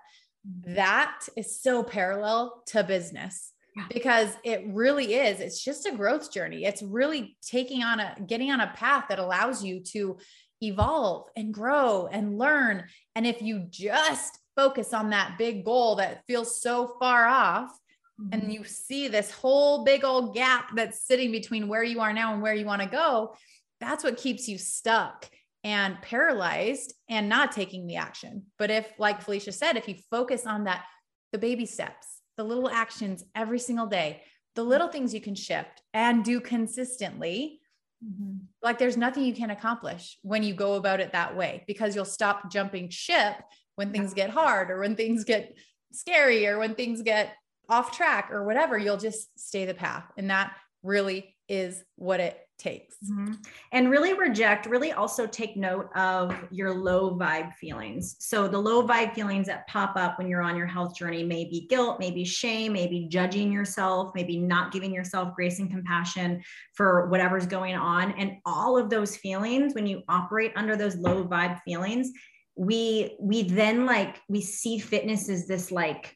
Mm-hmm. 0.47 0.75
That 0.75 1.27
is 1.37 1.61
so 1.61 1.83
parallel 1.83 2.63
to 2.67 2.83
business 2.83 3.51
yeah. 3.75 3.85
because 3.93 4.29
it 4.43 4.63
really 4.67 5.15
is. 5.15 5.39
It's 5.39 5.63
just 5.63 5.85
a 5.85 5.95
growth 5.95 6.31
journey. 6.31 6.65
It's 6.65 6.83
really 6.83 7.37
taking 7.41 7.83
on 7.83 7.99
a 7.99 8.15
getting 8.27 8.51
on 8.51 8.61
a 8.61 8.73
path 8.75 9.05
that 9.09 9.19
allows 9.19 9.63
you 9.63 9.81
to 9.91 10.17
evolve 10.61 11.27
and 11.35 11.53
grow 11.53 12.07
and 12.11 12.37
learn. 12.37 12.85
And 13.15 13.25
if 13.25 13.41
you 13.41 13.65
just 13.69 14.39
focus 14.55 14.93
on 14.93 15.09
that 15.09 15.37
big 15.37 15.65
goal 15.65 15.95
that 15.95 16.23
feels 16.27 16.61
so 16.61 16.95
far 16.99 17.25
off, 17.25 17.71
mm-hmm. 18.19 18.33
and 18.33 18.53
you 18.53 18.63
see 18.63 19.07
this 19.07 19.31
whole 19.31 19.83
big 19.83 20.03
old 20.03 20.33
gap 20.33 20.69
that's 20.75 21.05
sitting 21.05 21.31
between 21.31 21.67
where 21.67 21.83
you 21.83 22.01
are 22.01 22.13
now 22.13 22.33
and 22.33 22.41
where 22.41 22.55
you 22.55 22.65
want 22.65 22.81
to 22.81 22.87
go, 22.87 23.35
that's 23.79 24.03
what 24.03 24.17
keeps 24.17 24.47
you 24.47 24.57
stuck 24.57 25.29
and 25.63 26.01
paralyzed 26.01 26.93
and 27.09 27.29
not 27.29 27.51
taking 27.51 27.87
the 27.87 27.95
action. 27.95 28.43
But 28.59 28.69
if, 28.69 28.91
like 28.97 29.21
Felicia 29.21 29.51
said, 29.51 29.77
if 29.77 29.87
you 29.87 29.95
focus 30.11 30.45
on 30.45 30.65
that, 30.65 30.83
the 31.31 31.37
baby 31.37 31.65
steps, 31.65 32.21
the 32.37 32.43
little 32.43 32.69
actions 32.69 33.23
every 33.35 33.59
single 33.59 33.87
day, 33.87 34.21
the 34.55 34.63
little 34.63 34.87
things 34.87 35.13
you 35.13 35.21
can 35.21 35.35
shift 35.35 35.81
and 35.93 36.23
do 36.23 36.39
consistently, 36.39 37.61
mm-hmm. 38.03 38.37
like 38.61 38.77
there's 38.77 38.97
nothing 38.97 39.23
you 39.23 39.33
can 39.33 39.49
accomplish 39.49 40.17
when 40.21 40.43
you 40.43 40.53
go 40.53 40.73
about 40.73 40.99
it 40.99 41.13
that 41.13 41.35
way 41.35 41.63
because 41.65 41.95
you'll 41.95 42.05
stop 42.05 42.51
jumping 42.51 42.89
ship 42.89 43.35
when 43.75 43.91
things 43.91 44.13
get 44.13 44.29
hard 44.29 44.69
or 44.69 44.79
when 44.79 44.95
things 44.95 45.23
get 45.23 45.57
scary 45.91 46.45
or 46.45 46.59
when 46.59 46.75
things 46.75 47.01
get 47.01 47.33
off 47.69 47.95
track 47.95 48.29
or 48.31 48.45
whatever. 48.45 48.77
You'll 48.77 48.97
just 48.97 49.39
stay 49.39 49.65
the 49.65 49.73
path. 49.73 50.05
And 50.17 50.29
that 50.29 50.55
really 50.83 51.35
is 51.47 51.83
what 51.95 52.19
it 52.19 52.37
takes. 52.63 52.95
Mm-hmm. 53.03 53.33
And 53.73 53.91
really 53.91 54.13
reject, 54.13 54.65
really 54.65 54.93
also 54.93 55.27
take 55.27 55.57
note 55.57 55.89
of 55.95 56.33
your 56.49 56.73
low 56.73 57.15
vibe 57.17 57.53
feelings. 57.55 58.15
So 58.19 58.47
the 58.47 58.57
low 58.57 58.87
vibe 58.87 59.13
feelings 59.13 59.47
that 59.47 59.67
pop 59.67 59.95
up 59.95 60.17
when 60.17 60.27
you're 60.27 60.41
on 60.41 60.55
your 60.55 60.67
health 60.67 60.95
journey 60.95 61.23
may 61.23 61.45
be 61.45 61.67
guilt, 61.69 61.99
maybe 61.99 62.23
shame, 62.23 62.73
maybe 62.73 63.07
judging 63.09 63.51
yourself, 63.51 64.13
maybe 64.15 64.37
not 64.37 64.71
giving 64.71 64.93
yourself 64.93 65.35
grace 65.35 65.59
and 65.59 65.69
compassion 65.69 66.41
for 66.73 67.07
whatever's 67.09 67.45
going 67.45 67.75
on. 67.75 68.13
And 68.13 68.37
all 68.45 68.77
of 68.77 68.89
those 68.89 69.17
feelings, 69.17 69.73
when 69.75 69.85
you 69.85 70.01
operate 70.07 70.53
under 70.55 70.75
those 70.75 70.95
low 70.95 71.25
vibe 71.25 71.61
feelings, 71.63 72.11
we 72.55 73.17
we 73.19 73.43
then 73.43 73.85
like 73.85 74.21
we 74.29 74.39
see 74.39 74.77
fitness 74.77 75.27
as 75.27 75.47
this 75.47 75.71
like 75.71 76.15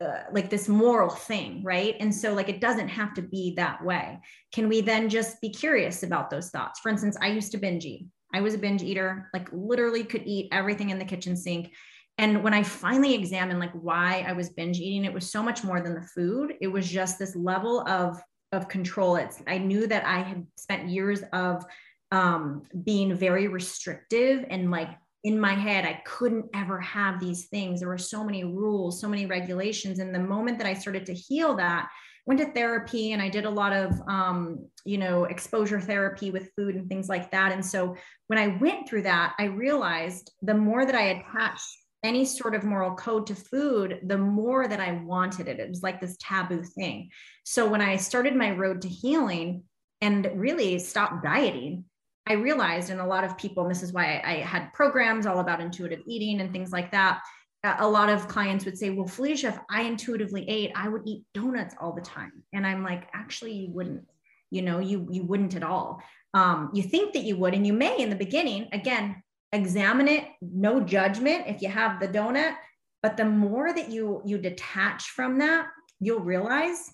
uh, 0.00 0.24
like 0.32 0.50
this 0.50 0.68
moral 0.68 1.10
thing, 1.10 1.62
right? 1.62 1.96
And 2.00 2.14
so, 2.14 2.32
like, 2.32 2.48
it 2.48 2.60
doesn't 2.60 2.88
have 2.88 3.14
to 3.14 3.22
be 3.22 3.54
that 3.56 3.84
way. 3.84 4.18
Can 4.52 4.68
we 4.68 4.80
then 4.80 5.08
just 5.08 5.40
be 5.40 5.50
curious 5.50 6.02
about 6.02 6.30
those 6.30 6.50
thoughts? 6.50 6.80
For 6.80 6.88
instance, 6.88 7.16
I 7.20 7.28
used 7.28 7.52
to 7.52 7.58
binge 7.58 7.84
eat. 7.84 8.06
I 8.32 8.40
was 8.40 8.54
a 8.54 8.58
binge 8.58 8.82
eater, 8.82 9.28
like, 9.34 9.48
literally 9.52 10.04
could 10.04 10.22
eat 10.24 10.48
everything 10.52 10.90
in 10.90 10.98
the 10.98 11.04
kitchen 11.04 11.36
sink. 11.36 11.72
And 12.20 12.42
when 12.42 12.52
I 12.52 12.62
finally 12.62 13.14
examined 13.14 13.60
like 13.60 13.72
why 13.72 14.26
I 14.28 14.32
was 14.32 14.50
binge 14.50 14.78
eating, 14.78 15.06
it 15.06 15.12
was 15.12 15.32
so 15.32 15.42
much 15.42 15.64
more 15.64 15.80
than 15.80 15.94
the 15.94 16.06
food. 16.14 16.52
It 16.60 16.66
was 16.66 16.86
just 16.86 17.18
this 17.18 17.34
level 17.34 17.80
of 17.88 18.20
of 18.52 18.68
control. 18.68 19.16
It's 19.16 19.42
I 19.46 19.56
knew 19.56 19.86
that 19.86 20.04
I 20.04 20.20
had 20.20 20.46
spent 20.56 20.90
years 20.90 21.22
of 21.32 21.64
um, 22.12 22.64
being 22.84 23.14
very 23.14 23.48
restrictive 23.48 24.44
and 24.50 24.70
like 24.70 24.90
in 25.24 25.38
my 25.38 25.52
head 25.52 25.84
i 25.84 26.00
couldn't 26.04 26.46
ever 26.54 26.80
have 26.80 27.20
these 27.20 27.46
things. 27.46 27.80
There 27.80 27.88
were 27.88 27.98
so 27.98 28.24
many 28.24 28.44
rules 28.44 29.00
so 29.00 29.08
many 29.08 29.26
regulations. 29.26 29.98
And 29.98 30.14
the 30.14 30.20
moment 30.20 30.58
that 30.58 30.66
i 30.66 30.74
started 30.74 31.06
to 31.06 31.14
heal 31.14 31.56
that 31.56 31.88
went 32.26 32.40
to 32.40 32.52
therapy 32.52 33.12
and 33.12 33.22
i 33.22 33.28
did 33.28 33.44
a 33.44 33.50
lot 33.50 33.72
of 33.72 34.00
um, 34.08 34.66
you 34.84 34.98
know 34.98 35.24
exposure 35.24 35.80
therapy 35.80 36.30
with 36.30 36.52
food 36.56 36.74
and 36.74 36.88
things 36.88 37.08
like 37.08 37.30
that. 37.30 37.52
And 37.52 37.64
so 37.64 37.96
when 38.28 38.38
i 38.38 38.56
went 38.58 38.88
through 38.88 39.02
that 39.02 39.34
i 39.38 39.44
realized 39.44 40.32
the 40.42 40.54
more 40.54 40.84
that 40.86 40.94
i 40.94 41.02
attached 41.02 41.76
any 42.02 42.24
sort 42.24 42.54
of 42.54 42.64
moral 42.64 42.94
code 42.94 43.26
to 43.26 43.34
food 43.34 44.00
the 44.06 44.16
more 44.16 44.66
that 44.68 44.80
i 44.80 44.92
wanted 44.92 45.48
it. 45.48 45.60
It 45.60 45.68
was 45.68 45.82
like 45.82 46.00
this 46.00 46.16
taboo 46.18 46.62
thing. 46.62 47.10
So 47.44 47.68
when 47.68 47.82
i 47.82 47.96
started 47.96 48.34
my 48.34 48.52
road 48.52 48.82
to 48.82 48.88
healing 48.88 49.64
and 50.00 50.30
really 50.34 50.78
stopped 50.78 51.22
dieting 51.22 51.84
I 52.28 52.34
realized, 52.34 52.90
and 52.90 53.00
a 53.00 53.06
lot 53.06 53.24
of 53.24 53.36
people, 53.38 53.64
and 53.64 53.70
this 53.70 53.82
is 53.82 53.92
why 53.92 54.20
I, 54.24 54.32
I 54.32 54.34
had 54.38 54.72
programs 54.72 55.26
all 55.26 55.40
about 55.40 55.60
intuitive 55.60 56.00
eating 56.06 56.40
and 56.40 56.52
things 56.52 56.70
like 56.70 56.90
that. 56.92 57.20
A 57.64 57.86
lot 57.86 58.08
of 58.08 58.28
clients 58.28 58.64
would 58.64 58.78
say, 58.78 58.90
Well, 58.90 59.06
Felicia, 59.06 59.48
if 59.48 59.58
I 59.70 59.82
intuitively 59.82 60.48
ate, 60.48 60.72
I 60.74 60.88
would 60.88 61.02
eat 61.06 61.24
donuts 61.34 61.74
all 61.80 61.92
the 61.92 62.00
time. 62.00 62.32
And 62.52 62.66
I'm 62.66 62.82
like, 62.82 63.08
Actually, 63.12 63.52
you 63.52 63.70
wouldn't. 63.70 64.04
You 64.50 64.62
know, 64.62 64.80
you 64.80 65.06
you 65.10 65.22
wouldn't 65.22 65.54
at 65.54 65.62
all. 65.62 66.02
Um, 66.34 66.70
you 66.74 66.82
think 66.82 67.12
that 67.12 67.22
you 67.22 67.36
would, 67.36 67.54
and 67.54 67.66
you 67.66 67.72
may 67.72 67.98
in 67.98 68.10
the 68.10 68.16
beginning. 68.16 68.68
Again, 68.72 69.22
examine 69.52 70.08
it, 70.08 70.24
no 70.40 70.80
judgment 70.80 71.44
if 71.46 71.62
you 71.62 71.68
have 71.68 72.00
the 72.00 72.08
donut. 72.08 72.54
But 73.02 73.16
the 73.16 73.24
more 73.24 73.72
that 73.72 73.90
you 73.90 74.22
you 74.24 74.38
detach 74.38 75.04
from 75.10 75.38
that, 75.38 75.66
you'll 76.00 76.20
realize 76.20 76.92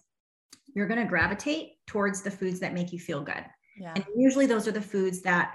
you're 0.75 0.87
going 0.87 1.01
to 1.01 1.09
gravitate 1.09 1.73
towards 1.87 2.23
the 2.23 2.31
foods 2.31 2.61
that 2.61 2.75
make 2.75 2.93
you 2.93 2.99
feel 2.99 3.23
good. 3.23 3.45
Yeah. 3.79 3.93
And 3.95 4.05
usually 4.17 4.47
those 4.47 4.67
are 4.67 4.73
the 4.73 4.81
foods 4.81 5.23
that 5.23 5.55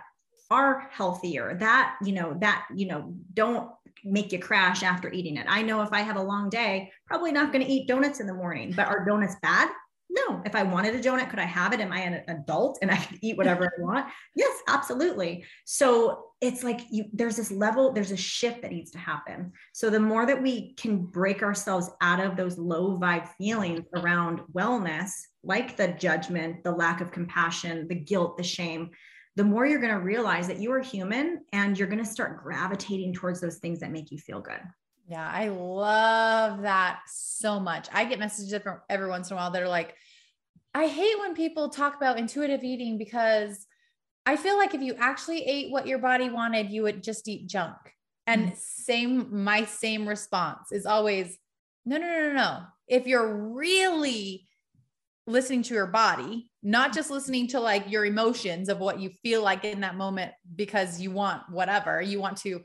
are 0.50 0.90
healthier 0.92 1.56
that, 1.60 1.96
you 2.04 2.12
know, 2.12 2.36
that, 2.40 2.66
you 2.76 2.86
know, 2.86 3.14
don't 3.34 3.72
make 4.04 4.32
you 4.32 4.40
crash 4.40 4.84
after 4.84 5.12
eating 5.12 5.38
it. 5.38 5.46
I 5.48 5.62
know 5.62 5.82
if 5.82 5.94
I 5.94 6.02
have 6.02 6.18
a 6.18 6.22
long 6.22 6.50
day, 6.50 6.92
probably 7.08 7.32
not 7.32 7.54
going 7.54 7.66
to 7.66 7.72
eat 7.72 7.88
donuts 7.88 8.20
in 8.20 8.28
the 8.28 8.34
morning, 8.34 8.74
but 8.76 8.88
are 8.88 9.06
donuts 9.06 9.36
bad? 9.42 9.70
No. 10.14 10.42
If 10.46 10.56
I 10.56 10.64
wanted 10.64 10.94
a 10.94 11.00
donut, 11.00 11.30
could 11.30 11.40
I 11.40 11.46
have 11.46 11.72
it? 11.72 11.80
Am 11.80 11.94
I 11.94 12.02
an 12.02 12.22
adult 12.28 12.80
and 12.82 12.92
I 12.92 12.98
can 12.98 13.18
eat 13.22 13.38
whatever 13.38 13.66
I 13.66 13.82
want? 13.82 14.08
Yes, 14.36 14.54
absolutely. 14.68 15.46
So 15.64 16.26
it's 16.42 16.64
like 16.64 16.82
you 16.92 17.06
there's 17.14 17.38
this 17.38 17.50
level, 17.50 17.94
there's 17.94 18.12
a 18.12 18.18
shift 18.18 18.62
that 18.62 18.72
needs 18.72 18.92
to 18.92 18.98
happen. 18.98 19.54
So 19.72 19.90
the 19.90 20.02
more 20.02 20.26
that 20.26 20.42
we 20.42 20.74
can 20.74 21.06
break 21.06 21.42
ourselves 21.42 21.90
out 22.02 22.20
of 22.20 22.36
those 22.36 22.58
low 22.58 23.00
vibe 23.00 23.30
feelings 23.38 23.86
around 23.96 24.42
wellness, 24.54 25.12
like 25.44 25.78
the 25.78 25.90
judgment, 25.90 26.64
the 26.64 26.74
lack 26.74 27.00
of 27.00 27.12
compassion, 27.12 27.88
the 27.88 27.96
guilt, 27.96 28.38
the 28.38 28.44
shame, 28.44 28.90
the 29.38 29.44
more 29.46 29.66
you're 29.66 29.80
going 29.80 29.94
to 29.94 30.02
realize 30.02 30.48
that 30.48 30.60
you 30.60 30.74
are 30.74 30.82
human 30.82 31.40
and 31.54 31.80
you're 31.80 31.88
going 31.88 32.04
to 32.04 32.10
start 32.10 32.44
gravitating 32.44 33.14
towards 33.14 33.40
those 33.40 33.60
things 33.60 33.80
that 33.80 33.92
make 33.92 34.12
you 34.12 34.18
feel 34.18 34.42
good. 34.42 34.60
Yeah, 35.12 35.30
I 35.30 35.50
love 35.50 36.62
that 36.62 37.02
so 37.06 37.60
much. 37.60 37.90
I 37.92 38.06
get 38.06 38.18
messages 38.18 38.58
from 38.64 38.80
every 38.90 39.10
once 39.10 39.30
in 39.30 39.34
a 39.34 39.38
while 39.38 39.52
that 39.52 39.62
are 39.62 39.68
like, 39.68 39.94
I 40.74 40.88
hate 40.88 41.20
when 41.20 41.36
people 41.36 41.68
talk 41.68 41.98
about 41.98 42.18
intuitive 42.18 42.64
eating 42.64 42.98
because 42.98 43.68
I 44.26 44.38
feel 44.38 44.56
like 44.58 44.74
if 44.74 44.80
you 44.80 44.96
actually 44.98 45.44
ate 45.44 45.70
what 45.70 45.86
your 45.86 46.00
body 46.00 46.30
wanted, 46.30 46.70
you 46.70 46.84
would 46.84 47.04
just 47.04 47.28
eat 47.28 47.50
junk. 47.50 47.76
And 48.26 48.46
mm-hmm. 48.46 48.56
same, 48.56 49.44
my 49.44 49.66
same 49.66 50.08
response 50.08 50.72
is 50.72 50.86
always, 50.86 51.38
no, 51.86 51.98
no, 51.98 52.08
no, 52.08 52.30
no, 52.30 52.34
no. 52.34 52.60
If 52.88 53.06
you're 53.06 53.36
really 53.36 54.48
listening 55.28 55.64
to 55.64 55.74
your 55.74 55.88
body, 55.88 56.50
not 56.64 56.94
just 56.94 57.12
listening 57.12 57.48
to 57.48 57.60
like 57.60 57.92
your 57.92 58.06
emotions 58.06 58.70
of 58.70 58.80
what 58.80 59.02
you 59.02 59.10
feel 59.22 59.44
like 59.44 59.66
in 59.66 59.82
that 59.82 59.98
moment 59.98 60.32
because 60.56 61.02
you 61.02 61.12
want 61.12 61.42
whatever, 61.50 62.02
you 62.02 62.22
want 62.22 62.38
to 62.38 62.62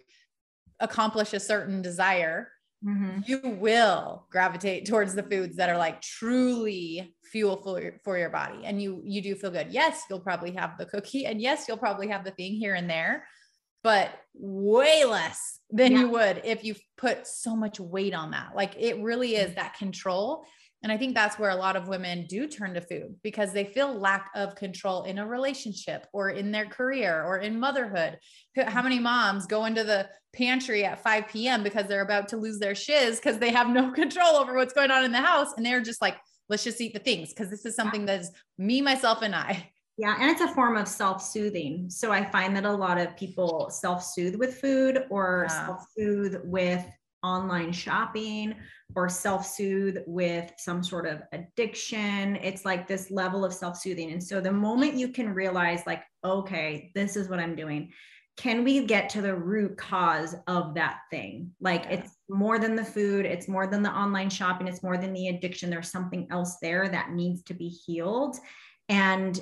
accomplish 0.80 1.32
a 1.32 1.40
certain 1.40 1.82
desire, 1.82 2.48
mm-hmm. 2.84 3.20
you 3.26 3.40
will 3.42 4.26
gravitate 4.30 4.86
towards 4.86 5.14
the 5.14 5.22
foods 5.22 5.56
that 5.56 5.68
are 5.68 5.78
like 5.78 6.00
truly 6.00 7.14
fuel 7.30 7.60
for 7.62 7.80
your, 7.80 8.00
for 8.04 8.18
your 8.18 8.30
body 8.30 8.64
and 8.64 8.80
you 8.80 9.02
you 9.04 9.20
do 9.20 9.34
feel 9.34 9.50
good. 9.50 9.68
Yes, 9.70 10.02
you'll 10.08 10.20
probably 10.20 10.52
have 10.52 10.78
the 10.78 10.86
cookie 10.86 11.26
and 11.26 11.40
yes, 11.40 11.66
you'll 11.66 11.76
probably 11.76 12.08
have 12.08 12.24
the 12.24 12.30
thing 12.32 12.54
here 12.54 12.74
and 12.74 12.88
there, 12.88 13.26
but 13.82 14.10
way 14.34 15.04
less 15.04 15.60
than 15.70 15.92
yeah. 15.92 16.00
you 16.00 16.08
would 16.08 16.42
if 16.44 16.64
you 16.64 16.74
put 16.96 17.26
so 17.26 17.56
much 17.56 17.80
weight 17.80 18.14
on 18.14 18.30
that. 18.30 18.54
Like 18.54 18.74
it 18.78 19.02
really 19.02 19.36
is 19.36 19.54
that 19.54 19.76
control 19.76 20.44
and 20.82 20.92
I 20.92 20.98
think 20.98 21.14
that's 21.14 21.38
where 21.38 21.50
a 21.50 21.56
lot 21.56 21.76
of 21.76 21.88
women 21.88 22.26
do 22.28 22.46
turn 22.46 22.74
to 22.74 22.80
food 22.80 23.16
because 23.22 23.52
they 23.52 23.64
feel 23.64 23.98
lack 23.98 24.30
of 24.34 24.54
control 24.54 25.04
in 25.04 25.18
a 25.18 25.26
relationship 25.26 26.06
or 26.12 26.30
in 26.30 26.52
their 26.52 26.66
career 26.66 27.24
or 27.24 27.38
in 27.38 27.58
motherhood. 27.58 28.18
How 28.56 28.82
many 28.82 28.98
moms 28.98 29.46
go 29.46 29.64
into 29.64 29.84
the 29.84 30.08
pantry 30.32 30.84
at 30.84 31.02
5 31.02 31.28
p.m. 31.28 31.62
because 31.62 31.86
they're 31.86 32.02
about 32.02 32.28
to 32.28 32.36
lose 32.36 32.58
their 32.58 32.74
shiz 32.74 33.16
because 33.16 33.38
they 33.38 33.50
have 33.50 33.68
no 33.68 33.90
control 33.92 34.36
over 34.36 34.54
what's 34.54 34.74
going 34.74 34.90
on 34.90 35.04
in 35.04 35.12
the 35.12 35.20
house 35.20 35.54
and 35.56 35.64
they're 35.64 35.80
just 35.80 36.02
like, 36.02 36.16
let's 36.48 36.64
just 36.64 36.80
eat 36.80 36.92
the 36.92 37.00
things 37.00 37.30
because 37.30 37.50
this 37.50 37.64
is 37.64 37.74
something 37.74 38.06
that's 38.06 38.30
me, 38.58 38.80
myself, 38.80 39.22
and 39.22 39.34
I. 39.34 39.70
Yeah, 39.98 40.16
and 40.20 40.30
it's 40.30 40.42
a 40.42 40.48
form 40.48 40.76
of 40.76 40.86
self-soothing. 40.86 41.88
So 41.88 42.12
I 42.12 42.24
find 42.30 42.54
that 42.54 42.66
a 42.66 42.72
lot 42.72 42.98
of 42.98 43.16
people 43.16 43.70
self-soothe 43.70 44.36
with 44.36 44.60
food 44.60 45.06
or 45.08 45.46
yeah. 45.48 45.66
self-soothe 45.66 46.36
with 46.44 46.84
online 47.22 47.72
shopping 47.72 48.54
or 48.94 49.08
self-soothe 49.08 49.98
with 50.06 50.52
some 50.58 50.82
sort 50.82 51.06
of 51.06 51.22
addiction. 51.32 52.36
It's 52.36 52.64
like 52.64 52.86
this 52.86 53.10
level 53.10 53.44
of 53.44 53.52
self-soothing. 53.52 54.12
And 54.12 54.22
so 54.22 54.40
the 54.40 54.52
moment 54.52 54.94
you 54.94 55.08
can 55.08 55.34
realize 55.34 55.82
like, 55.86 56.02
okay, 56.24 56.92
this 56.94 57.16
is 57.16 57.28
what 57.28 57.40
I'm 57.40 57.56
doing, 57.56 57.92
can 58.36 58.64
we 58.64 58.84
get 58.84 59.08
to 59.10 59.22
the 59.22 59.34
root 59.34 59.78
cause 59.78 60.36
of 60.46 60.74
that 60.74 60.98
thing? 61.10 61.50
Like 61.60 61.84
yeah. 61.84 62.00
it's 62.00 62.16
more 62.28 62.58
than 62.58 62.76
the 62.76 62.84
food, 62.84 63.24
it's 63.24 63.48
more 63.48 63.66
than 63.66 63.82
the 63.82 63.90
online 63.90 64.28
shopping, 64.28 64.68
it's 64.68 64.82
more 64.82 64.98
than 64.98 65.12
the 65.12 65.28
addiction. 65.28 65.70
There's 65.70 65.90
something 65.90 66.28
else 66.30 66.58
there 66.60 66.88
that 66.88 67.12
needs 67.12 67.42
to 67.44 67.54
be 67.54 67.68
healed. 67.68 68.36
And 68.88 69.40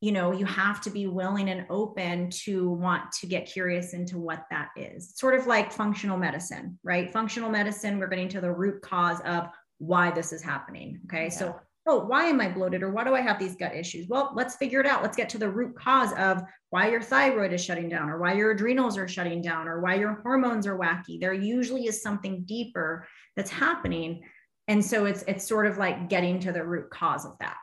you 0.00 0.12
know, 0.12 0.32
you 0.32 0.46
have 0.46 0.80
to 0.82 0.90
be 0.90 1.06
willing 1.08 1.48
and 1.48 1.66
open 1.70 2.30
to 2.30 2.70
want 2.70 3.10
to 3.20 3.26
get 3.26 3.46
curious 3.46 3.94
into 3.94 4.18
what 4.18 4.44
that 4.50 4.68
is. 4.76 5.12
Sort 5.16 5.34
of 5.34 5.46
like 5.46 5.72
functional 5.72 6.16
medicine, 6.16 6.78
right? 6.84 7.12
Functional 7.12 7.50
medicine, 7.50 7.98
we're 7.98 8.06
getting 8.06 8.28
to 8.28 8.40
the 8.40 8.52
root 8.52 8.80
cause 8.80 9.20
of 9.24 9.48
why 9.78 10.10
this 10.10 10.32
is 10.32 10.42
happening. 10.42 11.00
Okay. 11.06 11.24
Yeah. 11.24 11.30
So 11.30 11.60
oh, 11.88 12.04
why 12.04 12.24
am 12.24 12.40
I 12.40 12.48
bloated 12.48 12.82
or 12.82 12.90
why 12.90 13.02
do 13.02 13.14
I 13.14 13.20
have 13.22 13.38
these 13.38 13.56
gut 13.56 13.74
issues? 13.74 14.06
Well, 14.08 14.32
let's 14.34 14.56
figure 14.56 14.80
it 14.80 14.86
out. 14.86 15.02
Let's 15.02 15.16
get 15.16 15.28
to 15.30 15.38
the 15.38 15.48
root 15.48 15.74
cause 15.74 16.12
of 16.12 16.42
why 16.70 16.90
your 16.90 17.00
thyroid 17.00 17.52
is 17.52 17.64
shutting 17.64 17.88
down 17.88 18.10
or 18.10 18.18
why 18.18 18.34
your 18.34 18.50
adrenals 18.50 18.98
are 18.98 19.08
shutting 19.08 19.40
down 19.40 19.66
or 19.66 19.80
why 19.80 19.94
your 19.94 20.20
hormones 20.22 20.66
are 20.66 20.78
wacky. 20.78 21.18
There 21.18 21.32
usually 21.32 21.86
is 21.86 22.02
something 22.02 22.44
deeper 22.44 23.08
that's 23.36 23.50
happening. 23.50 24.22
And 24.68 24.84
so 24.84 25.06
it's 25.06 25.22
it's 25.26 25.48
sort 25.48 25.66
of 25.66 25.78
like 25.78 26.08
getting 26.08 26.38
to 26.40 26.52
the 26.52 26.62
root 26.62 26.90
cause 26.90 27.24
of 27.24 27.38
that. 27.40 27.56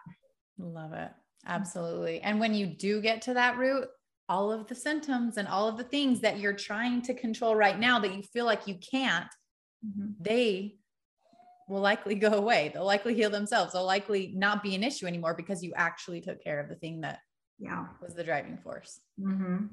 Love 0.57 0.93
it. 0.93 1.11
Absolutely. 1.47 2.21
And 2.21 2.39
when 2.39 2.53
you 2.53 2.65
do 2.65 3.01
get 3.01 3.21
to 3.23 3.33
that 3.35 3.57
root, 3.57 3.87
all 4.27 4.51
of 4.51 4.67
the 4.67 4.75
symptoms 4.75 5.37
and 5.37 5.47
all 5.47 5.67
of 5.67 5.77
the 5.77 5.83
things 5.83 6.21
that 6.21 6.39
you're 6.39 6.53
trying 6.53 7.01
to 7.03 7.13
control 7.13 7.55
right 7.55 7.79
now 7.79 7.99
that 7.99 8.15
you 8.15 8.23
feel 8.23 8.45
like 8.45 8.67
you 8.67 8.75
can't, 8.75 9.27
mm-hmm. 9.85 10.11
they 10.19 10.75
will 11.67 11.81
likely 11.81 12.15
go 12.15 12.29
away. 12.29 12.71
They'll 12.73 12.85
likely 12.85 13.13
heal 13.13 13.29
themselves. 13.29 13.73
They'll 13.73 13.85
likely 13.85 14.31
not 14.35 14.63
be 14.63 14.75
an 14.75 14.83
issue 14.83 15.05
anymore 15.05 15.35
because 15.35 15.63
you 15.63 15.73
actually 15.75 16.21
took 16.21 16.43
care 16.43 16.59
of 16.59 16.69
the 16.69 16.75
thing 16.75 17.01
that 17.01 17.19
yeah 17.59 17.85
was 18.01 18.13
the 18.13 18.23
driving 18.23 18.57
force. 18.57 18.99
Mm-hmm. 19.19 19.67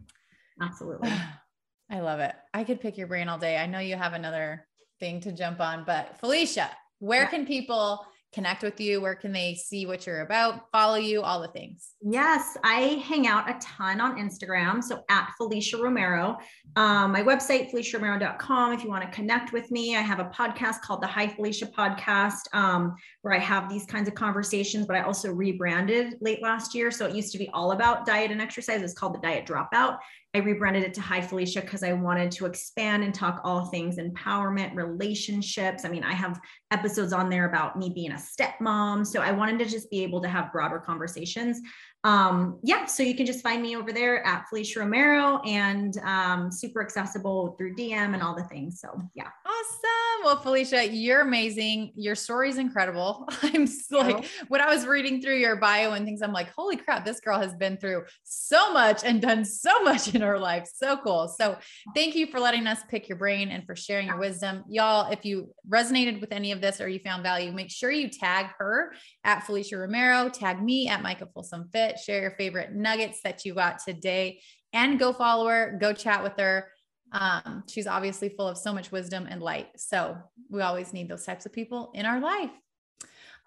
Absolutely. 0.60 1.12
I 1.90 2.00
love 2.00 2.20
it. 2.20 2.34
I 2.54 2.64
could 2.64 2.80
pick 2.80 2.96
your 2.96 3.06
brain 3.06 3.28
all 3.28 3.38
day. 3.38 3.58
I 3.58 3.66
know 3.66 3.78
you 3.78 3.96
have 3.96 4.14
another 4.14 4.66
thing 5.00 5.20
to 5.20 5.32
jump 5.32 5.60
on, 5.60 5.84
but 5.84 6.18
Felicia, 6.20 6.70
where 7.00 7.22
yeah. 7.22 7.28
can 7.28 7.46
people 7.46 8.06
connect 8.32 8.62
with 8.62 8.80
you? 8.80 9.00
Where 9.00 9.14
can 9.14 9.32
they 9.32 9.54
see 9.54 9.86
what 9.86 10.06
you're 10.06 10.22
about, 10.22 10.70
follow 10.72 10.96
you, 10.96 11.22
all 11.22 11.40
the 11.40 11.48
things? 11.48 11.90
Yes, 12.00 12.56
I 12.64 13.02
hang 13.06 13.26
out 13.26 13.48
a 13.48 13.58
ton 13.60 14.00
on 14.00 14.16
Instagram. 14.16 14.82
So 14.82 15.04
at 15.10 15.32
Felicia 15.36 15.76
Romero. 15.76 16.38
Um, 16.76 17.12
my 17.12 17.22
website, 17.22 17.70
FeliciaRomero.com. 17.70 18.72
If 18.72 18.82
you 18.82 18.88
want 18.88 19.04
to 19.04 19.10
connect 19.10 19.52
with 19.52 19.70
me, 19.70 19.96
I 19.96 20.00
have 20.00 20.18
a 20.18 20.24
podcast 20.24 20.80
called 20.80 21.02
the 21.02 21.06
Hi 21.06 21.28
Felicia 21.28 21.66
Podcast, 21.66 22.52
um, 22.54 22.96
where 23.20 23.34
I 23.34 23.38
have 23.38 23.68
these 23.68 23.84
kinds 23.84 24.08
of 24.08 24.14
conversations, 24.14 24.86
but 24.86 24.96
I 24.96 25.02
also 25.02 25.30
rebranded 25.30 26.16
late 26.20 26.42
last 26.42 26.74
year. 26.74 26.90
So 26.90 27.06
it 27.06 27.14
used 27.14 27.32
to 27.32 27.38
be 27.38 27.50
all 27.52 27.72
about 27.72 28.06
diet 28.06 28.30
and 28.30 28.40
exercise. 28.40 28.82
It's 28.82 28.94
called 28.94 29.14
the 29.14 29.20
Diet 29.20 29.46
Dropout. 29.46 29.98
I 30.34 30.38
rebranded 30.38 30.82
it 30.82 30.94
to 30.94 31.02
Hi 31.02 31.20
Felicia 31.20 31.60
because 31.60 31.82
I 31.82 31.92
wanted 31.92 32.30
to 32.32 32.46
expand 32.46 33.04
and 33.04 33.14
talk 33.14 33.42
all 33.44 33.66
things 33.66 33.98
empowerment, 33.98 34.74
relationships. 34.74 35.84
I 35.84 35.90
mean, 35.90 36.04
I 36.04 36.14
have 36.14 36.40
episodes 36.70 37.12
on 37.12 37.28
there 37.28 37.46
about 37.46 37.78
me 37.78 37.92
being 37.94 38.12
a 38.12 38.14
stepmom. 38.14 39.06
So 39.06 39.20
I 39.20 39.30
wanted 39.30 39.58
to 39.58 39.66
just 39.66 39.90
be 39.90 40.02
able 40.02 40.22
to 40.22 40.28
have 40.28 40.50
broader 40.50 40.78
conversations 40.78 41.60
um, 42.04 42.58
yeah, 42.64 42.86
so 42.86 43.04
you 43.04 43.14
can 43.14 43.26
just 43.26 43.42
find 43.42 43.62
me 43.62 43.76
over 43.76 43.92
there 43.92 44.26
at 44.26 44.48
Felicia 44.48 44.80
Romero 44.80 45.40
and 45.42 45.96
um, 45.98 46.50
super 46.50 46.82
accessible 46.82 47.54
through 47.56 47.76
DM 47.76 48.14
and 48.14 48.22
all 48.22 48.34
the 48.34 48.42
things. 48.44 48.80
So 48.80 48.88
yeah. 49.14 49.28
Awesome. 49.46 50.24
Well, 50.24 50.36
Felicia, 50.38 50.88
you're 50.92 51.20
amazing. 51.20 51.92
Your 51.94 52.16
story 52.16 52.48
is 52.48 52.58
incredible. 52.58 53.28
I'm 53.42 53.68
like, 53.92 54.24
when 54.48 54.60
I 54.60 54.66
was 54.66 54.84
reading 54.84 55.22
through 55.22 55.36
your 55.36 55.56
bio 55.56 55.92
and 55.92 56.04
things, 56.04 56.22
I'm 56.22 56.32
like, 56.32 56.52
holy 56.52 56.76
crap, 56.76 57.04
this 57.04 57.20
girl 57.20 57.38
has 57.38 57.54
been 57.54 57.76
through 57.76 58.04
so 58.24 58.72
much 58.72 59.04
and 59.04 59.22
done 59.22 59.44
so 59.44 59.80
much 59.84 60.12
in 60.12 60.22
her 60.22 60.40
life. 60.40 60.68
So 60.74 60.96
cool. 60.96 61.28
So 61.28 61.56
thank 61.94 62.16
you 62.16 62.26
for 62.26 62.40
letting 62.40 62.66
us 62.66 62.80
pick 62.88 63.08
your 63.08 63.18
brain 63.18 63.48
and 63.50 63.64
for 63.64 63.76
sharing 63.76 64.08
your 64.08 64.18
wisdom. 64.18 64.64
Y'all, 64.68 65.10
if 65.12 65.24
you 65.24 65.54
resonated 65.68 66.20
with 66.20 66.32
any 66.32 66.50
of 66.50 66.60
this 66.60 66.80
or 66.80 66.88
you 66.88 66.98
found 66.98 67.22
value, 67.22 67.52
make 67.52 67.70
sure 67.70 67.92
you 67.92 68.08
tag 68.08 68.46
her 68.58 68.92
at 69.22 69.46
Felicia 69.46 69.78
Romero, 69.78 70.28
tag 70.28 70.60
me 70.60 70.88
at 70.88 71.00
Micah 71.00 71.28
Folsom 71.32 71.68
Fit 71.72 71.91
share 71.98 72.20
your 72.20 72.32
favorite 72.32 72.72
nuggets 72.72 73.20
that 73.24 73.44
you 73.44 73.54
got 73.54 73.78
today, 73.84 74.40
and 74.72 74.98
go 74.98 75.12
follow 75.12 75.46
her, 75.48 75.76
go 75.80 75.92
chat 75.92 76.22
with 76.22 76.36
her. 76.38 76.68
Um, 77.12 77.64
she's 77.68 77.86
obviously 77.86 78.30
full 78.30 78.48
of 78.48 78.56
so 78.56 78.72
much 78.72 78.90
wisdom 78.90 79.26
and 79.28 79.42
light. 79.42 79.68
So 79.76 80.16
we 80.48 80.62
always 80.62 80.92
need 80.92 81.08
those 81.08 81.24
types 81.24 81.44
of 81.44 81.52
people 81.52 81.90
in 81.94 82.06
our 82.06 82.20
life. 82.20 82.50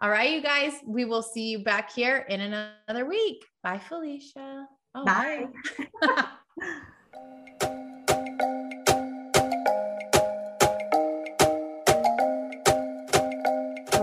All 0.01 0.09
right, 0.09 0.31
you 0.31 0.41
guys, 0.41 0.73
we 0.85 1.05
will 1.05 1.23
see 1.23 1.49
you 1.49 1.59
back 1.59 1.91
here 1.93 2.25
in 2.29 2.41
another 2.41 3.05
week. 3.05 3.45
Bye, 3.63 3.79
Felicia. 3.79 4.67
Oh, 4.93 5.05
bye. 5.05 5.47
bye. 6.01 6.25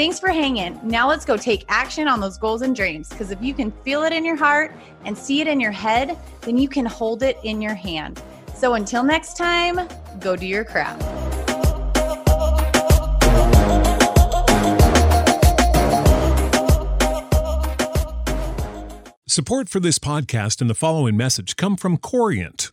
Thanks 0.00 0.18
for 0.18 0.30
hanging. 0.30 0.80
Now 0.82 1.10
let's 1.10 1.26
go 1.26 1.36
take 1.36 1.66
action 1.68 2.08
on 2.08 2.20
those 2.20 2.38
goals 2.38 2.62
and 2.62 2.74
dreams 2.74 3.10
because 3.10 3.30
if 3.30 3.42
you 3.42 3.52
can 3.52 3.70
feel 3.84 4.02
it 4.02 4.14
in 4.14 4.24
your 4.24 4.34
heart 4.34 4.74
and 5.04 5.16
see 5.16 5.42
it 5.42 5.46
in 5.46 5.60
your 5.60 5.72
head, 5.72 6.16
then 6.40 6.56
you 6.56 6.70
can 6.70 6.86
hold 6.86 7.22
it 7.22 7.36
in 7.42 7.60
your 7.60 7.74
hand. 7.74 8.22
So 8.54 8.72
until 8.72 9.02
next 9.02 9.36
time, 9.36 9.78
go 10.18 10.36
do 10.36 10.46
your 10.46 10.64
crap. 10.64 10.98
Support 19.28 19.68
for 19.68 19.80
this 19.80 19.98
podcast 19.98 20.62
and 20.62 20.70
the 20.70 20.74
following 20.74 21.18
message 21.18 21.56
come 21.56 21.76
from 21.76 21.98
Corient 21.98 22.72